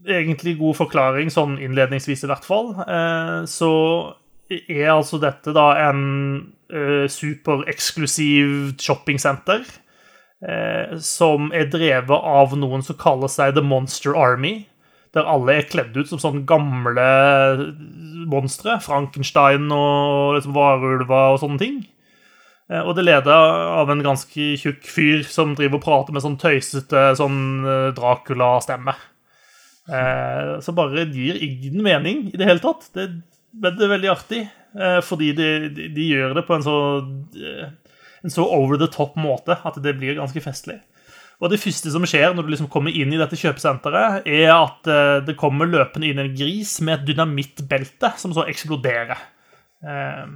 egentlig 0.08 0.56
god 0.62 0.80
forklaring, 0.80 1.30
sånn 1.34 1.60
innledningsvis 1.62 2.24
i 2.26 2.32
hvert 2.32 2.48
fall, 2.48 2.74
eh, 2.88 3.44
så 3.50 3.74
er 4.52 4.90
altså 4.96 5.20
dette 5.22 5.54
da 5.56 5.70
en 5.90 6.02
supereksklusiv 7.12 8.78
shoppingsenter 8.80 9.66
som 11.04 11.50
er 11.52 11.68
drevet 11.68 12.16
av 12.16 12.54
noen 12.56 12.80
som 12.84 12.96
kaller 13.00 13.28
seg 13.32 13.58
The 13.58 13.64
Monster 13.64 14.16
Army. 14.16 14.70
Der 15.12 15.28
alle 15.28 15.58
er 15.60 15.68
kledd 15.68 15.98
ut 16.00 16.08
som 16.08 16.22
sånne 16.24 16.46
gamle 16.48 17.08
monstre. 18.32 18.78
Frankenstein 18.84 19.68
og 19.76 20.38
liksom 20.38 20.56
varulver 20.56 21.36
og 21.36 21.42
sånne 21.44 21.60
ting. 21.60 21.82
Eh, 22.72 22.82
Og 22.88 22.96
det 22.96 23.04
leder 23.06 23.32
av 23.82 23.90
en 23.92 24.04
ganske 24.06 24.46
tjukk 24.62 24.86
fyr 24.88 25.24
som 25.28 25.56
driver 25.58 25.80
og 25.82 25.86
prater 25.86 26.16
med 26.16 26.24
sånn 26.24 26.40
tøysete 26.42 27.10
sånn 27.20 27.40
eh, 27.68 27.90
Dracula-stemme. 27.98 28.96
Eh, 29.92 30.54
så 30.64 30.74
bare 30.78 31.08
gir 31.12 31.40
ingen 31.42 31.82
mening 31.84 32.28
i 32.32 32.38
det 32.40 32.48
hele 32.48 32.64
tatt. 32.64 32.88
Det, 32.96 33.10
men 33.60 33.76
det 33.76 33.88
er 33.88 33.96
veldig 33.98 34.12
artig, 34.14 34.46
eh, 34.80 35.00
fordi 35.04 35.34
de, 35.36 35.50
de, 35.76 35.90
de 35.96 36.06
gjør 36.14 36.38
det 36.38 36.46
på 36.48 36.56
en 36.56 36.64
så, 36.64 36.78
eh, 37.42 37.98
en 38.24 38.32
så 38.34 38.46
over 38.48 38.80
the 38.80 38.88
top 38.94 39.18
måte 39.20 39.58
at 39.68 39.82
det 39.84 39.98
blir 40.00 40.16
ganske 40.22 40.44
festlig. 40.46 40.80
Og 41.42 41.50
det 41.50 41.58
første 41.58 41.90
som 41.90 42.04
skjer 42.06 42.36
når 42.38 42.46
du 42.46 42.52
liksom 42.54 42.70
kommer 42.70 42.94
inn 42.94 43.10
i 43.16 43.18
dette 43.18 43.34
kjøpesenteret, 43.42 44.28
er 44.30 44.52
at 44.54 44.86
det 45.26 45.34
kommer 45.42 45.66
løpende 45.66 46.12
inn 46.12 46.20
en 46.22 46.36
gris 46.38 46.76
med 46.86 47.00
et 47.00 47.08
dynamittbelte 47.08 48.12
som 48.22 48.36
så 48.36 48.44
eksploderer. 48.52 49.18
Eh, 49.82 50.28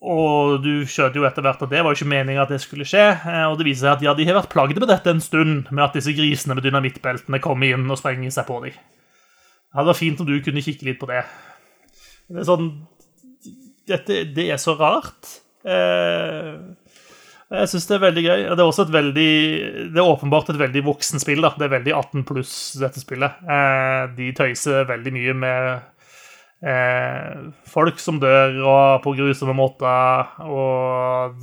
og 0.00 0.60
du 0.62 0.84
skjønte 0.86 1.18
jo 1.18 1.24
etter 1.26 1.42
hvert 1.42 1.62
at 1.64 1.70
det 1.72 1.80
var 1.82 1.90
jo 1.90 1.98
ikke 1.98 2.12
meningen 2.12 2.42
at 2.42 2.52
det 2.54 2.60
skulle 2.62 2.86
skje. 2.86 3.06
eh, 3.18 3.44
Og 3.50 3.56
det 3.58 3.66
viser 3.66 3.88
seg 3.88 3.96
at 3.96 4.04
ja, 4.06 4.14
de 4.14 4.26
har 4.28 4.36
vært 4.38 4.52
plagd 4.52 4.78
med 4.78 4.88
dette 4.88 5.10
en 5.10 5.20
stund, 5.24 5.70
med 5.74 5.84
at 5.84 5.96
disse 5.98 6.14
grisene 6.14 6.54
med 6.54 6.62
dynamittbeltene 6.68 7.40
kommer 7.42 7.72
inn 7.74 7.90
og 7.90 7.98
sprenger 7.98 8.30
seg 8.30 8.46
på 8.46 8.60
dem. 8.62 8.76
Ja, 9.74 9.80
det 9.82 9.90
var 9.90 9.98
fint 9.98 10.20
om 10.22 10.26
du 10.28 10.36
kunne 10.40 10.62
kikke 10.64 10.86
litt 10.86 11.00
på 11.00 11.08
det. 11.10 11.24
Det 12.28 12.40
er 12.40 12.46
sånn 12.48 12.70
Dette 13.88 14.22
det 14.36 14.50
er 14.52 14.60
så 14.60 14.74
rart. 14.78 15.28
Eh, 15.64 16.54
jeg 17.48 17.68
syns 17.72 17.86
det 17.88 17.94
er 17.96 18.02
veldig 18.02 18.22
gøy. 18.26 18.40
Det 18.52 18.60
er 18.60 18.66
også 18.68 18.84
et 18.84 18.92
veldig 18.92 19.30
Det 19.94 20.00
er 20.02 20.04
åpenbart 20.14 20.50
et 20.52 20.58
veldig 20.60 20.82
voksenspill. 20.84 21.40
da. 21.40 21.54
Det 21.56 21.64
er 21.64 21.72
veldig 21.78 21.94
18 21.96 22.24
pluss, 22.28 22.54
dette 22.80 23.00
spillet. 23.00 23.38
Eh, 23.48 24.02
de 24.18 24.32
tøyser 24.36 24.84
veldig 24.90 25.12
mye 25.16 25.34
med 25.34 25.80
folk 26.58 28.00
som 28.02 28.16
dør 28.18 28.56
og 28.66 29.02
på 29.04 29.12
grusomme 29.14 29.54
måter, 29.54 30.32
og 30.42 31.36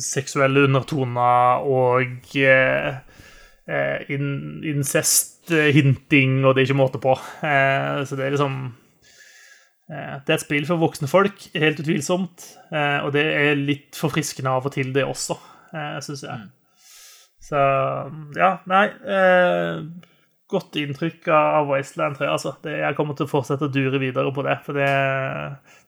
seksuelle 0.00 0.64
undertoner 0.64 1.66
og 1.66 2.36
eh, 2.36 2.96
eh, 3.68 4.10
in, 4.12 4.64
incest, 4.64 5.50
eh, 5.50 5.72
hinting, 5.74 6.44
og 6.44 6.54
det 6.54 6.62
er 6.62 6.70
ikke 6.70 6.80
måte 6.80 7.02
på. 7.02 7.16
Eh, 7.44 8.02
så 8.06 8.18
det 8.18 8.26
er 8.26 8.34
liksom 8.34 8.58
eh, 9.90 10.16
Det 10.24 10.34
er 10.34 10.38
et 10.38 10.46
spill 10.46 10.66
for 10.68 10.82
voksne 10.82 11.08
folk, 11.10 11.48
helt 11.54 11.80
utvilsomt, 11.82 12.50
eh, 12.72 12.98
og 13.04 13.12
det 13.16 13.24
er 13.32 13.54
litt 13.60 13.96
forfriskende 13.98 14.52
av 14.52 14.68
og 14.68 14.76
til, 14.76 14.92
det 14.94 15.06
også, 15.06 15.38
eh, 15.72 15.96
syns 16.04 16.26
jeg. 16.26 16.44
Så 17.46 17.62
ja, 18.34 18.56
nei 18.66 18.86
eh, 19.06 19.84
Godt 20.46 20.76
inntrykk 20.78 21.26
av 21.34 21.66
Wasteland 21.66 22.20
3. 22.20 22.26
altså. 22.30 22.52
Jeg 22.70 22.94
kommer 22.94 23.16
til 23.18 23.26
å 23.26 23.30
fortsette 23.32 23.66
å 23.66 23.72
dure 23.72 23.98
videre 23.98 24.30
på 24.34 24.44
det. 24.46 24.54
For 24.62 24.78
det, 24.78 24.90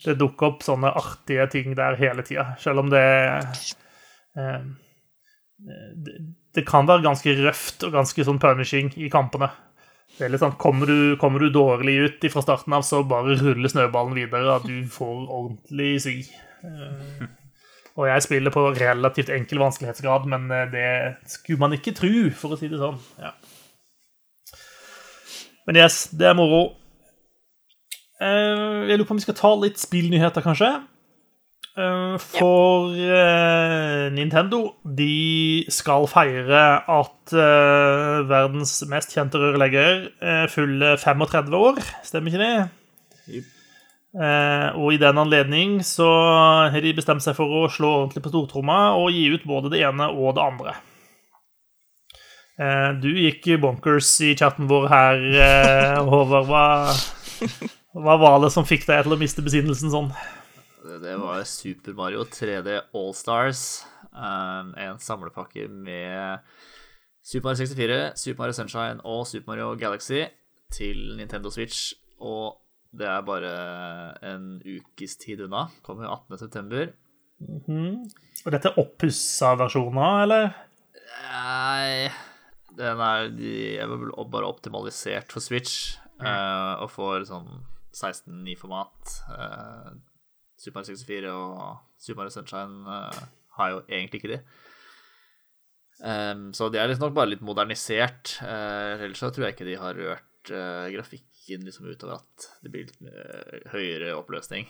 det 0.03 0.17
dukker 0.19 0.51
opp 0.51 0.65
sånne 0.67 0.91
artige 0.99 1.47
ting 1.53 1.77
der 1.79 1.95
hele 2.01 2.25
tida. 2.27 2.57
Selv 2.59 2.83
om 2.83 2.91
det, 2.91 3.05
eh, 4.35 4.67
det 6.03 6.19
Det 6.59 6.65
kan 6.67 6.89
være 6.89 7.05
ganske 7.05 7.31
røft 7.39 7.85
og 7.87 7.93
ganske 7.93 8.25
sånn 8.25 8.41
punishing 8.43 8.89
i 8.99 9.11
kampene. 9.13 9.51
Det 10.17 10.25
er 10.27 10.33
litt 10.33 10.41
sånn, 10.43 10.57
Kommer 10.59 10.89
du, 10.91 11.17
kommer 11.21 11.39
du 11.39 11.53
dårlig 11.55 11.95
ut 12.01 12.25
fra 12.33 12.43
starten 12.43 12.73
av, 12.75 12.83
så 12.83 13.05
bare 13.07 13.37
ruller 13.39 13.71
snøballen 13.71 14.17
videre, 14.17 14.57
og 14.57 14.67
du 14.67 14.89
får 14.91 15.29
ordentlig 15.29 15.93
svi. 16.03 16.17
Eh, 16.65 17.29
og 17.99 18.09
jeg 18.09 18.25
spiller 18.25 18.55
på 18.55 18.65
relativt 18.75 19.31
enkel 19.35 19.63
vanskelighetsgrad, 19.63 20.27
men 20.27 20.51
eh, 20.51 20.67
det 20.73 20.91
skulle 21.31 21.63
man 21.63 21.77
ikke 21.77 21.95
tro, 21.95 22.11
for 22.35 22.57
å 22.57 22.59
si 22.59 22.73
det 22.73 22.81
sånn. 22.81 22.99
ja. 23.23 23.37
Men 25.69 25.77
yes, 25.77 26.07
det 26.17 26.31
er 26.31 26.37
moro. 26.39 26.63
Eh, 28.19 28.89
jeg 28.89 28.97
lurer 28.97 29.09
på 29.09 29.15
om 29.15 29.21
vi 29.21 29.27
skal 29.27 29.37
ta 29.39 29.51
litt 29.61 29.79
spillnyheter, 29.81 30.43
kanskje. 30.43 30.71
Eh, 31.79 32.17
For 32.25 32.97
eh, 32.97 34.09
Nintendo 34.17 34.63
de 34.83 35.69
skal 35.71 36.09
feire 36.11 36.65
at 36.89 37.37
verdens 38.33 38.81
mest 38.89 39.13
kjente 39.13 39.39
rørlegger 39.39 40.09
fyller 40.51 40.97
35 40.97 41.61
år. 41.61 41.85
Stemmer 42.09 42.33
ikke 42.33 42.43
det? 42.43 42.57
Yep. 43.29 43.55
Eh, 44.17 44.69
og 44.81 44.95
i 44.95 44.99
den 45.01 45.21
anledning 45.21 45.79
så 45.85 46.09
har 46.73 46.81
de 46.81 46.95
bestemt 46.97 47.23
seg 47.23 47.37
for 47.37 47.53
å 47.53 47.67
slå 47.71 47.91
ordentlig 48.01 48.23
på 48.25 48.33
stortromma 48.33 48.79
og 48.97 49.13
gi 49.13 49.27
ut 49.35 49.45
både 49.47 49.75
det 49.75 49.83
ene 49.85 50.09
og 50.09 50.33
det 50.39 50.47
andre. 50.47 50.73
Eh, 52.59 52.93
du 52.99 53.13
gikk 53.15 53.45
bonkers 53.63 54.09
i 54.27 54.33
chatten 54.35 54.67
vår 54.67 54.89
her, 54.91 55.21
eh, 55.39 55.99
Håvard. 56.11 56.49
Hva, 56.51 56.63
hva 57.95 58.17
var 58.19 58.41
det 58.43 58.51
som 58.51 58.67
fikk 58.67 58.83
deg 58.89 59.05
til 59.07 59.15
å 59.15 59.19
miste 59.21 59.45
besinnelsen 59.47 59.93
sånn? 59.93 60.11
Det, 60.89 61.15
var 61.21 61.45
Super 61.47 61.95
Mario 61.95 62.25
3D 62.27 62.81
All 62.99 63.13
Stars. 63.15 63.85
en 64.11 64.99
samlepakke 64.99 65.69
med 65.71 66.43
Super 67.23 67.53
Mario 67.53 67.63
64, 67.63 67.99
Super 68.19 68.43
Mario 68.43 68.57
Sunshine 68.57 69.05
og 69.07 69.27
Super 69.31 69.53
Mario 69.53 69.77
Galaxy 69.79 70.25
til 70.75 71.15
Nintendo 71.19 71.53
Switch. 71.55 71.93
Og 72.19 72.59
det 72.91 73.07
er 73.07 73.23
bare 73.23 73.53
en 74.27 74.57
ukes 74.65 75.15
tid 75.23 75.45
unna. 75.47 75.69
Kommer 75.87 76.11
18.9. 76.11 76.89
Og 78.43 78.51
dette 78.51 78.73
er 78.73 78.83
oppussa 78.83 79.53
versjoner, 79.61 80.25
eller? 80.25 80.51
Nei 81.29 82.09
Den 82.79 83.03
er 83.03 83.33
de 83.35 83.53
er 83.83 83.91
vel 83.91 84.13
bare 84.31 84.49
optimalisert 84.49 85.35
for 85.35 85.45
Switch. 85.45 85.97
eh, 86.19 86.75
og 86.83 86.91
får 86.91 87.29
sånn 87.29 87.51
16-9-format. 87.95 89.19
Uh, 89.33 89.91
Super 90.59 90.81
Mario 90.81 90.97
64 90.97 91.33
og 91.33 91.77
Super 91.99 92.23
Mario 92.23 92.35
Sunshine 92.35 92.83
uh, 92.87 93.21
har 93.59 93.75
jo 93.75 93.85
egentlig 93.87 94.23
ikke 94.23 94.33
de. 94.37 94.41
Um, 95.99 96.51
så 96.55 96.69
de 96.71 96.79
er 96.79 96.91
liksom 96.91 97.09
nok 97.09 97.17
bare 97.17 97.33
litt 97.33 97.45
modernisert. 97.45 98.37
Uh, 98.43 98.99
ellers 99.03 99.23
så 99.23 99.33
tror 99.35 99.49
jeg 99.49 99.57
ikke 99.57 99.69
de 99.69 99.79
har 99.81 99.99
rørt 99.99 100.53
uh, 100.53 100.87
grafikken 100.95 101.65
liksom 101.67 101.89
utover 101.91 102.21
at 102.21 102.51
det 102.63 102.73
blir 102.75 102.87
litt 102.87 103.01
uh, 103.03 103.73
høyere 103.75 104.15
oppløsning. 104.19 104.69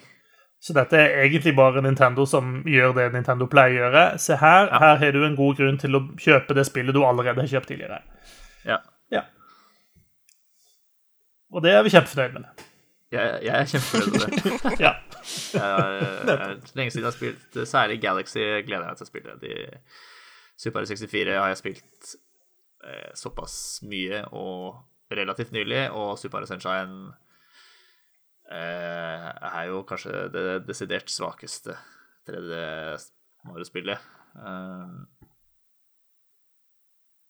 Så 0.58 0.74
dette 0.74 0.98
er 0.98 1.20
egentlig 1.22 1.54
bare 1.56 1.82
Nintendo 1.84 2.24
som 2.26 2.62
gjør 2.66 2.96
det 2.96 3.08
Nintendo 3.14 3.46
pleier 3.50 3.76
å 3.76 3.82
gjøre. 3.84 4.04
Se 4.22 4.38
her, 4.40 4.66
ja. 4.66 4.78
her 4.82 4.96
har 5.04 5.14
du 5.14 5.20
en 5.22 5.36
god 5.38 5.60
grunn 5.60 5.78
til 5.78 5.94
å 5.94 6.02
kjøpe 6.18 6.56
det 6.58 6.66
spillet 6.66 6.96
du 6.96 7.04
allerede 7.06 7.44
har 7.44 7.52
kjøpt 7.52 7.70
tidligere. 7.70 8.00
Ja. 8.66 8.80
ja. 9.14 9.22
Og 11.54 11.62
det 11.62 11.76
er 11.76 11.86
vi 11.86 11.94
kjempefornøyd 11.94 12.34
med. 12.40 12.64
Jeg, 13.14 13.38
jeg 13.46 13.54
er 13.54 13.70
kjempefornøyd 13.70 14.10
med 14.16 14.26
det. 14.26 14.74
ja. 14.86 14.94
lenge 16.74 16.90
siden 16.90 17.04
jeg 17.04 17.06
har 17.06 17.16
spilt 17.16 17.60
særlig 17.70 18.00
Galaxy, 18.02 18.42
gleder 18.66 18.82
jeg 18.82 18.90
meg 18.90 18.98
til 18.98 19.06
å 19.06 19.12
spille. 19.12 19.38
De 19.44 19.54
Super 20.58 20.90
64 20.90 21.38
har 21.38 21.52
jeg 21.52 21.62
spilt 21.62 22.12
eh, 22.82 23.10
såpass 23.14 23.78
mye 23.86 24.24
og 24.34 24.82
relativt 25.14 25.54
nylig, 25.54 25.86
og 25.94 26.18
Super 26.18 26.50
Sunshine 26.50 27.12
eh, 27.14 27.27
er 28.48 29.68
jo 29.68 29.82
kanskje 29.88 30.26
det 30.32 30.44
desidert 30.68 31.10
svakeste 31.12 31.74
3D 32.28 32.60
Mario-spillet. 33.48 33.98
Um, 34.38 35.04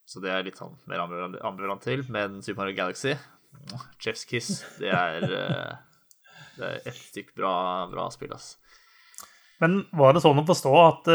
så 0.09 0.23
det 0.25 0.31
er 0.33 0.47
litt 0.47 0.61
sånn 0.61 0.77
mer 0.89 1.03
ambivalent 1.05 1.85
til. 1.85 2.05
Men 2.13 2.41
Super 2.45 2.63
Mario 2.63 2.79
Galaxy, 2.79 3.17
Chef's 4.01 4.25
Kiss, 4.29 4.63
det 4.79 4.93
er, 4.95 5.27
uh, 5.27 6.39
det 6.57 6.71
er 6.71 6.89
et 6.89 7.03
stykk 7.03 7.35
bra, 7.39 7.53
bra 7.93 8.09
spill, 8.15 8.33
ass. 8.37 8.57
Men 9.63 9.83
var 9.99 10.15
det 10.15 10.23
sånn 10.23 10.39
å 10.39 10.47
forstå 10.47 10.73
at 10.85 11.13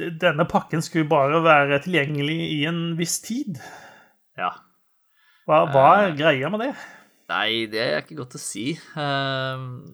denne 0.00 0.46
pakken 0.48 0.82
skulle 0.84 1.10
bare 1.10 1.42
være 1.44 1.82
tilgjengelig 1.84 2.38
i 2.54 2.60
en 2.70 2.80
viss 2.96 3.18
tid. 3.24 3.60
Ja. 4.40 4.54
Hva, 5.44 5.66
hva 5.74 5.86
er 6.00 6.16
greia 6.16 6.48
med 6.52 6.64
det? 6.64 6.72
Nei, 7.30 7.66
det 7.70 7.82
er 7.82 8.00
ikke 8.00 8.18
godt 8.18 8.36
å 8.36 8.42
si. 8.42 8.72
Uh, 8.96 9.84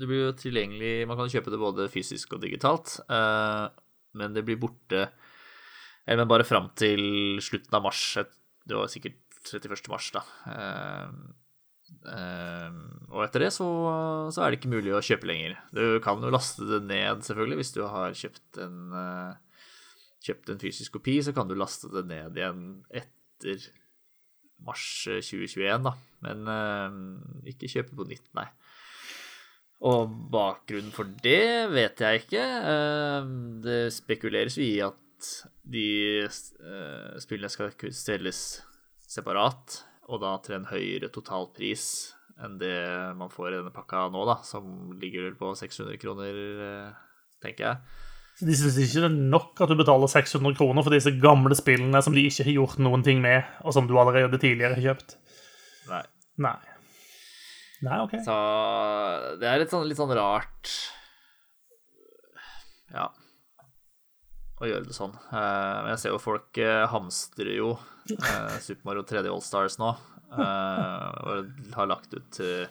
det 0.00 0.08
blir 0.08 0.22
jo 0.24 0.36
tilgjengelig 0.38 1.04
Man 1.10 1.18
kan 1.18 1.28
kjøpe 1.28 1.52
det 1.52 1.60
både 1.60 1.90
fysisk 1.92 2.32
og 2.36 2.40
digitalt, 2.44 2.96
uh, 3.12 3.68
men 4.16 4.32
det 4.32 4.46
blir 4.46 4.58
borte 4.58 5.10
Eller 6.08 6.28
bare 6.30 6.46
fram 6.48 6.70
til 6.78 7.36
slutten 7.44 7.76
av 7.76 7.84
mars. 7.84 8.04
Det 8.64 8.78
var 8.78 8.90
sikkert 8.90 9.20
31. 9.40 9.86
mars, 9.88 10.10
da. 10.12 10.20
og 13.08 13.22
etter 13.24 13.44
det 13.46 13.52
så, 13.54 13.68
så, 14.28 14.42
er 14.42 14.50
det 14.52 14.58
ikke 14.58 14.72
mulig 14.72 14.92
å 14.92 15.00
kjøpe 15.04 15.28
lenger. 15.30 15.54
Du 15.72 15.96
kan 16.04 16.20
jo 16.20 16.32
laste 16.32 16.66
det 16.68 16.82
ned, 16.84 17.22
selvfølgelig, 17.24 17.60
hvis 17.62 17.72
du 17.72 17.80
har 17.88 18.18
kjøpt 18.20 18.60
en 18.66 18.92
kjøpt 20.24 20.52
en 20.52 20.60
fysisk 20.60 20.98
kopi, 20.98 21.18
så 21.24 21.34
kan 21.36 21.48
du 21.48 21.56
laste 21.58 21.90
det 21.92 22.04
ned 22.08 22.36
igjen 22.38 22.64
etter 22.92 23.64
mars 24.66 24.86
2021, 25.06 25.66
eh, 25.66 25.82
da. 25.84 25.94
Men 26.26 26.48
uh, 26.50 27.48
ikke 27.48 27.70
kjøpe 27.72 27.96
på 27.96 28.08
nytt, 28.10 28.26
nei. 28.36 28.46
Og 29.88 30.12
bakgrunnen 30.32 30.92
for 30.92 31.08
det 31.24 31.70
vet 31.72 32.02
jeg 32.04 32.24
ikke. 32.24 32.44
Uh, 32.66 33.30
det 33.64 33.82
spekuleres 33.96 34.58
jo 34.60 34.66
i 34.66 34.80
at 34.84 35.30
de 35.70 35.86
uh, 36.26 37.16
spillene 37.20 37.52
skal 37.52 37.72
selges 37.96 38.60
separat, 39.10 39.82
og 40.10 40.22
da 40.22 40.36
til 40.42 40.58
en 40.58 40.70
høyere 40.70 41.10
totalpris 41.12 42.14
enn 42.40 42.56
det 42.60 42.76
man 43.20 43.28
får 43.32 43.50
i 43.50 43.56
denne 43.58 43.72
pakka 43.74 44.06
nå, 44.12 44.22
da, 44.24 44.38
som 44.48 44.94
ligger 44.96 45.34
på 45.36 45.50
600 45.58 45.98
kroner, 46.00 46.38
tenker 47.44 47.66
jeg. 47.66 48.06
De 48.40 48.56
syns 48.56 48.78
ikke 48.80 49.02
det 49.02 49.08
er 49.10 49.16
nok 49.34 49.60
at 49.60 49.70
du 49.70 49.76
betaler 49.78 50.10
600 50.10 50.56
kroner 50.56 50.86
for 50.86 50.94
disse 50.94 51.12
gamle 51.20 51.56
spillene 51.58 52.00
som 52.04 52.16
de 52.16 52.24
ikke 52.28 52.46
har 52.48 52.56
gjort 52.56 52.80
noen 52.80 53.04
ting 53.06 53.20
med, 53.20 53.48
og 53.64 53.76
som 53.76 53.88
du 53.88 53.96
allerede 54.00 54.40
tidligere 54.40 54.78
har 54.78 54.86
kjøpt. 54.90 55.16
Nei. 55.90 56.04
Nei. 56.40 56.58
Nei, 57.84 57.98
ok. 58.04 58.18
Så 58.24 58.36
det 59.40 59.48
er 59.48 59.62
litt 59.62 59.72
sånn, 59.72 59.86
litt 59.88 59.96
sånn 59.96 60.12
rart 60.12 60.68
Ja 62.92 63.06
å 64.60 64.68
gjøre 64.68 64.86
det 64.86 64.96
sånn. 64.96 65.14
Eh, 65.32 65.76
men 65.80 65.90
jeg 65.94 66.02
ser 66.02 66.14
jo 66.14 66.22
folk 66.22 66.60
eh, 66.60 66.84
hamstrer 66.92 67.54
jo 67.56 67.74
eh, 68.12 68.56
Super 68.66 68.90
Mario 68.90 69.04
3D 69.08 69.32
All 69.32 69.44
Stars 69.44 69.78
nå. 69.80 69.94
Og 70.30 71.70
har 71.74 71.90
lagt 71.90 72.14
ut 72.14 72.40
Uh, 72.40 72.68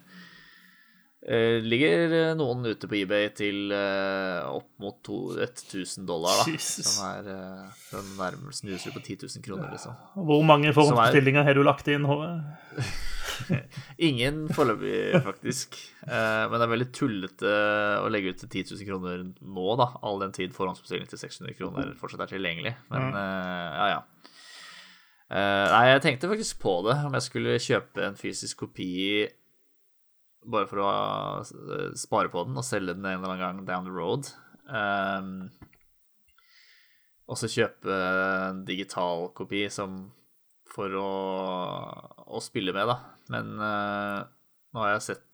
ligger 1.29 2.13
eh, 2.15 2.31
noen 2.37 2.63
ute 2.65 2.87
på 2.89 2.95
eBay 3.03 3.27
til 3.37 3.69
uh, 3.69 4.49
opp 4.49 4.71
mot 4.81 4.95
to, 5.05 5.35
1000 5.37 6.07
dollar, 6.09 6.39
da. 6.41 6.55
Jesus. 6.55 6.87
Som 6.95 7.05
er 7.05 7.29
uh, 7.29 7.83
den 7.91 8.07
nærmeste 8.17 8.63
snuser 8.63 8.95
på 8.95 9.03
10 9.03 9.27
000 9.27 9.45
kroner, 9.45 9.67
liksom. 9.69 9.93
Hvor 10.15 10.41
mange 10.47 10.73
forhåndsbestillinger 10.73 11.45
har 11.45 11.53
du 11.53 11.61
lagt 11.67 11.91
inn, 11.93 12.07
Håve? 12.09 12.31
Ingen 14.09 14.47
foreløpig, 14.51 15.21
faktisk. 15.23 15.77
men 16.03 16.55
det 16.57 16.65
er 16.65 16.71
veldig 16.73 16.87
tullete 16.91 17.51
å 18.01 18.09
legge 18.11 18.33
ut 18.33 18.41
til 18.41 18.49
10 18.49 18.73
000 18.73 18.89
kroner 18.89 19.21
nå, 19.29 19.67
da. 19.79 19.87
All 20.03 20.19
den 20.25 20.33
tid 20.35 20.55
forhåndsbestilling 20.57 21.07
til 21.07 21.21
600 21.21 21.55
kroner 21.59 21.93
fortsatt 22.01 22.25
er 22.25 22.33
tilgjengelig. 22.33 22.73
Men 22.91 23.13
mm. 23.13 23.19
ja, 23.77 23.87
ja. 23.93 24.01
nei, 25.29 25.85
jeg 25.93 26.03
tenkte 26.03 26.31
faktisk 26.33 26.59
på 26.65 26.79
det, 26.89 26.97
om 27.07 27.15
jeg 27.15 27.27
skulle 27.29 27.61
kjøpe 27.63 28.09
en 28.09 28.19
fysisk 28.19 28.65
kopi 28.65 28.89
bare 30.45 30.69
for 30.69 30.83
å 30.83 30.89
eh, 31.41 31.89
spare 31.99 32.31
på 32.31 32.45
den 32.47 32.59
og 32.59 32.65
selge 32.65 32.95
den 32.95 33.07
en 33.07 33.19
eller 33.19 33.33
annen 33.33 33.41
gang 33.43 33.65
down 33.67 33.87
the 33.87 33.93
road. 33.93 34.29
Um, 34.69 35.49
og 37.29 37.37
så 37.37 37.49
kjøpe 37.51 37.93
en 37.93 38.63
digital 38.65 39.29
kopi 39.37 39.67
som 39.73 40.07
for 40.69 40.93
å, 40.97 41.13
å 42.29 42.41
spille 42.43 42.73
med, 42.75 42.89
da. 42.89 42.97
Men 43.33 43.55
uh, 43.61 44.19
nå 44.73 44.83
har 44.83 44.95
jeg 44.95 45.07
sett 45.09 45.25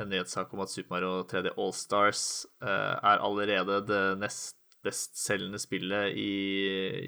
en 0.00 0.10
nyhetssak 0.10 0.52
om 0.52 0.64
at 0.64 0.72
Super 0.72 0.96
Mario 0.96 1.22
3D 1.30 1.54
Allstars 1.54 2.44
uh, 2.64 2.96
er 2.98 3.22
allerede 3.24 3.80
det 3.88 4.04
nest 4.20 4.58
bestselgende 4.84 5.56
spillet 5.56 6.12
i 6.20 6.32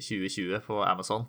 2020 0.01 0.63
på 0.65 0.79
Amazon. 0.81 1.27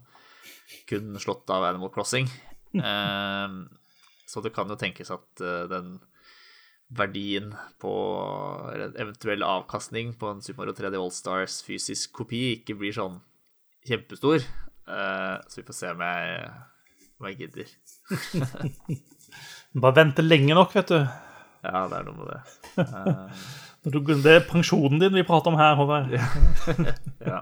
Kun 0.89 1.13
slått 1.21 1.51
av 1.53 1.67
Animal 1.69 1.93
Crossing. 1.93 2.29
Um, 2.73 3.67
så 4.29 4.43
det 4.45 4.53
kan 4.57 4.69
jo 4.71 4.77
tenkes 4.79 5.11
at 5.15 5.43
uh, 5.43 5.65
den 5.71 5.97
verdien 6.89 7.53
på 7.81 7.93
eventuell 8.97 9.45
avkastning 9.45 10.15
på 10.21 10.31
en 10.33 10.41
Super 10.45 10.63
Mario 10.63 10.77
3D 10.77 10.97
Allstars 10.97 11.61
fysisk 11.67 12.15
kopi 12.17 12.55
ikke 12.55 12.79
blir 12.81 12.95
sånn 12.97 13.19
kjempestor. 13.89 14.45
Uh, 14.89 15.37
så 15.49 15.61
vi 15.61 15.67
får 15.69 15.77
se 15.77 15.93
om 15.93 16.05
jeg, 16.05 16.51
om 17.21 17.29
jeg 17.29 17.39
gidder. 17.43 17.73
Bare 19.85 19.99
vente 20.01 20.25
lenge 20.25 20.57
nok, 20.57 20.73
vet 20.77 20.95
du. 20.95 21.01
Ja, 21.65 21.85
det 21.91 21.99
er 21.99 22.09
noe 22.09 22.21
med 22.21 22.33
det. 22.33 22.43
Det 23.89 24.33
er 24.35 24.43
pensjonen 24.45 24.99
din 25.01 25.15
vi 25.15 25.23
prater 25.25 25.53
om 25.53 25.57
her, 25.57 25.77
Håvard. 25.79 26.11
ja. 26.13 27.39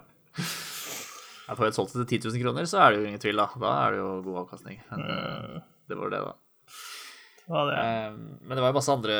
Jeg 1.46 1.58
får 1.58 1.64
jeg 1.64 1.74
solgt 1.74 1.94
det 1.96 2.04
til 2.10 2.20
10 2.20 2.28
000 2.36 2.42
kroner, 2.44 2.68
så 2.70 2.82
er 2.82 2.92
det 2.92 3.00
jo 3.00 3.08
ingen 3.08 3.22
tvil, 3.22 3.40
da. 3.40 3.46
Da 3.62 3.72
er 3.86 3.94
det 3.94 3.98
jo 4.02 4.10
god 4.26 4.38
avkastning. 4.44 4.78
Men 4.90 5.02
uh, 5.06 5.64
det 5.88 5.98
var 5.98 6.12
det, 6.12 6.20
da. 6.26 6.34
Ja, 7.46 7.60
det 7.68 7.74
um, 8.10 8.22
men 8.42 8.58
det 8.58 8.62
var 8.62 8.72
jo 8.72 8.76
masse 8.80 8.94
andre 8.94 9.16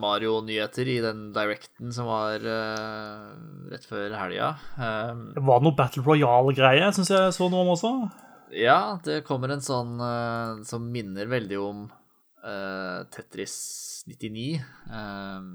Mario-nyheter 0.00 0.88
i 0.92 0.98
den 1.00 1.22
directen 1.32 1.92
som 1.96 2.08
var 2.10 2.44
uh, 2.44 3.30
rett 3.72 3.86
før 3.88 4.12
helga. 4.18 4.50
Um, 4.76 5.22
det 5.32 5.44
var 5.48 5.64
noe 5.64 5.76
Battle 5.78 6.04
Royale-greie, 6.04 6.90
syns 6.92 7.12
jeg 7.14 7.32
så 7.32 7.48
noe 7.48 7.64
om 7.64 7.72
også. 7.72 7.92
Ja, 8.52 8.98
det 9.04 9.22
kommer 9.24 9.54
en 9.54 9.64
sånn 9.64 9.96
uh, 10.04 10.60
som 10.68 10.90
minner 10.92 11.32
veldig 11.32 11.60
om 11.64 11.86
uh, 12.44 13.08
Tetris 13.12 13.56
99, 14.10 14.60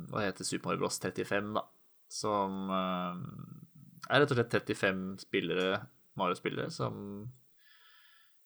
og 0.08 0.20
heter 0.24 0.48
Super 0.48 0.72
Mario 0.72 0.86
Bros 0.86 0.98
35, 1.04 1.54
da. 1.58 1.66
Som 2.08 2.70
er 2.72 4.22
rett 4.22 4.32
og 4.32 4.38
slett 4.40 4.54
35 4.56 5.02
spillere, 5.26 5.82
Mario-spillere, 6.18 6.72
som 6.72 7.28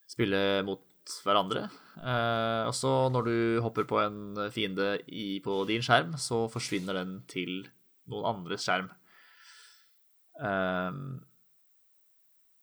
spiller 0.10 0.66
mot 0.66 0.82
hverandre. 1.26 1.66
Eh, 1.98 2.64
og 2.68 2.74
så 2.78 2.92
når 3.14 3.28
du 3.28 3.36
hopper 3.66 3.88
på 3.90 4.00
en 4.02 4.48
fiende 4.54 4.96
i, 5.08 5.42
på 5.44 5.62
din 5.70 5.84
skjerm, 5.86 6.16
så 6.20 6.46
forsvinner 6.52 7.02
den 7.02 7.20
til 7.32 7.66
noen 8.12 8.30
andres 8.36 8.66
skjerm. 8.68 8.90
Eh, 10.42 11.02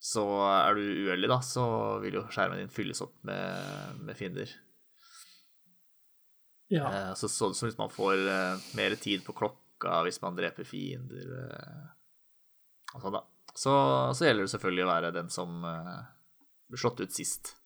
så 0.08 0.24
er 0.46 0.78
du 0.78 0.82
uheldig, 1.08 1.28
da, 1.30 1.40
så 1.44 1.66
vil 2.02 2.20
jo 2.20 2.26
skjermen 2.32 2.62
din 2.62 2.72
fylles 2.72 3.02
opp 3.04 3.16
med, 3.26 4.02
med 4.06 4.18
fiender. 4.18 4.52
Ja. 6.72 6.86
Eh, 6.86 7.14
så, 7.14 7.28
så, 7.28 7.52
så, 7.54 7.66
hvis 7.66 7.78
man 7.80 7.92
får 7.92 8.22
eh, 8.28 8.68
mer 8.78 8.94
tid 9.00 9.24
på 9.24 9.34
klokka 9.36 10.02
hvis 10.04 10.20
man 10.20 10.36
dreper 10.36 10.66
fiender 10.68 11.28
eh, 11.38 11.84
og 12.94 13.02
sånn, 13.02 13.18
da. 13.18 13.24
Så, 13.58 13.72
så, 14.14 14.26
gjelder 14.26 14.46
det 14.46 14.52
selvfølgelig 14.52 14.84
å 14.84 14.90
være 14.90 15.14
den 15.16 15.30
som 15.32 15.64
eh, 15.66 15.96
blir 16.70 16.80
slått 16.80 17.02
ut 17.02 17.14
sist. 17.14 17.56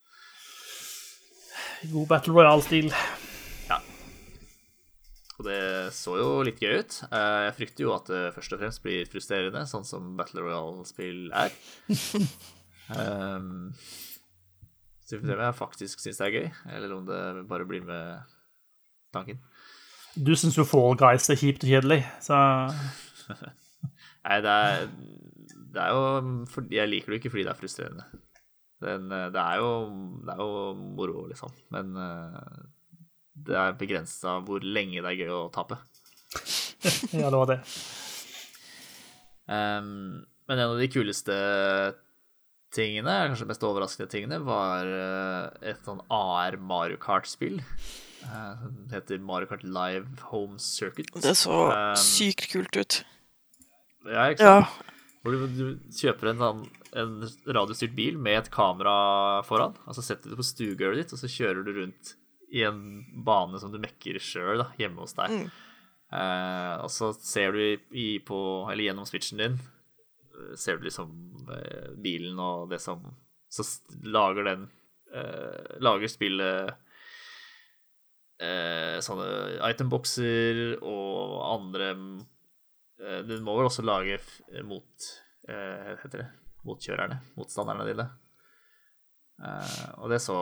God 1.91 2.07
Battle 2.07 2.33
Royale-stil. 2.35 2.89
Ja. 3.69 3.79
Og 5.39 5.47
det 5.47 5.59
så 5.95 6.15
jo 6.19 6.27
litt 6.45 6.61
gøy 6.63 6.79
ut. 6.83 6.99
Eh, 7.09 7.39
Jeg 7.47 7.55
frykter 7.59 7.85
jo 7.87 7.93
at 7.95 8.09
det 8.11 8.21
først 8.35 8.55
og 8.55 8.61
fremst 8.61 8.83
blir 8.85 9.09
frustrerende, 9.11 9.65
sånn 9.69 9.85
som 9.87 10.13
Battle 10.19 10.45
Royale-spill 10.45 11.25
er. 11.35 11.55
Um, 12.93 13.73
så 15.05 15.17
vi 15.17 15.23
får 15.23 15.27
se 15.31 15.35
om 15.37 15.43
jeg 15.47 15.59
faktisk 15.59 16.03
syns 16.03 16.21
det 16.21 16.27
er 16.29 16.37
gøy, 16.37 16.47
eller 16.77 16.95
om 16.99 17.07
det 17.09 17.21
bare 17.49 17.67
blir 17.69 17.83
med 17.87 18.23
tanken. 19.13 19.41
Du 20.15 20.35
syns 20.37 20.57
jo 20.59 20.65
Fall 20.69 20.95
Guys 20.99 21.25
er 21.33 21.39
kjipt 21.41 21.65
og 21.65 21.71
kjedelig, 21.73 22.03
så 22.21 22.37
Nei, 24.23 24.35
det 24.45 24.51
er, 24.53 24.83
det 25.73 25.81
er 25.83 25.89
jo 25.91 26.03
fordi 26.53 26.77
Jeg 26.77 26.87
liker 26.91 27.11
det 27.11 27.17
ikke 27.19 27.31
fordi 27.33 27.43
det 27.47 27.51
er 27.51 27.57
frustrerende. 27.59 28.05
Den, 28.83 29.09
eh, 29.15 29.29
det, 29.33 29.41
er 29.41 29.61
jo, 29.63 29.71
det 30.27 30.35
er 30.35 30.43
jo 30.43 30.73
moro, 30.99 31.25
liksom. 31.31 31.53
Men 31.73 31.95
eh, 32.03 32.61
det 33.47 33.57
er 33.57 33.77
begrensa 33.79 34.37
hvor 34.45 34.63
lenge 34.63 35.01
det 35.01 35.09
er 35.13 35.19
gøy 35.23 35.33
å 35.33 35.41
tape. 35.55 35.79
ja, 37.15 37.29
det 37.29 37.37
var 37.39 37.49
det. 37.53 37.59
Um, 39.43 40.23
men 40.47 40.59
en 40.59 40.69
av 40.71 40.79
de 40.79 40.87
kuleste 40.91 41.35
tingene, 42.73 43.15
kanskje 43.29 43.47
mest 43.49 43.63
overraskende 43.67 44.09
tingene, 44.11 44.39
var 44.43 44.87
eh, 44.89 45.71
et 45.73 45.83
sånn 45.85 46.01
AR 46.13 46.57
Mario 46.61 46.97
Kart-spill. 47.01 47.59
Eh, 48.23 48.63
Det 48.89 48.97
heter 48.97 49.21
Mario 49.23 49.49
Kart 49.51 49.63
Live 49.67 50.07
Home 50.31 50.59
Circuit. 50.63 51.11
Det 51.23 51.35
så 51.37 51.59
Um, 51.73 51.95
sykt 51.99 52.47
kult 52.51 52.75
ut. 52.79 53.03
Ja, 54.09 54.29
ikke 54.33 54.43
sant? 54.47 54.73
Ja. 54.73 54.89
Hvor 55.23 55.35
du, 55.35 55.43
du 55.55 55.93
kjøper 55.95 56.33
en, 56.33 56.41
sånn, 56.41 56.63
en 56.99 57.13
radiostyrt 57.55 57.93
bil 57.95 58.17
med 58.19 58.41
et 58.41 58.49
kamera 58.51 59.39
foran, 59.47 59.77
og 59.87 59.95
så 59.95 60.03
setter 60.03 60.27
du 60.27 60.33
det 60.33 60.41
på 60.41 60.47
stuegulvet 60.49 60.99
ditt, 60.99 61.13
og 61.15 61.21
så 61.21 61.31
kjører 61.31 61.63
du 61.63 61.71
rundt 61.77 62.15
i 62.53 62.65
en 62.67 62.81
bane 63.25 63.57
som 63.61 63.71
du 63.73 63.79
mekker 63.81 64.19
sjøl 64.21 64.65
hjemme 64.77 65.01
hos 65.01 65.15
deg. 65.17 65.47
Eh, 66.13 66.75
og 66.83 66.91
så 66.93 67.13
ser 67.17 67.55
du 67.55 67.61
i, 67.97 68.19
på, 68.21 68.37
eller 68.69 68.85
gjennom 68.85 69.07
switchen 69.09 69.39
din, 69.41 69.55
eh, 70.35 70.53
ser 70.59 70.77
du 70.77 70.85
liksom 70.85 71.15
eh, 71.55 71.93
bilen 72.03 72.37
og 72.43 72.69
det 72.73 72.81
som 72.83 73.01
Så 73.53 73.63
lager 74.09 74.43
den 74.47 74.67
eh, 75.13 75.77
Lager 75.81 76.09
spillet 76.09 76.73
eh, 78.41 78.99
sånne 79.01 79.27
itembokser 79.69 80.79
og 80.81 81.41
andre 81.47 81.93
eh, 83.03 83.21
Den 83.27 83.43
må 83.45 83.55
vel 83.59 83.67
også 83.69 83.83
lage 83.85 84.15
f 84.19 84.39
mot 84.65 85.07
eh, 85.49 85.93
heter 86.03 86.23
det? 86.23 86.29
Motkjørerne. 86.63 87.17
Motstanderne 87.35 87.85
dine. 87.89 88.05
Eh, 89.43 89.87
og 89.99 90.09
det 90.13 90.21
så 90.23 90.37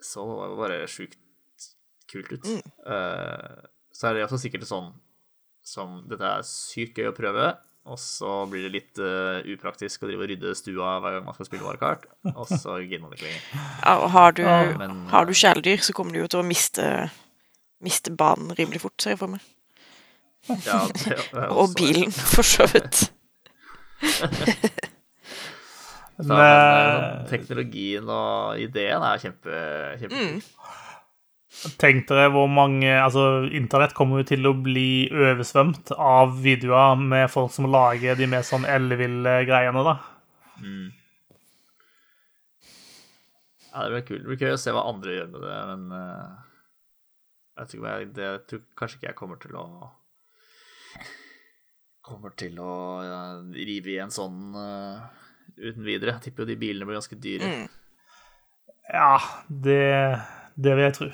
Så 0.00 0.24
bare 0.56 0.86
sjukt 0.88 1.18
kult 2.10 2.32
ut. 2.32 2.46
Eh, 2.46 3.58
så 3.94 4.08
er 4.08 4.16
det 4.16 4.24
også 4.26 4.38
sikkert 4.40 4.64
sånn 4.68 4.92
som 5.70 6.00
Dette 6.08 6.24
er 6.24 6.46
sykt 6.48 6.96
gøy 6.98 7.10
å 7.10 7.14
prøve, 7.14 7.50
og 7.90 7.98
så 8.00 8.30
blir 8.50 8.64
det 8.64 8.70
litt 8.72 8.98
uh, 9.02 9.38
upraktisk 9.52 10.02
å 10.02 10.08
drive 10.08 10.24
og 10.24 10.30
rydde 10.32 10.54
stua 10.58 10.94
hver 11.02 11.14
gang 11.18 11.26
man 11.28 11.36
skal 11.36 11.46
spille 11.46 11.66
varekart, 11.66 12.06
og 12.32 12.48
så 12.48 12.78
gidder 12.80 13.04
man 13.04 13.12
ikke 13.14 13.28
lenger. 13.28 13.44
Ja, 13.84 13.92
og 14.00 14.08
har 14.14 14.34
du, 14.36 14.42
Ja, 14.42 14.56
men- 14.80 15.04
har 15.12 15.28
du 15.28 15.32
kjæledyr, 15.36 15.84
så 15.84 15.94
kommer 15.96 16.16
du 16.16 16.22
jo 16.22 16.26
til 16.32 16.40
å 16.42 16.46
miste, 16.48 16.86
miste 17.84 18.10
banen 18.16 18.50
rimelig 18.58 18.80
fort, 18.82 18.96
ser 19.00 19.14
jeg 19.14 19.20
for 19.20 19.32
meg. 19.36 19.44
Ja, 20.48 20.86
det 20.88 21.16
er 21.16 21.50
Og 21.60 21.74
bilen, 21.76 22.10
for 22.12 22.46
så 22.46 22.66
vidt. 22.72 23.10
Så, 26.20 26.26
men, 26.28 26.36
Men 26.36 26.98
sånn, 27.00 27.28
teknologien 27.30 28.08
og 28.12 28.58
ideen 28.60 29.00
er 29.08 29.20
kjempe, 29.22 29.60
kjempekul. 30.02 30.42
tenk 31.80 32.04
dere 32.10 32.26
hvor 32.34 32.44
mange 32.52 32.90
Altså, 32.92 33.46
internett 33.56 33.94
kommer 33.96 34.20
jo 34.20 34.26
til 34.28 34.44
å 34.50 34.52
bli 34.52 35.08
oversvømt 35.08 35.94
av 35.96 36.36
videoer 36.44 37.00
med 37.00 37.24
folk 37.32 37.54
som 37.54 37.70
lager 37.72 38.20
de 38.20 38.28
mer 38.28 38.44
sånn 38.44 38.68
elleville 38.68 39.38
greiene, 39.48 39.80
da. 39.86 39.96
Ja, 43.70 43.86
det 43.86 43.90
blir 43.94 44.04
kult. 44.10 44.20
Det 44.26 44.28
blir 44.34 44.44
gøy 44.44 44.54
å 44.58 44.60
se 44.60 44.76
hva 44.76 44.84
andre 44.90 45.16
gjør 45.16 45.32
med 45.32 45.46
det, 45.46 45.58
men 45.70 45.82
uh, 45.94 46.36
jeg 47.62 47.72
tror, 47.72 47.88
jeg, 47.88 48.12
det, 48.18 48.28
jeg 48.28 48.44
tror 48.50 48.62
kanskje 48.76 49.00
ikke 49.00 49.08
jeg 49.08 49.18
kommer 49.22 49.40
til 49.40 49.56
å 49.56 49.64
Kommer 52.10 52.34
til 52.38 52.58
å 52.58 52.74
ja, 53.06 53.22
rive 53.54 53.94
i 53.94 54.00
en 54.02 54.10
sånn 54.10 54.56
uh, 54.58 54.98
uten 55.54 55.86
videre. 55.86 56.16
Jeg 56.16 56.28
tipper 56.28 56.44
jo 56.44 56.50
de 56.50 56.60
bilene 56.60 56.88
blir 56.88 56.98
ganske 56.98 57.18
dyre. 57.22 57.50
Ja, 58.90 59.16
det, 59.46 59.82
det 60.58 60.76
vil 60.76 60.88
jeg 60.88 60.96
tro. 60.98 61.10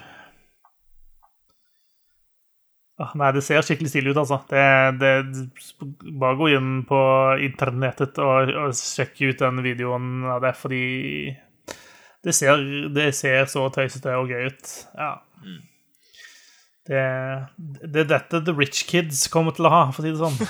Ah, 2.96 3.10
Nei, 3.20 3.28
det 3.36 3.42
ser 3.44 3.60
skikkelig 3.60 3.90
stilig 3.92 4.14
ut, 4.14 4.22
altså. 4.22 4.38
Det, 4.48 4.62
det, 5.02 5.10
bare 6.16 6.38
gå 6.38 6.48
inn 6.56 6.70
på 6.88 7.00
internettet 7.44 8.16
og, 8.24 8.52
og 8.56 8.72
sjekke 8.78 9.34
ut 9.34 9.42
den 9.44 9.60
videoen 9.66 10.24
av 10.32 10.40
det, 10.46 10.54
fordi 10.56 10.86
det 12.24 12.32
ser, 12.34 12.64
det 12.96 13.10
ser 13.18 13.44
så 13.52 13.66
tøysete 13.74 14.16
og 14.16 14.32
gøy 14.32 14.48
ut. 14.48 14.72
Ja. 14.96 15.12
Det, 16.86 17.02
det 17.82 18.00
er 18.04 18.08
dette 18.12 18.44
The 18.46 18.54
Rich 18.54 18.84
Kids 18.86 19.26
kommer 19.32 19.50
til 19.56 19.66
å 19.66 19.72
ha, 19.72 19.80
for 19.94 20.00
å 20.02 20.04
si 20.06 20.12
det 20.14 20.22
sånn. 20.22 20.38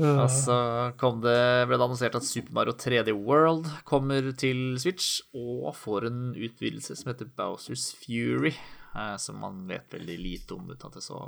Og 0.00 0.30
så 0.32 0.56
kom 1.00 1.20
det, 1.20 1.66
ble 1.68 1.76
det 1.76 1.84
annonsert 1.84 2.14
at 2.16 2.24
Super 2.24 2.54
Mario 2.56 2.72
3D 2.72 3.12
World 3.12 3.68
kommer 3.88 4.32
til 4.40 4.78
Switch, 4.80 5.20
og 5.36 5.76
får 5.76 6.06
en 6.08 6.20
utvidelse 6.32 6.96
som 6.96 7.10
heter 7.12 7.28
Bowsers 7.36 7.92
Fury, 8.00 8.54
eh, 8.94 9.16
som 9.20 9.36
man 9.42 9.68
vet 9.68 9.92
veldig 9.92 10.16
lite 10.22 10.54
om, 10.56 10.70
uten 10.70 10.86
at 10.88 10.96
det 10.96 11.02
så 11.04 11.20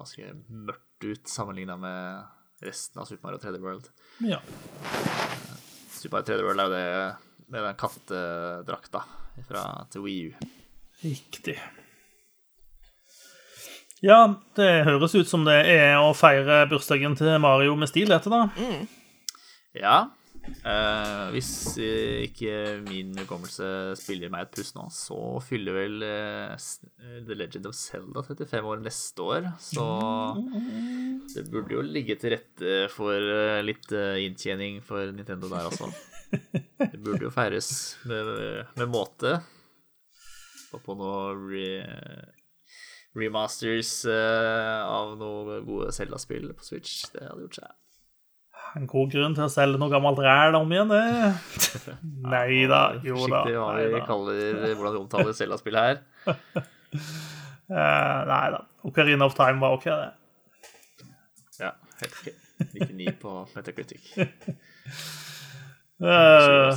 mørkt 0.49 1.05
ut 1.05 1.28
sammenligna 1.28 1.76
med 1.83 2.24
resten 2.64 2.97
av 3.03 3.07
Super 3.11 3.24
Mario 3.28 3.41
3D 3.43 3.57
World. 3.61 3.87
Ja. 4.24 4.41
Super 5.93 6.16
Mario 6.16 6.26
3D 6.30 6.41
World 6.47 6.61
er 6.62 6.64
jo 6.64 6.72
det 6.78 6.89
med 7.53 7.61
den 7.68 7.76
kattedrakta 7.76 9.01
fra 9.51 9.62
til 9.93 10.01
Wii 10.07 10.20
U. 10.30 10.33
Riktig. 11.03 11.57
Ja, 14.03 14.18
det 14.59 14.70
høres 14.88 15.14
ut 15.14 15.28
som 15.30 15.44
det 15.46 15.61
er 15.70 15.94
å 16.03 16.11
feire 16.18 16.64
bursdagen 16.70 17.14
til 17.18 17.30
Mario 17.42 17.76
med 17.78 17.90
stil, 17.90 18.11
dette, 18.11 18.30
da. 18.32 18.48
Ja. 19.78 19.96
eh, 20.66 21.28
hvis 21.30 21.50
ikke 21.78 22.80
min 22.88 23.12
hukommelse 23.20 23.94
spiller 24.00 24.32
meg 24.32 24.48
et 24.48 24.57
puss 24.57 24.72
nå, 24.74 24.88
så 24.90 25.20
fyller 25.46 25.78
vel 25.78 26.03
eh, 26.03 26.66
The 27.28 27.38
Legend 27.38 27.70
of 27.70 27.78
Zelda 27.78 28.24
35 28.26 28.70
år 28.72 28.82
neste 28.82 29.22
år. 29.22 29.46
Så 29.62 29.86
det 31.36 31.46
burde 31.53 31.78
jo 31.78 31.86
ligge 31.86 32.18
til 32.18 32.34
rette 32.34 32.74
for 32.90 33.14
eh, 33.14 33.62
litt 33.62 33.86
eh, 33.94 34.18
inntjening 34.26 34.82
for 34.86 35.14
Nintendo 35.14 35.50
der 35.53 35.70
også. 35.70 35.92
Det 36.82 36.98
burde 37.05 37.26
jo 37.26 37.30
feires 37.30 37.68
med, 38.09 38.28
med 38.80 38.88
måte. 38.90 39.36
Og 40.73 40.81
på 40.85 40.97
noen 40.97 41.43
re, 41.53 41.68
remasters 43.18 43.93
eh, 44.09 44.81
av 44.83 45.14
noen 45.20 45.64
gode 45.66 45.93
Zelda-spill 45.95 46.51
på 46.57 46.66
Switch. 46.66 47.03
Det 47.12 47.27
hadde 47.27 47.45
gjort 47.47 47.61
seg. 47.61 47.79
En 48.79 48.87
god 48.89 49.11
grunn 49.12 49.35
til 49.37 49.45
å 49.45 49.53
selge 49.53 49.81
noe 49.81 49.93
gammelt 49.93 50.20
ræl 50.25 50.57
om 50.57 50.70
igjen, 50.73 50.93
det. 50.93 51.03
Nei 52.35 52.64
da, 52.70 52.83
jo 53.05 53.18
da. 53.27 53.43
Forsiktig 53.43 53.59
hva 53.59 53.73
vi 53.81 54.05
kaller 54.11 54.77
hvordan 54.79 54.97
vi 54.97 55.03
omtaler 55.03 55.37
Zelda-spill 55.37 55.81
her. 55.81 56.03
Uh, 57.73 58.20
nei 58.29 58.47
da. 58.53 58.62
Ocarina 58.89 59.29
of 59.29 59.37
Time 59.37 59.61
var 59.62 59.77
OK, 59.77 59.87
det. 59.89 60.12
Ja, 61.61 61.75
helt 62.01 62.16
ok. 62.20 62.33
99 62.73 63.14
på 63.20 63.35
Metacritic. 63.55 64.12
Uh, 66.03 66.75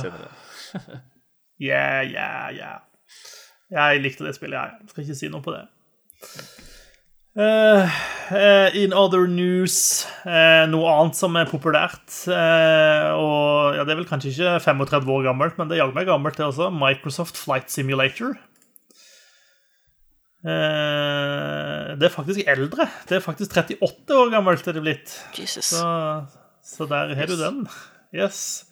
yeah, 1.58 2.02
yeah, 2.02 2.50
yeah. 2.54 2.78
Jeg 3.72 4.02
likte 4.02 4.26
det 4.26 4.36
spillet, 4.36 4.58
jeg. 4.58 4.90
Skal 4.92 5.04
ikke 5.04 5.18
si 5.18 5.30
noe 5.32 5.42
på 5.42 5.54
det. 5.54 5.64
Uh, 7.36 7.90
in 8.72 8.94
other 8.96 9.26
news 9.28 10.06
uh, 10.24 10.64
Noe 10.72 10.88
annet 10.88 11.18
som 11.18 11.34
er 11.36 11.44
populært 11.50 12.14
Og 12.32 13.76
ja, 13.76 13.82
Det 13.84 13.92
er 13.92 13.98
vel 13.98 14.08
kanskje 14.08 14.30
ikke 14.32 14.54
35 14.64 15.12
år 15.12 15.26
gammelt, 15.26 15.58
men 15.58 15.68
det 15.68 15.76
er 15.76 15.82
jaggu 15.82 15.98
meg 15.98 16.08
gammelt, 16.08 16.38
det 16.40 16.46
også. 16.46 16.70
Microsoft 16.72 17.36
Flight 17.36 17.68
Simulator. 17.70 18.38
Det 20.46 22.06
er 22.06 22.12
faktisk 22.14 22.46
eldre. 22.46 22.86
Det 23.08 23.18
er 23.18 23.24
faktisk 23.24 23.50
38 23.56 24.16
år 24.16 24.30
gammelt 24.30 24.68
er 24.68 24.76
det 24.78 24.84
blitt. 24.84 25.16
Jesus. 25.36 25.74
Så, 25.74 25.90
så 26.62 26.86
der 26.86 27.14
har 27.18 27.26
du 27.26 27.36
den. 27.40 27.66
Yes. 28.14 28.65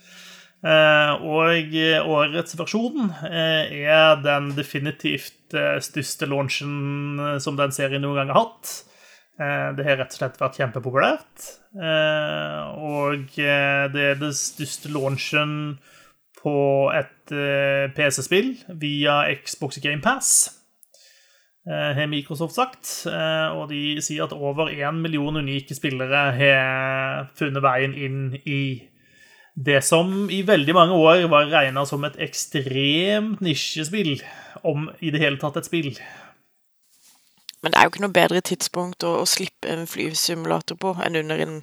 Eh, 0.64 1.24
og 1.28 1.74
eh, 1.76 2.00
årets 2.08 2.56
versjon 2.56 3.10
eh, 3.28 3.84
er 3.84 4.16
den 4.24 4.48
definitivt 4.56 5.54
største 5.84 6.26
launchen 6.26 7.20
som 7.38 7.58
den 7.58 7.74
serien 7.74 8.00
noen 8.02 8.22
gang 8.22 8.32
har 8.32 8.46
hatt. 8.48 8.70
Det 9.34 9.84
har 9.86 9.98
rett 10.00 10.14
og 10.14 10.18
slett 10.18 10.38
vært 10.40 10.56
kjempepopulært. 10.58 11.44
Og 11.74 13.28
det 13.34 14.02
er 14.02 14.18
den 14.18 14.34
største 14.34 14.90
launchen 14.90 15.54
på 16.40 16.56
et 16.94 17.34
PC-spill 17.94 18.52
via 18.82 19.20
Xbox 19.42 19.78
Game 19.82 20.02
Pass. 20.02 20.32
har 21.66 22.10
Microsoft 22.10 22.54
sagt. 22.58 22.90
Og 23.54 23.68
de 23.70 24.00
sier 24.02 24.26
at 24.26 24.34
over 24.34 24.70
én 24.74 25.02
million 25.02 25.38
unike 25.38 25.74
spillere 25.78 26.24
har 26.38 27.30
funnet 27.38 27.62
veien 27.62 27.94
inn 27.94 28.20
i 28.42 28.62
det 29.54 29.80
som 29.86 30.28
i 30.30 30.42
veldig 30.46 30.74
mange 30.74 30.98
år 30.98 31.28
var 31.30 31.50
regna 31.52 31.84
som 31.86 32.04
et 32.06 32.18
ekstremt 32.22 33.42
nisjespill, 33.44 34.18
om 34.66 34.88
i 35.00 35.12
det 35.14 35.22
hele 35.22 35.38
tatt 35.38 35.60
et 35.60 35.68
spill. 35.68 35.92
Men 37.64 37.72
det 37.72 37.78
er 37.78 37.86
jo 37.86 37.94
ikke 37.94 38.02
noe 38.04 38.12
bedre 38.12 38.40
tidspunkt 38.44 39.06
å, 39.08 39.14
å 39.22 39.28
slippe 39.28 39.70
en 39.72 39.86
flysimulator 39.88 40.76
på 40.76 40.92
enn 41.00 41.16
under 41.22 41.40
en, 41.40 41.54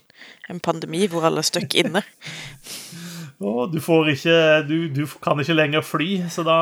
en 0.50 0.62
pandemi 0.64 1.06
hvor 1.12 1.28
alle 1.28 1.44
er 1.44 1.46
stuck 1.46 1.76
inne. 1.78 2.02
oh, 3.46 3.68
du 3.70 3.78
får 3.84 4.16
ikke 4.16 4.38
du, 4.66 4.76
du, 4.96 5.04
kan 5.22 5.38
ikke 5.44 5.60
lenger 5.60 5.86
fly, 5.86 6.10
så 6.34 6.48
da, 6.48 6.58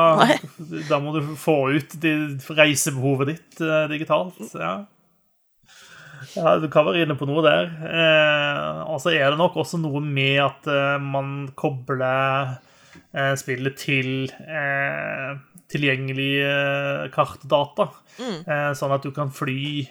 da 0.90 1.00
må 1.00 1.14
du 1.16 1.32
få 1.40 1.56
ut 1.72 1.96
de, 2.02 2.14
reisebehovet 2.52 3.32
ditt 3.32 3.62
uh, 3.64 3.86
digitalt. 3.88 4.42
Ja. 4.52 4.74
Ja. 6.36 6.56
du 6.60 6.66
kan 6.72 6.86
være 6.88 7.04
inne 7.04 7.16
på 7.18 7.28
noe 7.28 7.44
der. 7.46 7.70
Eh, 7.86 8.80
og 8.90 9.00
så 9.02 9.14
er 9.14 9.30
det 9.30 9.40
nok 9.40 9.58
også 9.62 9.80
noe 9.82 10.02
med 10.04 10.40
at 10.44 10.68
eh, 10.70 10.98
man 11.02 11.50
kobler 11.58 12.58
eh, 13.12 13.34
spillet 13.40 13.78
til 13.80 14.30
tilgjengelige 15.70 17.08
kartdata. 17.14 17.90
Mm. 18.18 18.36
Eh, 18.44 18.70
sånn 18.78 18.94
at 18.94 19.06
du 19.06 19.12
kan 19.14 19.32
fly 19.34 19.86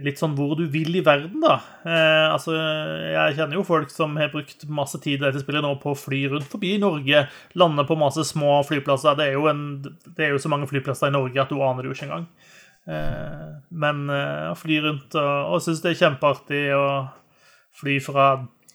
litt 0.00 0.16
sånn 0.16 0.32
hvor 0.38 0.54
du 0.56 0.64
vil 0.72 0.94
i 0.96 1.02
verden, 1.04 1.42
da. 1.42 1.58
Eh, 1.84 2.28
altså, 2.32 2.54
jeg 2.56 3.36
kjenner 3.36 3.58
jo 3.58 3.66
folk 3.66 3.90
som 3.92 4.14
har 4.16 4.30
brukt 4.32 4.64
masse 4.72 4.96
tid 5.02 5.18
i 5.18 5.26
dette 5.26 5.42
spillet 5.42 5.64
nå 5.64 5.74
på 5.82 5.92
å 5.92 5.98
fly 5.98 6.22
rundt 6.32 6.48
forbi 6.48 6.78
Norge. 6.80 7.26
Lande 7.60 7.84
på 7.88 7.98
masse 8.00 8.24
små 8.30 8.62
flyplasser. 8.68 9.18
Det 9.18 9.28
er 9.28 9.36
jo, 9.36 9.44
en, 9.52 9.82
det 9.82 10.24
er 10.24 10.32
jo 10.32 10.40
så 10.40 10.52
mange 10.52 10.70
flyplasser 10.70 11.12
i 11.12 11.16
Norge 11.18 11.44
at 11.44 11.52
du 11.52 11.60
aner 11.60 11.84
det 11.84 11.92
jo 11.92 11.98
ikke 11.98 12.08
engang. 12.08 12.26
Eh, 12.90 13.48
men 13.70 14.04
eh, 14.10 14.50
å 14.50 14.58
fly 14.58 14.80
rundt 14.82 15.14
og, 15.14 15.54
og 15.54 15.62
synes 15.62 15.82
det 15.84 15.92
er 15.92 16.00
kjempeartig 16.00 16.62
å 16.74 16.86
fly 17.78 17.98
fra 18.02 18.28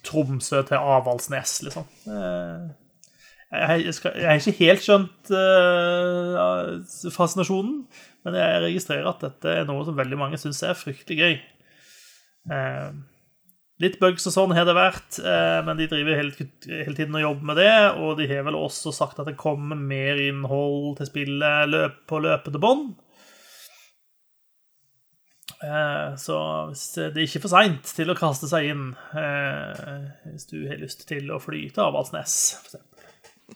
Tromsø 0.08 0.62
til 0.68 0.80
Avaldsnes, 0.80 1.58
liksom. 1.68 1.88
Eh, 2.08 2.68
jeg, 3.48 3.94
skal, 3.96 4.16
jeg 4.20 4.28
har 4.28 4.42
ikke 4.42 4.66
helt 4.66 4.84
skjønt 4.84 5.30
uh, 5.32 7.12
fascinasjonen, 7.16 7.78
men 8.28 8.36
jeg 8.36 8.64
registrerer 8.66 9.08
at 9.08 9.22
dette 9.24 9.54
er 9.62 9.70
noe 9.70 9.86
som 9.88 9.96
veldig 9.96 10.20
mange 10.20 10.40
syns 10.42 10.60
er 10.68 10.76
fryktelig 10.76 11.18
gøy. 11.22 11.38
Uh, 12.52 12.92
litt 13.80 13.96
bugs 14.02 14.28
og 14.28 14.36
sånn 14.36 14.56
har 14.58 14.68
det 14.68 14.76
vært, 14.76 15.22
uh, 15.24 15.64
men 15.64 15.80
de 15.80 15.88
driver 15.88 16.20
hele, 16.20 16.50
hele, 16.68 16.98
tiden 16.98 17.16
og 17.16 17.24
jobber 17.24 17.50
med 17.54 17.60
det. 17.62 17.72
Og 18.04 18.20
de 18.20 18.28
har 18.34 18.44
vel 18.50 18.60
også 18.60 18.92
sagt 18.96 19.24
at 19.24 19.32
det 19.32 19.40
kommer 19.40 19.80
mer 19.80 20.20
innhold 20.28 20.98
til 21.00 21.12
spillet 21.14 21.72
løp, 21.72 22.04
på 22.12 22.20
løpende 22.28 22.64
bånd. 22.68 22.90
Så 25.58 26.36
det 26.98 27.08
er 27.08 27.24
ikke 27.24 27.42
for 27.42 27.50
seint 27.50 27.90
til 27.98 28.14
å 28.14 28.18
kaste 28.18 28.46
seg 28.52 28.68
inn 28.70 28.84
hvis 30.30 30.46
du 30.52 30.60
har 30.70 30.78
lyst 30.78 31.08
til 31.10 31.32
å 31.34 31.40
fly 31.42 31.64
til 31.74 31.82
Avaldsnes. 31.88 32.36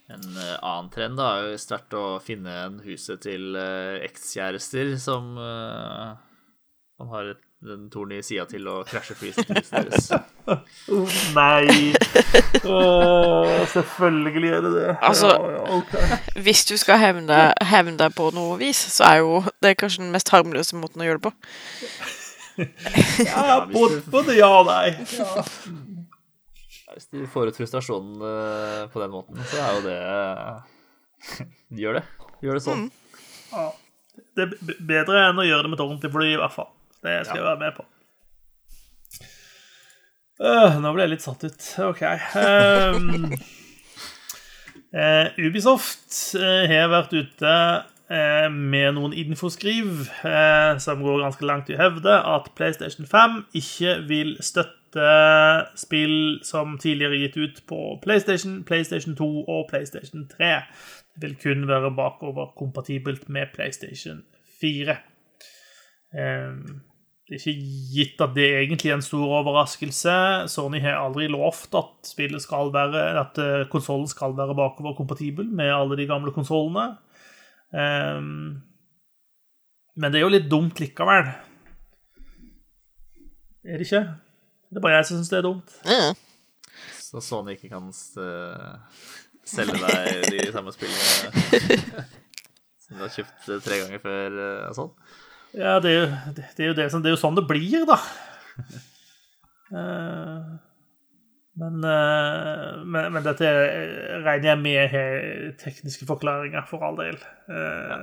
En 0.09 0.23
uh, 0.33 0.55
annen 0.63 0.89
trend 0.89 1.19
da, 1.19 1.27
er 1.37 1.51
jo 1.51 1.59
sterkt 1.61 1.93
å 1.99 2.17
finne 2.23 2.55
en 2.63 2.79
huset 2.85 3.21
til 3.27 3.53
ekskjærester 3.59 4.95
som 5.03 5.35
man 5.35 7.11
har 7.11 7.33
et, 7.35 7.45
en 7.61 7.89
torn 7.93 8.11
i 8.15 8.21
sida 8.25 8.47
til 8.49 8.65
å 8.69 8.79
krasje 8.87 9.15
flyet 9.19 9.49
deres. 9.49 10.07
oh, 10.49 11.17
nei! 11.35 11.91
Oh, 12.65 13.45
selvfølgelig 13.69 14.49
er 14.49 14.65
det 14.65 14.71
det. 14.73 14.87
Altså, 14.97 15.29
ja, 15.29 15.51
ja, 15.59 15.61
okay. 15.77 16.17
hvis 16.41 16.65
du 16.65 16.73
skal 16.81 16.97
hevne, 17.01 17.43
hevne 17.69 17.97
deg 18.01 18.15
på 18.17 18.31
noe 18.33 18.57
vis, 18.61 18.81
så 18.95 19.11
er 19.11 19.21
jo 19.21 19.43
det 19.61 19.75
kanskje 19.77 20.01
den 20.05 20.15
mest 20.15 20.33
harmløse 20.33 20.79
måten 20.79 21.03
å 21.03 21.09
gjøre 21.09 21.21
det 21.21 21.29
på. 21.29 21.35
ja, 23.29 23.61
både, 23.69 24.01
både 24.11 24.37
ja 24.39 24.49
og 24.57 24.67
nei. 24.71 24.95
Ja. 25.19 25.45
Hvis 26.91 27.07
du 27.13 27.21
får 27.29 27.53
ut 27.53 27.61
frustrasjonen 27.61 28.19
uh, 28.19 28.89
på 28.91 28.99
den 28.99 29.13
måten, 29.13 29.37
så 29.47 29.61
er 29.63 29.77
jo 29.77 29.85
det 29.85 29.99
uh, 30.01 31.45
Gjør 31.81 32.01
det. 32.01 32.03
Gjør 32.41 32.57
det 32.57 32.65
sånn. 32.65 32.87
Mm. 32.89 33.31
Ja. 33.53 33.69
Det 34.35 34.43
er 34.47 34.77
bedre 34.89 35.27
enn 35.29 35.39
å 35.39 35.45
gjøre 35.45 35.63
det 35.65 35.71
med 35.71 35.77
et 35.77 35.85
ordentlig 35.85 36.11
fly, 36.11 36.33
i 36.33 36.39
hvert 36.41 36.55
fall. 36.55 36.73
Det 37.01 37.15
skal 37.25 37.41
jeg 37.41 37.47
være 37.47 37.61
med 37.61 37.77
på. 37.77 37.87
Uh, 40.41 40.77
nå 40.81 40.91
ble 40.93 41.05
jeg 41.05 41.13
litt 41.15 41.25
satt 41.25 41.43
ut. 41.45 41.65
OK. 41.85 42.03
Um, 42.37 43.33
Ubisoft 45.45 46.33
har 46.35 46.91
vært 46.91 47.13
ute 47.15 47.55
med 48.51 48.97
noen 48.97 49.13
infoskriv 49.15 50.01
som 50.83 51.03
går 51.05 51.21
ganske 51.21 51.45
langt 51.47 51.69
i 51.71 51.77
å 51.77 51.79
hevde 51.79 52.17
at 52.27 52.49
PlayStation 52.57 53.07
5 53.07 53.37
ikke 53.55 53.93
vil 54.09 54.33
støtte 54.43 55.05
spill 55.79 56.41
som 56.43 56.75
tidligere 56.75 57.15
er 57.15 57.23
gitt 57.29 57.37
ut 57.39 57.61
på 57.71 57.79
PlayStation, 58.03 58.65
PlayStation 58.67 59.15
2 59.15 59.29
og 59.45 59.69
PlayStation 59.69 60.27
3. 60.27 60.51
Det 61.15 61.23
vil 61.23 61.37
kun 61.39 61.67
være 61.67 61.95
bakoverkompatibelt 61.95 63.29
med 63.29 63.55
PlayStation 63.55 64.25
4. 64.61 64.97
Ehm, 66.19 66.81
det 67.31 67.37
er 67.37 67.45
ikke 67.47 67.75
gitt 67.95 68.21
at 68.25 68.33
det 68.35 68.43
er 68.43 68.57
egentlig 68.59 68.89
er 68.91 68.97
en 68.97 69.05
stor 69.05 69.21
overraskelse. 69.37 70.13
Sony 70.51 70.81
har 70.83 70.97
aldri 70.99 71.29
lovt 71.31 71.77
at 71.79 72.09
spillet 72.09 72.43
skal 72.43 72.73
være, 72.75 73.05
at 73.21 73.39
eh, 73.39 73.69
konsollen 73.71 74.09
skal 74.11 74.35
være 74.35 74.57
bakoverkompatibel 74.57 75.47
med 75.47 75.71
alle 75.71 75.95
de 75.95 76.09
gamle 76.09 76.33
konsollene. 76.35 76.89
Um, 77.71 78.59
men 79.95 80.11
det 80.11 80.19
er 80.19 80.25
jo 80.25 80.33
litt 80.33 80.51
dumt 80.51 80.83
likevel. 80.83 81.31
Er 83.63 83.79
det 83.79 83.87
ikke? 83.87 84.03
Det 84.67 84.83
er 84.83 84.87
bare 84.89 84.99
jeg 84.99 85.07
som 85.07 85.21
syns 85.21 85.31
det 85.31 85.39
er 85.39 85.47
dumt. 85.47 85.79
Ja. 85.87 86.11
Så 86.99 87.23
Sony 87.23 87.55
ikke 87.55 87.71
kan 87.71 87.87
uh, 87.95 89.01
selge 89.47 89.79
deg 89.79 90.31
de 90.35 90.51
samme 90.51 90.75
spillene 90.75 91.31
som 92.83 92.99
du 92.99 93.07
har 93.07 93.19
kjøpt 93.21 93.53
tre 93.63 93.83
ganger 93.85 94.03
før 94.03 94.41
uh, 94.41 94.63
og 94.67 94.81
sånn? 94.81 94.95
Ja, 95.57 95.79
det 95.83 95.91
er, 95.91 95.97
jo, 95.99 96.33
det, 96.35 96.45
er 96.57 96.69
jo 96.69 96.75
det, 96.77 96.89
som, 96.91 97.01
det 97.03 97.11
er 97.11 97.15
jo 97.17 97.21
sånn 97.21 97.39
det 97.39 97.47
blir, 97.49 97.83
da. 97.89 97.97
men, 101.61 101.81
men, 101.81 103.01
men, 103.01 103.19
dette 103.25 103.51
regner 104.23 104.53
jeg 104.53 104.61
med 104.61 104.95
tekniske 105.59 106.07
forklaringer, 106.07 106.63
for 106.69 106.87
all 106.87 106.97
del. 107.01 107.19
Ja. 107.51 107.99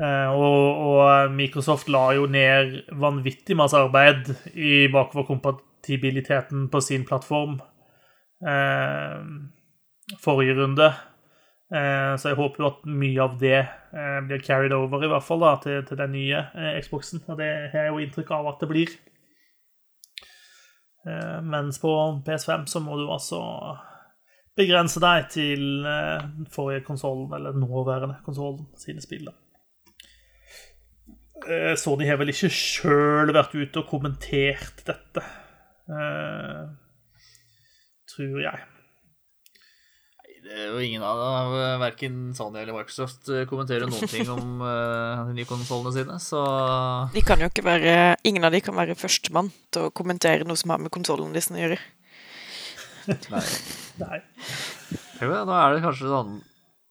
Eh, 0.00 0.28
og, 0.32 0.78
og, 0.80 1.32
Microsoft 1.36 1.90
la 1.92 2.06
jo 2.16 2.24
ned 2.30 2.78
vanvittig 2.96 3.56
masse 3.58 3.76
arbeid 3.76 4.30
i 4.54 4.86
bakoverkompatibiliteten 4.92 6.68
på 6.72 6.80
sin 6.84 7.04
plattform 7.08 7.58
eh, 8.40 9.18
forrige 10.22 10.56
runde. 10.56 10.88
Eh, 11.70 12.16
så 12.18 12.32
jeg 12.32 12.38
håper 12.38 12.64
jo 12.64 12.66
at 12.66 12.86
mye 12.90 13.20
av 13.22 13.36
det 13.38 13.60
eh, 13.60 14.16
blir 14.26 14.42
carried 14.42 14.72
over, 14.74 15.04
i 15.06 15.10
hvert 15.10 15.22
fall 15.22 15.44
da, 15.44 15.52
til, 15.62 15.84
til 15.86 16.00
den 16.00 16.10
nye 16.16 16.40
eh, 16.50 16.80
Xboxen. 16.82 17.22
Og 17.30 17.38
det 17.38 17.50
har 17.70 17.86
jeg 17.86 17.92
jo 17.92 18.00
inntrykk 18.02 18.30
av 18.34 18.48
at 18.50 18.64
det 18.64 18.70
blir. 18.72 18.96
Mens 21.00 21.78
på 21.80 21.90
PS5 22.26 22.66
så 22.68 22.80
må 22.84 22.92
du 22.98 23.06
altså 23.08 23.38
begrense 24.52 25.00
deg 25.00 25.30
til 25.32 25.86
forrige 26.52 26.84
konsollen, 26.84 27.30
eller 27.32 27.56
nåværende 27.56 28.18
konsollen, 28.26 28.66
sine 28.76 29.00
spill. 29.00 29.30
da. 29.30 29.32
Sony 31.80 32.04
har 32.04 32.20
vel 32.20 32.34
ikke 32.34 32.52
sjøl 32.52 33.32
vært 33.32 33.56
ute 33.56 33.80
og 33.80 33.88
kommentert 33.88 34.84
dette, 34.90 35.24
tror 38.12 38.36
jeg. 38.44 38.60
Nei, 40.50 40.64
jo 40.66 40.80
ingen 40.82 41.04
av 41.06 41.20
dem, 41.20 41.52
verken 41.78 42.14
Sony 42.34 42.58
eller 42.58 42.74
Microsoft, 42.74 43.28
eh, 43.30 43.44
kommenterer 43.46 43.86
noen 43.86 44.10
ting 44.10 44.26
om 44.32 44.62
uh, 44.64 45.22
de 45.28 45.36
nye 45.36 45.46
konsollene 45.46 45.92
sine, 45.94 46.16
så 46.22 46.42
De 47.14 47.22
kan 47.26 47.38
jo 47.38 47.46
ikke 47.50 47.64
være 47.66 47.92
Ingen 48.26 48.46
av 48.46 48.54
de 48.54 48.62
kan 48.64 48.74
være 48.74 48.98
førstemann 48.98 49.52
til 49.70 49.86
å 49.86 49.94
kommentere 49.94 50.46
noe 50.48 50.58
som 50.58 50.74
har 50.74 50.82
med 50.82 50.92
konsollen 50.94 51.30
deres 51.36 51.52
å 51.54 51.60
gjøre. 51.60 51.78
Nei. 53.32 53.44
Nei. 54.02 54.18
nå 55.22 55.56
er 55.56 55.74
det 55.74 55.82
kanskje 55.84 56.10
sånn 56.10 56.36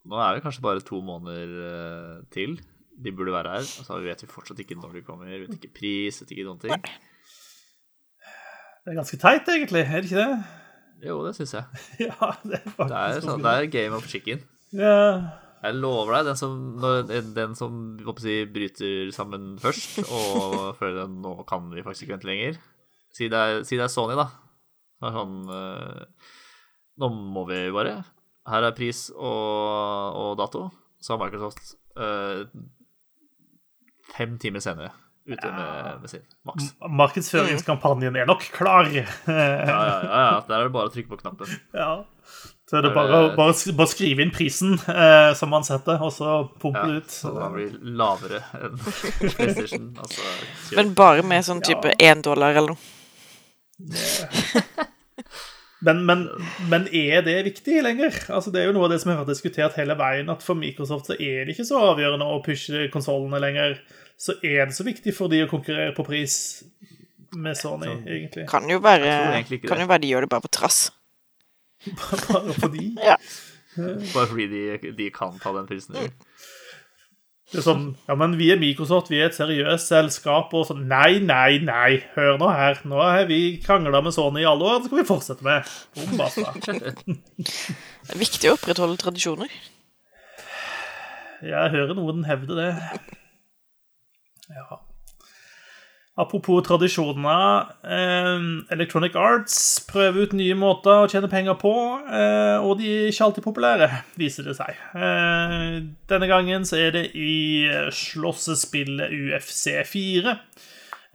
Nå 0.09 0.19
er 0.23 0.37
det 0.37 0.43
kanskje 0.45 0.63
bare 0.63 0.83
to 0.85 1.01
måneder 1.05 1.51
uh, 1.59 2.15
til 2.33 2.57
de 2.99 3.11
burde 3.15 3.35
være 3.35 3.57
her. 3.57 3.67
Og 3.79 3.87
så 3.87 3.99
vet 4.03 4.23
vi 4.23 4.31
fortsatt 4.31 4.59
ikke 4.63 4.77
når 4.79 4.97
de 4.97 5.03
kommer, 5.07 5.29
vet 5.31 5.55
ikke 5.55 5.75
pris, 5.81 6.21
vet 6.23 6.33
ikke 6.35 6.47
noen 6.47 6.63
ting. 6.63 6.87
Det 8.79 8.93
er 8.93 8.97
ganske 8.97 9.19
teit, 9.21 9.51
egentlig, 9.51 9.83
er 9.85 10.01
det 10.01 10.09
ikke 10.09 10.23
det? 10.23 10.59
Jo, 11.03 11.19
det 11.25 11.35
syns 11.37 11.53
jeg. 11.55 11.83
ja, 12.09 12.31
Det 12.43 12.59
er 12.59 12.65
faktisk 12.73 12.89
det 12.91 13.03
er, 13.03 13.21
sånn, 13.23 13.45
det 13.45 13.53
er 13.53 13.69
game 13.73 13.99
of 13.99 14.09
chicken. 14.09 14.43
Ja. 14.75 14.97
Jeg 15.59 15.75
lover 15.75 16.15
deg, 16.15 16.29
den 16.29 16.39
som, 16.39 16.53
den 17.35 17.55
som 17.59 17.79
si, 18.23 18.35
bryter 18.47 19.09
sammen 19.15 19.57
først, 19.59 19.99
og 20.07 20.59
føler 20.79 21.03
at 21.05 21.15
nå 21.15 21.33
kan 21.49 21.67
vi 21.73 21.83
faktisk 21.83 22.07
ikke 22.07 22.15
vente 22.15 22.29
lenger 22.29 22.59
Si 23.15 23.27
det 23.27 23.39
er, 23.39 23.63
si 23.67 23.75
det 23.75 23.87
er 23.87 23.91
Sony, 23.91 24.15
da. 24.15 24.27
Det 24.99 25.09
er 25.09 25.15
sånn 25.15 25.37
uh, 25.49 26.29
Nå 27.01 27.09
må 27.33 27.43
vi 27.49 27.57
bare. 27.73 27.97
Her 28.49 28.67
er 28.67 28.75
pris 28.77 29.07
og, 29.15 30.19
og 30.19 30.35
dato. 30.39 30.67
Så 31.01 31.15
har 31.15 31.21
Microsoft 31.23 31.73
uh, 31.97 32.45
fem 34.13 34.37
timer 34.41 34.63
senere 34.63 34.91
ute 35.33 35.49
med, 35.55 35.97
med 36.03 36.11
sin 36.11 36.23
maks. 36.47 36.69
Markedsføringskampanjen 37.01 38.15
er 38.19 38.29
nok 38.29 38.43
klar. 38.55 38.89
Ja, 38.93 39.05
ja, 39.27 39.49
ja, 39.69 39.81
ja. 40.05 40.39
Der 40.47 40.55
er 40.59 40.63
det 40.69 40.73
bare 40.75 40.89
å 40.89 40.93
trykke 40.93 41.13
på 41.15 41.21
knappen. 41.23 41.47
Ja. 41.79 41.91
Så 42.69 42.77
er 42.77 42.83
det 42.85 42.91
bare, 42.93 43.19
å 43.25 43.29
bare 43.33 43.87
skrive 43.89 44.21
inn 44.21 44.29
prisen 44.29 44.75
eh, 44.93 45.31
som 45.37 45.49
man 45.49 45.63
setter, 45.65 45.97
og 46.05 46.11
så 46.13 46.35
pumpe 46.61 46.83
Ja, 46.85 46.99
ut. 46.99 47.09
så 47.09 47.31
den 47.33 47.55
blir 47.55 47.71
lavere 47.97 48.43
enn 48.59 48.75
PlayStation. 49.33 49.87
Altså. 49.97 50.21
Men 50.77 50.93
bare 50.99 51.25
med 51.25 51.47
sånn 51.47 51.63
type 51.65 51.95
én 51.97 52.21
dollar 52.21 52.53
eller 52.53 52.75
noe. 52.75 52.83
Men, 55.79 56.01
men, 56.03 56.25
men 56.67 56.87
er 56.91 57.21
det 57.23 57.37
viktig 57.45 57.77
lenger? 57.85 58.11
Altså, 58.35 58.51
det 58.51 58.59
er 58.59 58.65
jo 58.67 58.73
noe 58.75 58.89
av 58.89 58.91
det 58.91 58.97
som 58.99 59.13
har 59.13 59.21
vært 59.21 59.29
diskutert 59.31 59.77
hele 59.79 59.95
veien, 59.95 60.27
at 60.31 60.43
for 60.43 60.59
Microsoft 60.59 61.07
så 61.07 61.15
er 61.15 61.45
det 61.47 61.53
ikke 61.53 61.67
så 61.69 61.79
avgjørende 61.93 62.27
å 62.27 62.41
pushe 62.43 62.89
konsollene 62.91 63.39
lenger. 63.39 63.77
Så 64.19 64.35
er 64.43 64.67
det 64.67 64.75
så 64.75 64.83
viktig 64.83 65.13
for 65.15 65.31
de 65.31 65.45
å 65.45 65.49
konkurrere 65.51 65.93
på 65.95 66.03
pris 66.07 66.35
med 67.39 67.55
Sony, 67.55 67.87
egentlig. 68.03 68.47
Kan 68.49 68.67
jo 68.69 68.81
være, 68.83 69.43
kan 69.63 69.79
jo 69.79 69.87
være 69.87 70.03
de 70.03 70.11
gjør 70.11 70.25
det 70.25 70.31
bare 70.33 70.43
på 70.43 70.51
trass. 70.59 70.89
Bare 72.27 72.51
for 72.57 72.73
de. 72.73 72.89
Ja. 72.99 73.15
Bare 74.11 74.27
fordi 74.27 74.49
de, 74.51 74.91
de 74.97 75.05
kan 75.15 75.37
ta 75.39 75.53
den 75.55 75.67
prisen. 75.69 75.95
Det 77.49 77.61
er 77.61 77.65
sånn 77.65 77.85
Ja, 78.05 78.17
men 78.19 78.35
vi 78.37 78.49
er 78.53 78.59
Microsoft, 78.61 79.07
vi 79.09 79.21
er 79.21 79.29
et 79.29 79.37
seriøst 79.37 79.89
selskap, 79.89 80.51
og 80.53 80.67
sånn 80.67 80.83
Nei, 80.89 81.21
nei, 81.23 81.61
nei. 81.63 82.01
Hør 82.17 82.35
nå 82.41 82.49
her. 82.51 82.81
Nå 82.89 82.99
har 82.99 83.23
vi 83.29 83.57
krangla 83.63 84.03
med 84.05 84.13
Sony 84.13 84.43
i 84.43 84.49
alle 84.49 84.67
år, 84.67 84.81
det 84.83 84.89
skal 84.91 84.99
vi 84.99 85.07
fortsette 85.07 85.47
med. 85.47 85.71
Boom. 85.95 86.19
Det 87.39 88.17
er 88.17 88.21
viktig 88.21 88.51
å 88.51 88.57
opprettholde 88.57 88.99
tradisjoner. 89.01 89.55
Jeg 91.45 91.73
hører 91.73 91.95
noen 91.95 92.25
hevde 92.27 92.57
det. 92.57 92.69
Ja. 94.49 94.81
Apropos 96.19 96.61
tradisjoner. 96.61 97.67
Eh, 97.83 98.73
Electronic 98.73 99.15
Arts 99.15 99.85
prøver 99.87 100.25
ut 100.25 100.33
nye 100.35 100.55
måter 100.57 101.05
å 101.05 101.07
tjene 101.07 101.29
penger 101.31 101.55
på, 101.61 101.71
eh, 102.11 102.57
og 102.59 102.75
de 102.81 102.89
er 102.89 103.05
ikke 103.07 103.29
alltid 103.29 103.45
populære, 103.45 103.87
viser 104.19 104.49
det 104.49 104.57
seg. 104.57 104.75
Eh, 104.99 105.77
denne 106.11 106.27
gangen 106.27 106.67
så 106.67 106.75
er 106.81 106.91
det 106.97 107.05
i 107.15 107.69
slåssespillet 107.95 109.15
UFC 109.15 109.79
4, 109.87 110.35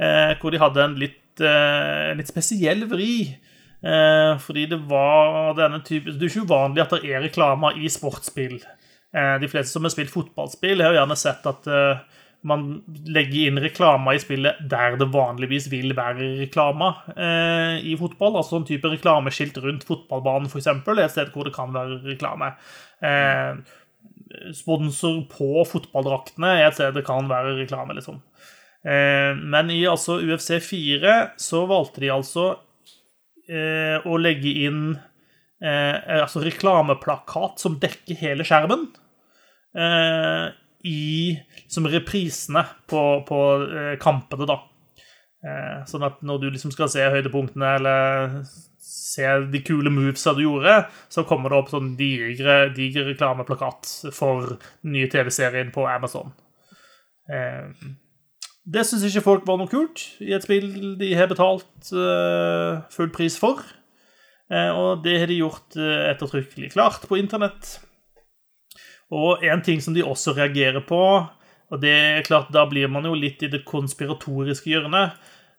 eh, 0.00 0.32
hvor 0.40 0.54
de 0.54 0.62
hadde 0.62 0.86
en 0.86 0.96
litt, 0.96 1.20
en 1.42 2.16
litt 2.16 2.30
spesiell 2.30 2.86
vri. 2.88 3.36
Fordi 3.84 4.62
det 4.70 4.78
var 4.88 5.52
denne 5.58 5.82
type 5.84 6.08
Det 6.08 6.22
er 6.22 6.30
ikke 6.30 6.46
uvanlig 6.46 6.80
at 6.80 6.92
det 6.94 7.00
er 7.04 7.20
reklamer 7.20 7.76
i 7.76 7.90
sportsspill. 7.92 8.54
De 9.12 9.48
fleste 9.50 9.74
som 9.74 9.84
har 9.84 9.92
spilt 9.92 10.14
fotballspill, 10.14 10.80
har 10.80 10.94
jo 10.94 11.00
gjerne 11.02 11.18
sett 11.20 11.44
at 11.50 11.68
man 12.44 12.64
legger 13.08 13.48
inn 13.48 13.60
reklama 13.62 14.14
i 14.14 14.20
spillet 14.20 14.58
der 14.70 14.98
det 15.00 15.08
vanligvis 15.14 15.70
vil 15.72 15.94
være 15.96 16.34
reklama 16.42 16.90
eh, 17.16 17.78
i 17.80 17.94
fotball. 18.00 18.36
Altså 18.40 18.60
en 18.60 18.66
type 18.68 18.90
reklameskilt 18.92 19.56
rundt 19.64 19.86
fotballbanen, 19.88 20.50
f.eks., 20.50 20.68
et 20.68 21.14
sted 21.14 21.32
hvor 21.32 21.48
det 21.48 21.54
kan 21.56 21.72
være 21.74 22.02
reklame. 22.04 22.52
Eh, 23.04 23.56
sponsor 24.56 25.22
på 25.32 25.64
fotballdraktene 25.70 26.52
er 26.58 26.68
et 26.68 26.76
sted 26.76 26.92
det 26.96 27.06
kan 27.06 27.30
være 27.30 27.56
reklame, 27.62 27.96
liksom. 27.96 28.20
Eh, 28.84 29.32
men 29.40 29.72
i 29.72 29.80
altså 29.88 30.18
UFC 30.20 30.58
4 30.60 31.16
så 31.40 31.64
valgte 31.70 32.04
de 32.04 32.12
altså 32.12 32.50
eh, 33.48 33.96
å 34.04 34.18
legge 34.20 34.52
inn 34.66 34.82
eh, 35.64 36.20
altså 36.20 36.44
reklameplakat 36.44 37.64
som 37.64 37.80
dekker 37.80 38.20
hele 38.20 38.44
skjermen. 38.44 38.90
Eh, 39.74 40.52
I 40.84 41.40
som 41.70 41.86
reprisene 41.88 42.64
på, 42.90 43.00
på 43.28 43.40
eh, 43.64 43.94
kampene, 44.00 44.48
da. 44.48 44.60
Eh, 45.44 45.80
sånn 45.88 46.04
at 46.06 46.20
når 46.24 46.42
du 46.42 46.46
liksom 46.52 46.72
skal 46.74 46.90
se 46.92 47.04
høydepunktene 47.12 47.74
eller 47.78 48.38
se 48.84 49.26
de 49.52 49.60
kule 49.64 49.92
movesa 49.92 50.34
du 50.36 50.44
gjorde, 50.44 50.82
så 51.12 51.24
kommer 51.28 51.52
det 51.52 51.58
opp 51.60 51.72
sånn 51.72 51.94
digre, 51.98 52.70
diger 52.76 53.08
reklameplakat 53.08 53.90
for 54.16 54.56
den 54.56 54.96
nye 54.96 55.10
TV-serien 55.12 55.72
på 55.74 55.86
Amazon. 55.88 56.34
Eh, 57.32 57.72
det 58.64 58.84
syns 58.88 59.04
ikke 59.08 59.24
folk 59.24 59.48
var 59.48 59.60
noe 59.60 59.68
kult 59.68 60.06
i 60.24 60.32
et 60.36 60.44
spill 60.44 60.96
de 61.00 61.10
har 61.16 61.28
betalt 61.28 61.90
full 62.94 63.10
pris 63.12 63.36
for. 63.36 63.60
Og 64.48 65.02
det 65.04 65.18
har 65.20 65.28
de 65.28 65.36
gjort 65.36 65.76
ettertrykkelig 65.76 66.70
klart 66.72 67.04
på 67.10 67.18
internett. 67.20 67.74
Og 69.14 69.44
en 69.46 69.62
ting 69.62 69.82
som 69.82 69.94
de 69.94 70.02
også 70.04 70.34
reagerer 70.34 70.82
på, 70.86 71.00
og 71.72 71.80
det 71.82 71.92
er 71.94 72.26
klart 72.26 72.52
da 72.54 72.64
blir 72.70 72.90
man 72.92 73.06
jo 73.08 73.14
litt 73.16 73.42
i 73.44 73.50
det 73.52 73.64
konspiratoriske 73.66 74.72
hjørnet, 74.72 75.14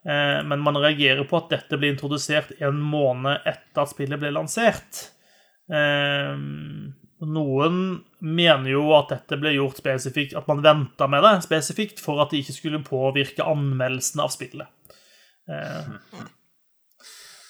eh, 0.08 0.42
men 0.48 0.64
man 0.64 0.80
reagerer 0.82 1.26
på 1.28 1.40
at 1.40 1.52
dette 1.54 1.80
ble 1.80 1.94
introdusert 1.94 2.54
en 2.60 2.80
måned 2.82 3.46
etter 3.48 3.84
at 3.84 3.94
spillet 3.94 4.22
ble 4.22 4.34
lansert. 4.36 5.08
Eh, 5.72 6.36
noen 7.26 7.82
mener 8.20 8.70
jo 8.70 8.86
at 8.98 9.12
dette 9.16 9.40
ble 9.42 9.56
gjort 9.56 9.80
spesifikt, 9.82 10.36
at 10.38 10.48
man 10.52 10.64
venta 10.66 11.08
med 11.10 11.24
det 11.26 11.36
spesifikt 11.48 12.04
for 12.04 12.22
at 12.22 12.34
det 12.34 12.44
ikke 12.44 12.58
skulle 12.60 12.86
påvirke 12.86 13.46
anmeldelsen 13.48 14.24
av 14.24 14.34
spillet. 14.36 14.68
Eh, 15.50 15.94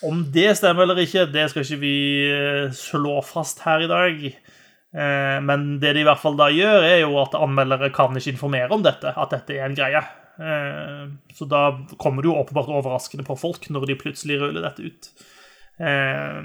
om 0.06 0.22
det 0.32 0.52
stemmer 0.60 0.86
eller 0.86 1.02
ikke, 1.02 1.26
det 1.34 1.50
skal 1.50 1.66
ikke 1.66 1.82
vi 1.82 1.98
slå 2.78 3.20
fast 3.26 3.64
her 3.66 3.82
i 3.82 3.90
dag. 3.90 4.26
Eh, 4.96 5.40
Men 5.44 5.80
det 5.82 5.94
de 5.96 6.04
i 6.06 6.08
hvert 6.08 6.22
fall 6.22 6.38
da 6.40 6.48
gjør, 6.54 6.86
er 6.88 7.02
jo 7.04 7.18
at 7.20 7.36
anmeldere 7.36 7.92
kan 7.96 8.16
ikke 8.16 8.32
informere 8.36 8.72
om 8.72 8.84
dette, 8.86 9.12
at 9.12 9.34
dette 9.36 9.58
er 9.58 9.68
en 9.68 9.76
greie. 9.78 10.02
Eh, 10.40 11.06
Så 11.36 11.48
da 11.52 11.68
kommer 12.00 12.24
det 12.24 12.32
jo 12.32 12.40
åpenbart 12.40 12.72
overraskende 12.72 13.28
på 13.28 13.38
folk 13.40 13.68
når 13.70 13.88
de 13.92 14.00
plutselig 14.00 14.40
ruller 14.40 14.64
dette 14.64 14.88
ut. 14.88 15.10
Eh, 15.80 16.42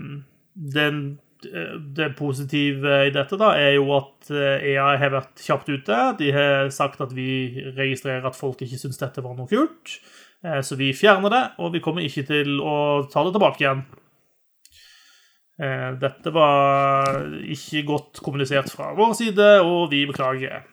Den, 0.50 1.18
det 1.40 2.10
positive 2.18 3.06
i 3.06 3.12
dette 3.14 3.38
da 3.40 3.54
er 3.56 3.76
jo 3.78 3.86
at 3.96 4.28
EA 4.30 4.90
har 5.00 5.14
vært 5.14 5.40
kjapt 5.40 5.70
ute. 5.70 6.00
De 6.18 6.32
har 6.34 6.68
sagt 6.74 7.00
at 7.00 7.14
vi 7.16 7.54
registrerer 7.78 8.26
at 8.26 8.36
folk 8.36 8.60
ikke 8.60 8.76
syns 8.76 8.98
dette 9.00 9.22
var 9.24 9.38
noe 9.38 9.48
kult. 9.48 9.94
Så 10.60 10.76
vi 10.76 10.90
fjerner 10.92 11.32
det, 11.32 11.42
og 11.58 11.72
vi 11.72 11.80
kommer 11.80 12.04
ikke 12.04 12.26
til 12.28 12.60
å 12.60 13.08
ta 13.08 13.24
det 13.24 13.32
tilbake 13.32 13.62
igjen. 13.64 13.86
Eh, 15.60 15.90
Dette 16.00 16.32
var 16.32 17.20
ikke 17.44 17.82
godt 17.88 18.20
kommunisert 18.24 18.70
fra 18.72 18.94
vår 18.96 19.12
side, 19.18 19.48
og 19.60 19.90
vi 19.92 20.06
beklager. 20.08 20.64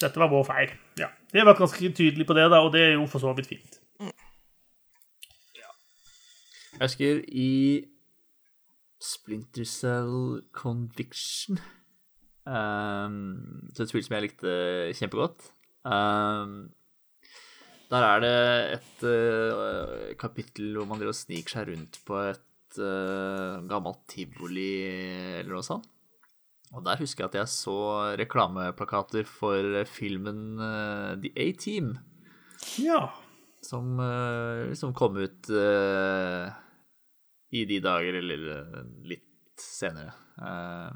Dette 0.00 0.22
var 0.22 0.30
vår 0.30 0.44
feil. 0.46 0.74
Ja, 1.00 1.10
Vi 1.32 1.38
har 1.40 1.48
vært 1.48 1.62
ganske 1.62 1.92
tydelige 1.92 2.26
på 2.28 2.36
det, 2.38 2.46
da, 2.50 2.62
og 2.62 2.72
det 2.72 2.80
er 2.84 2.92
jo 2.94 3.06
for 3.10 3.22
så 3.22 3.34
vidt 3.34 3.50
fint. 3.50 3.80
Jeg 6.80 6.88
husker 6.88 7.18
i 7.28 7.84
Splinter 9.00 9.66
Cell 9.68 10.40
Conviction 10.56 11.58
um, 12.48 13.16
et 13.68 13.88
spill 13.88 14.04
som 14.06 14.16
jeg 14.16 14.24
likte 14.24 14.54
kjempegodt. 14.96 15.50
Um, 15.84 16.70
der 17.90 18.06
er 18.06 18.22
det 18.24 18.32
et 18.78 19.04
uh, 19.04 20.16
kapittel 20.20 20.78
hvor 20.78 20.88
man 20.88 21.04
sniker 21.12 21.58
seg 21.58 21.68
rundt 21.72 22.00
på 22.06 22.16
et 22.30 22.44
uh, 22.78 23.58
gammelt 23.70 24.04
tivoli 24.10 24.68
eller 25.40 25.56
noe 25.56 25.66
sånt. 25.66 25.88
Og 26.70 26.84
der 26.86 27.00
husker 27.02 27.24
jeg 27.24 27.32
at 27.32 27.38
jeg 27.40 27.50
så 27.50 27.74
reklameplakater 28.20 29.26
for 29.26 29.80
filmen 29.90 30.54
uh, 30.62 31.16
The 31.18 31.32
A-Team 31.34 31.96
Ja. 32.78 33.08
som, 33.66 33.96
uh, 33.98 34.70
som 34.78 34.94
kom 34.94 35.18
ut 35.18 35.50
eh, 35.50 36.46
i 37.50 37.64
de 37.66 37.80
dager, 37.82 38.14
eller 38.20 38.44
eh, 38.54 38.84
litt 39.10 39.58
senere. 39.58 40.12
Eh, 40.38 40.92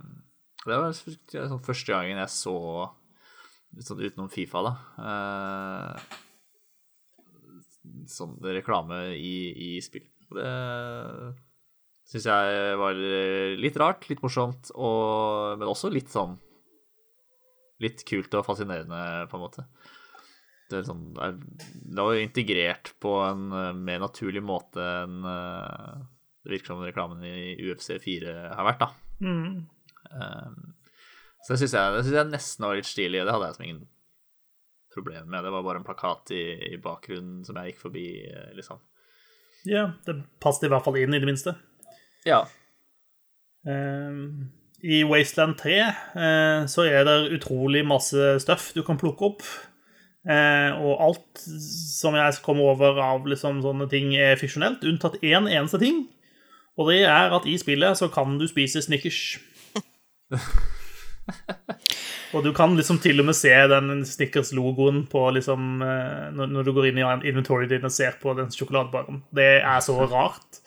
det 0.64 0.76
var 0.78 0.94
sånn 0.94 1.64
første 1.66 1.90
gangen 1.90 2.20
jeg 2.22 2.30
så, 2.30 2.54
sånn 3.82 4.04
utenom 4.06 4.30
Fifa, 4.30 4.62
da 4.62 4.74
eh, 5.02 6.20
Sånn 8.08 8.38
reklame 8.40 9.10
i, 9.18 9.34
i 9.74 9.80
spill. 9.84 10.06
Det 10.30 10.46
syns 12.08 12.28
jeg 12.28 12.78
var 12.80 12.98
litt 13.60 13.76
rart, 13.80 14.08
litt 14.10 14.22
morsomt, 14.24 14.70
og, 14.76 15.58
men 15.60 15.70
også 15.70 15.92
litt 15.92 16.12
sånn 16.12 16.38
Litt 17.82 18.04
kult 18.06 18.30
og 18.38 18.44
fascinerende, 18.46 18.98
på 19.28 19.34
en 19.34 19.42
måte 19.42 19.64
det, 20.70 20.78
er 20.78 20.86
sånn, 20.86 21.02
det, 21.16 21.26
er, 21.26 21.72
det 21.94 22.04
var 22.06 22.20
integrert 22.20 22.92
på 23.02 23.14
en 23.26 23.48
eh, 23.52 23.72
mer 23.76 24.02
naturlig 24.04 24.42
måte 24.44 24.84
enn 25.02 25.26
eh, 25.28 26.04
det 26.44 26.52
virker 26.52 26.74
som 26.74 26.82
reklamen 26.84 27.24
i 27.24 27.54
UFC 27.64 27.94
4 28.04 28.32
har 28.52 28.66
vært, 28.66 28.82
da. 28.82 28.88
Mm. 29.24 29.62
Um, 30.12 30.56
så 31.40 31.54
det 31.54 31.62
syns 31.62 31.76
jeg, 31.78 32.02
jeg 32.12 32.28
nesten 32.28 32.66
var 32.66 32.76
litt 32.76 32.88
stilig. 32.88 33.22
Det 33.24 33.32
hadde 33.32 33.48
jeg 33.48 33.56
som 33.56 33.64
ingen 33.64 33.78
problem 34.92 35.30
med. 35.32 35.40
Det 35.46 35.52
var 35.54 35.64
bare 35.64 35.80
en 35.80 35.86
plakat 35.86 36.34
i, 36.36 36.42
i 36.68 36.80
bakgrunnen 36.84 37.46
som 37.48 37.56
jeg 37.56 37.72
gikk 37.72 37.80
forbi, 37.86 38.04
eh, 38.28 38.50
liksom. 38.58 38.82
ja. 39.64 39.86
Det 40.04 40.18
passet 40.44 40.68
i 40.68 40.72
hvert 40.74 40.84
fall 40.84 41.00
inn, 41.00 41.16
i 41.16 41.22
det 41.22 41.30
minste. 41.30 41.56
Ja. 42.28 42.44
Eh, 43.68 44.18
I 44.84 45.04
Wasteland 45.08 45.56
3 45.60 45.76
uh, 45.80 46.66
så 46.68 46.84
er 46.84 47.06
det 47.08 47.38
utrolig 47.38 47.84
masse 47.88 48.34
stuff 48.44 48.72
du 48.76 48.82
kan 48.84 49.00
plukke 49.00 49.30
opp. 49.32 49.46
Uh, 50.24 50.72
og 50.80 51.00
alt 51.04 51.42
som 51.44 52.16
jeg 52.16 52.40
kommer 52.44 52.72
over 52.72 53.00
av 53.00 53.26
liksom, 53.28 53.60
sånne 53.64 53.88
ting, 53.92 54.14
er 54.16 54.40
fiksjonelt, 54.40 54.84
unntatt 54.88 55.20
én 55.20 55.48
eneste 55.48 55.80
ting. 55.80 56.06
Og 56.80 56.90
det 56.90 57.02
er 57.06 57.34
at 57.34 57.44
i 57.46 57.56
spillet 57.60 57.98
så 57.98 58.08
kan 58.12 58.38
du 58.40 58.46
spise 58.50 58.82
Snickers. 58.82 59.38
og 62.34 62.42
du 62.44 62.50
kan 62.56 62.74
liksom 62.76 62.98
til 63.04 63.22
og 63.22 63.28
med 63.28 63.36
se 63.38 63.52
den 63.70 64.02
Snickers-logoen 64.08 65.04
på 65.10 65.22
liksom 65.36 65.84
eh, 65.84 66.32
når, 66.34 66.50
når 66.56 66.66
du 66.66 66.72
går 66.74 66.88
inn 66.90 66.98
i 66.98 67.06
inventoryet 67.30 67.70
ditt 67.70 67.86
og 67.86 67.94
ser 67.94 68.18
på 68.22 68.34
den 68.38 68.50
sjokoladebaren. 68.52 69.22
Det 69.34 69.52
er 69.60 69.84
så 69.84 70.00
rart. 70.02 70.64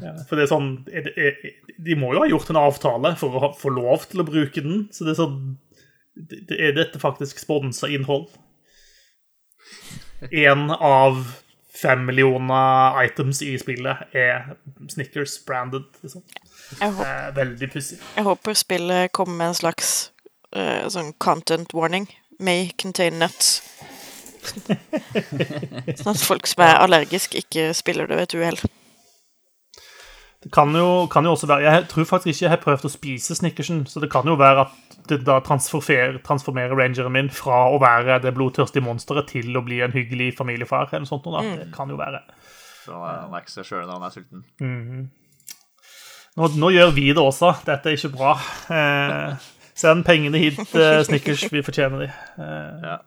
Ja, 0.00 0.14
for 0.28 0.36
det 0.40 0.46
er 0.46 0.52
sånn 0.54 0.70
er 0.88 1.02
det- 1.04 1.16
er- 1.18 1.74
De 1.84 1.94
må 1.98 2.12
jo 2.14 2.22
ha 2.22 2.28
gjort 2.30 2.48
en 2.50 2.56
avtale 2.62 3.14
for 3.20 3.34
å 3.36 3.40
ha- 3.40 3.52
få 3.58 3.68
lov 3.74 4.06
til 4.08 4.22
å 4.22 4.28
bruke 4.28 4.62
den. 4.62 4.88
Så 4.92 5.04
det 5.04 5.12
er 5.16 5.20
sånn 5.24 5.56
det- 6.16 6.46
det 6.48 6.60
Er 6.60 6.72
dette 6.72 6.98
faktisk 7.02 7.38
sponsa 7.42 7.88
innhold? 7.88 8.28
Én 10.30 10.70
av 10.70 11.22
fem 11.82 12.04
millioner 12.06 13.02
items 13.04 13.40
i 13.42 13.56
spillet 13.58 14.14
er 14.14 14.56
Snickers 14.92 15.38
branded. 15.46 15.82
Liksom. 16.02 16.22
Hå 16.78 17.04
er 17.04 17.32
veldig 17.36 17.68
pussig. 17.72 17.98
jeg 18.16 18.24
håper 18.24 18.54
spillet 18.54 19.12
kommer 19.12 19.36
med 19.40 19.48
en 19.48 19.54
slags 19.58 20.10
uh, 20.54 20.86
sånn 20.92 21.12
content 21.18 21.72
warning. 21.74 22.06
May 22.38 22.70
contain 22.78 23.18
nuts. 23.18 23.62
sånn 25.98 26.12
at 26.14 26.22
folk 26.22 26.46
som 26.50 26.64
er 26.66 26.78
allergiske, 26.82 27.42
ikke 27.44 27.72
spiller 27.76 28.06
det 28.10 28.16
ved 28.20 28.28
et 28.28 28.38
uhell. 28.38 28.62
Det 30.42 30.50
kan 30.52 30.72
jo, 30.74 31.06
kan 31.06 31.24
jo 31.24 31.30
også 31.36 31.46
være 31.46 31.62
Jeg 31.70 31.84
tror 31.88 32.04
faktisk 32.04 32.26
ikke 32.32 32.42
jeg 32.42 32.50
har 32.50 32.56
prøvd 32.64 32.84
å 32.88 32.90
spise 32.90 33.34
Snickersen, 33.38 33.84
så 33.86 34.00
det 34.02 34.10
kan 34.10 34.26
jo 34.26 34.34
være 34.34 34.64
at 34.66 34.68
det 35.08 35.20
da 35.26 35.36
transformerer, 35.40 36.18
transformerer 36.22 36.74
rangeren 36.78 37.12
min 37.12 37.30
fra 37.30 37.68
å 37.70 37.78
være 37.82 38.20
det 38.22 38.34
blodtørstige 38.34 38.82
monsteret 38.82 39.28
til 39.30 39.54
å 39.56 39.62
bli 39.64 39.80
en 39.82 39.92
hyggelig 39.94 40.32
familiefar. 40.36 40.88
eller 40.90 41.00
noe 41.06 41.10
sånt. 41.10 41.24
noe 41.26 41.42
Da. 41.42 41.56
Det 41.64 41.72
kan 41.74 41.88
jo 41.90 41.96
være. 41.96 42.20
Så 42.84 42.92
han 42.92 43.32
er- 43.34 43.40
ikke 43.40 43.50
seg 43.54 43.64
sjøl 43.64 43.86
når 43.86 43.92
han 43.98 44.02
er 44.02 44.10
sulten. 44.10 45.10
Nå, 46.36 46.48
nå 46.56 46.70
gjør 46.72 46.92
vi 46.94 47.08
det 47.12 47.18
også. 47.22 47.52
Dette 47.64 47.90
er 47.90 47.96
ikke 47.96 48.16
bra. 48.16 48.32
Eh, 48.70 49.34
send 49.74 50.04
pengene 50.04 50.38
hit, 50.38 50.58
eh, 50.74 51.02
Snickers. 51.04 51.44
Vi 51.52 51.62
fortjener 51.62 51.98
de. 52.06 52.12
Eh, 52.38 52.80
Ja. 52.82 52.98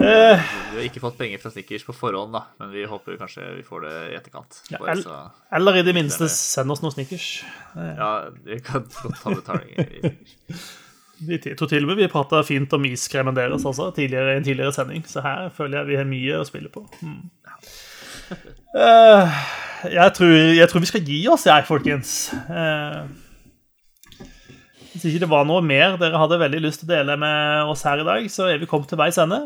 Eh, 0.00 0.40
Vi 0.72 0.78
har 0.78 0.86
ikke 0.88 1.02
fått 1.02 1.18
penger 1.18 1.38
fra 1.42 1.50
Snickers 1.52 1.84
på 1.84 1.92
forhånd, 1.96 2.32
da, 2.32 2.44
men 2.60 2.70
vi 2.72 2.84
håper 2.88 3.18
kanskje 3.20 3.44
vi 3.58 3.62
får 3.66 3.84
det 3.86 3.94
i 4.12 4.16
etterkant. 4.18 4.62
Ja, 4.72 4.78
el- 4.92 5.02
så, 5.04 5.18
eller 5.52 5.76
i 5.76 5.82
det 5.86 5.94
minste, 5.94 6.28
send 6.32 6.70
oss 6.72 6.80
noen 6.82 6.94
Snickers. 6.94 7.26
ja, 7.76 8.12
vi 8.46 8.60
kan 8.64 8.86
godt 8.88 9.20
ta 9.22 9.34
betaling. 9.34 9.74
Vi- 11.22 11.36
Jeg 11.38 11.54
tror 11.54 11.68
til 11.70 11.84
og 11.84 11.92
med 11.92 12.00
vi 12.00 12.08
prata 12.10 12.40
fint 12.42 12.72
om 12.74 12.82
iskremen 12.88 13.36
deres 13.36 13.62
også 13.68 13.92
tidligere, 13.94 14.32
i 14.32 14.36
en 14.40 14.44
tidligere 14.48 14.72
sending, 14.74 15.04
så 15.06 15.20
her 15.22 15.50
føler 15.54 15.78
jeg 15.78 15.86
vi 15.92 15.98
har 16.00 16.08
mye 16.08 16.40
å 16.40 16.46
spille 16.48 16.66
på. 16.72 16.82
Mm. 16.98 17.20
Uh, 18.74 19.28
jeg, 19.86 20.12
tror, 20.16 20.32
jeg 20.56 20.66
tror 20.72 20.82
vi 20.82 20.88
skal 20.90 21.04
gi 21.06 21.20
oss, 21.30 21.44
jeg, 21.46 21.66
folkens. 21.68 22.14
Uh, 22.48 23.06
hvis 24.92 25.04
ikke 25.12 25.22
det 25.22 25.30
var 25.30 25.46
noe 25.48 25.62
mer 25.64 25.94
dere 26.00 26.18
hadde 26.20 26.40
veldig 26.42 26.60
lyst 26.66 26.82
til 26.82 26.90
å 26.90 26.94
dele 26.96 27.14
med 27.22 27.70
oss 27.70 27.84
her 27.86 28.02
i 28.02 28.08
dag, 28.08 28.26
så 28.32 28.48
er 28.50 28.58
vi 28.58 28.66
kommet 28.68 28.90
til 28.90 28.98
veis 29.00 29.20
ende. 29.22 29.38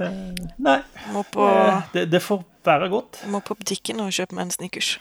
Nei. 0.00 0.48
Nei, 0.58 0.78
Må 1.12 1.22
på, 1.28 1.44
eh, 1.48 1.82
det, 1.92 2.06
det 2.12 2.22
får 2.22 2.42
være 2.64 2.88
godt. 2.92 3.22
må 3.28 3.40
på 3.44 3.54
butikken 3.58 4.00
og 4.00 4.12
kjøpe 4.14 4.34
meg 4.38 4.46
en 4.46 4.54
Snickers. 4.54 4.94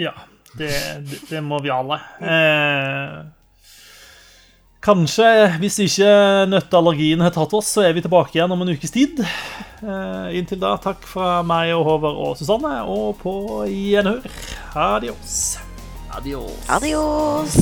Ja, 0.00 0.12
det, 0.56 0.70
det, 1.08 1.18
det 1.30 1.42
må 1.44 1.58
vi 1.64 1.70
alle. 1.74 1.98
Eh, 2.22 3.16
kanskje, 4.82 5.26
hvis 5.62 5.76
ikke 5.84 6.12
nøtteallergien 6.50 7.20
har 7.22 7.34
tatt 7.34 7.52
oss, 7.54 7.68
så 7.76 7.84
er 7.86 7.92
vi 7.96 8.02
tilbake 8.04 8.34
igjen 8.38 8.50
om 8.54 8.62
en 8.64 8.72
ukes 8.74 8.90
tid. 8.94 9.20
Eh, 9.82 10.28
inntil 10.38 10.60
da, 10.62 10.76
takk 10.82 11.02
fra 11.06 11.40
meg 11.46 11.74
og 11.76 11.84
Håvard 11.88 12.22
og 12.28 12.36
Susanne, 12.40 12.74
og 12.86 13.18
på 13.22 13.36
gjenhør. 13.70 14.22
Adios. 14.74 15.58
Adios. 16.12 16.68
Adios! 16.68 17.56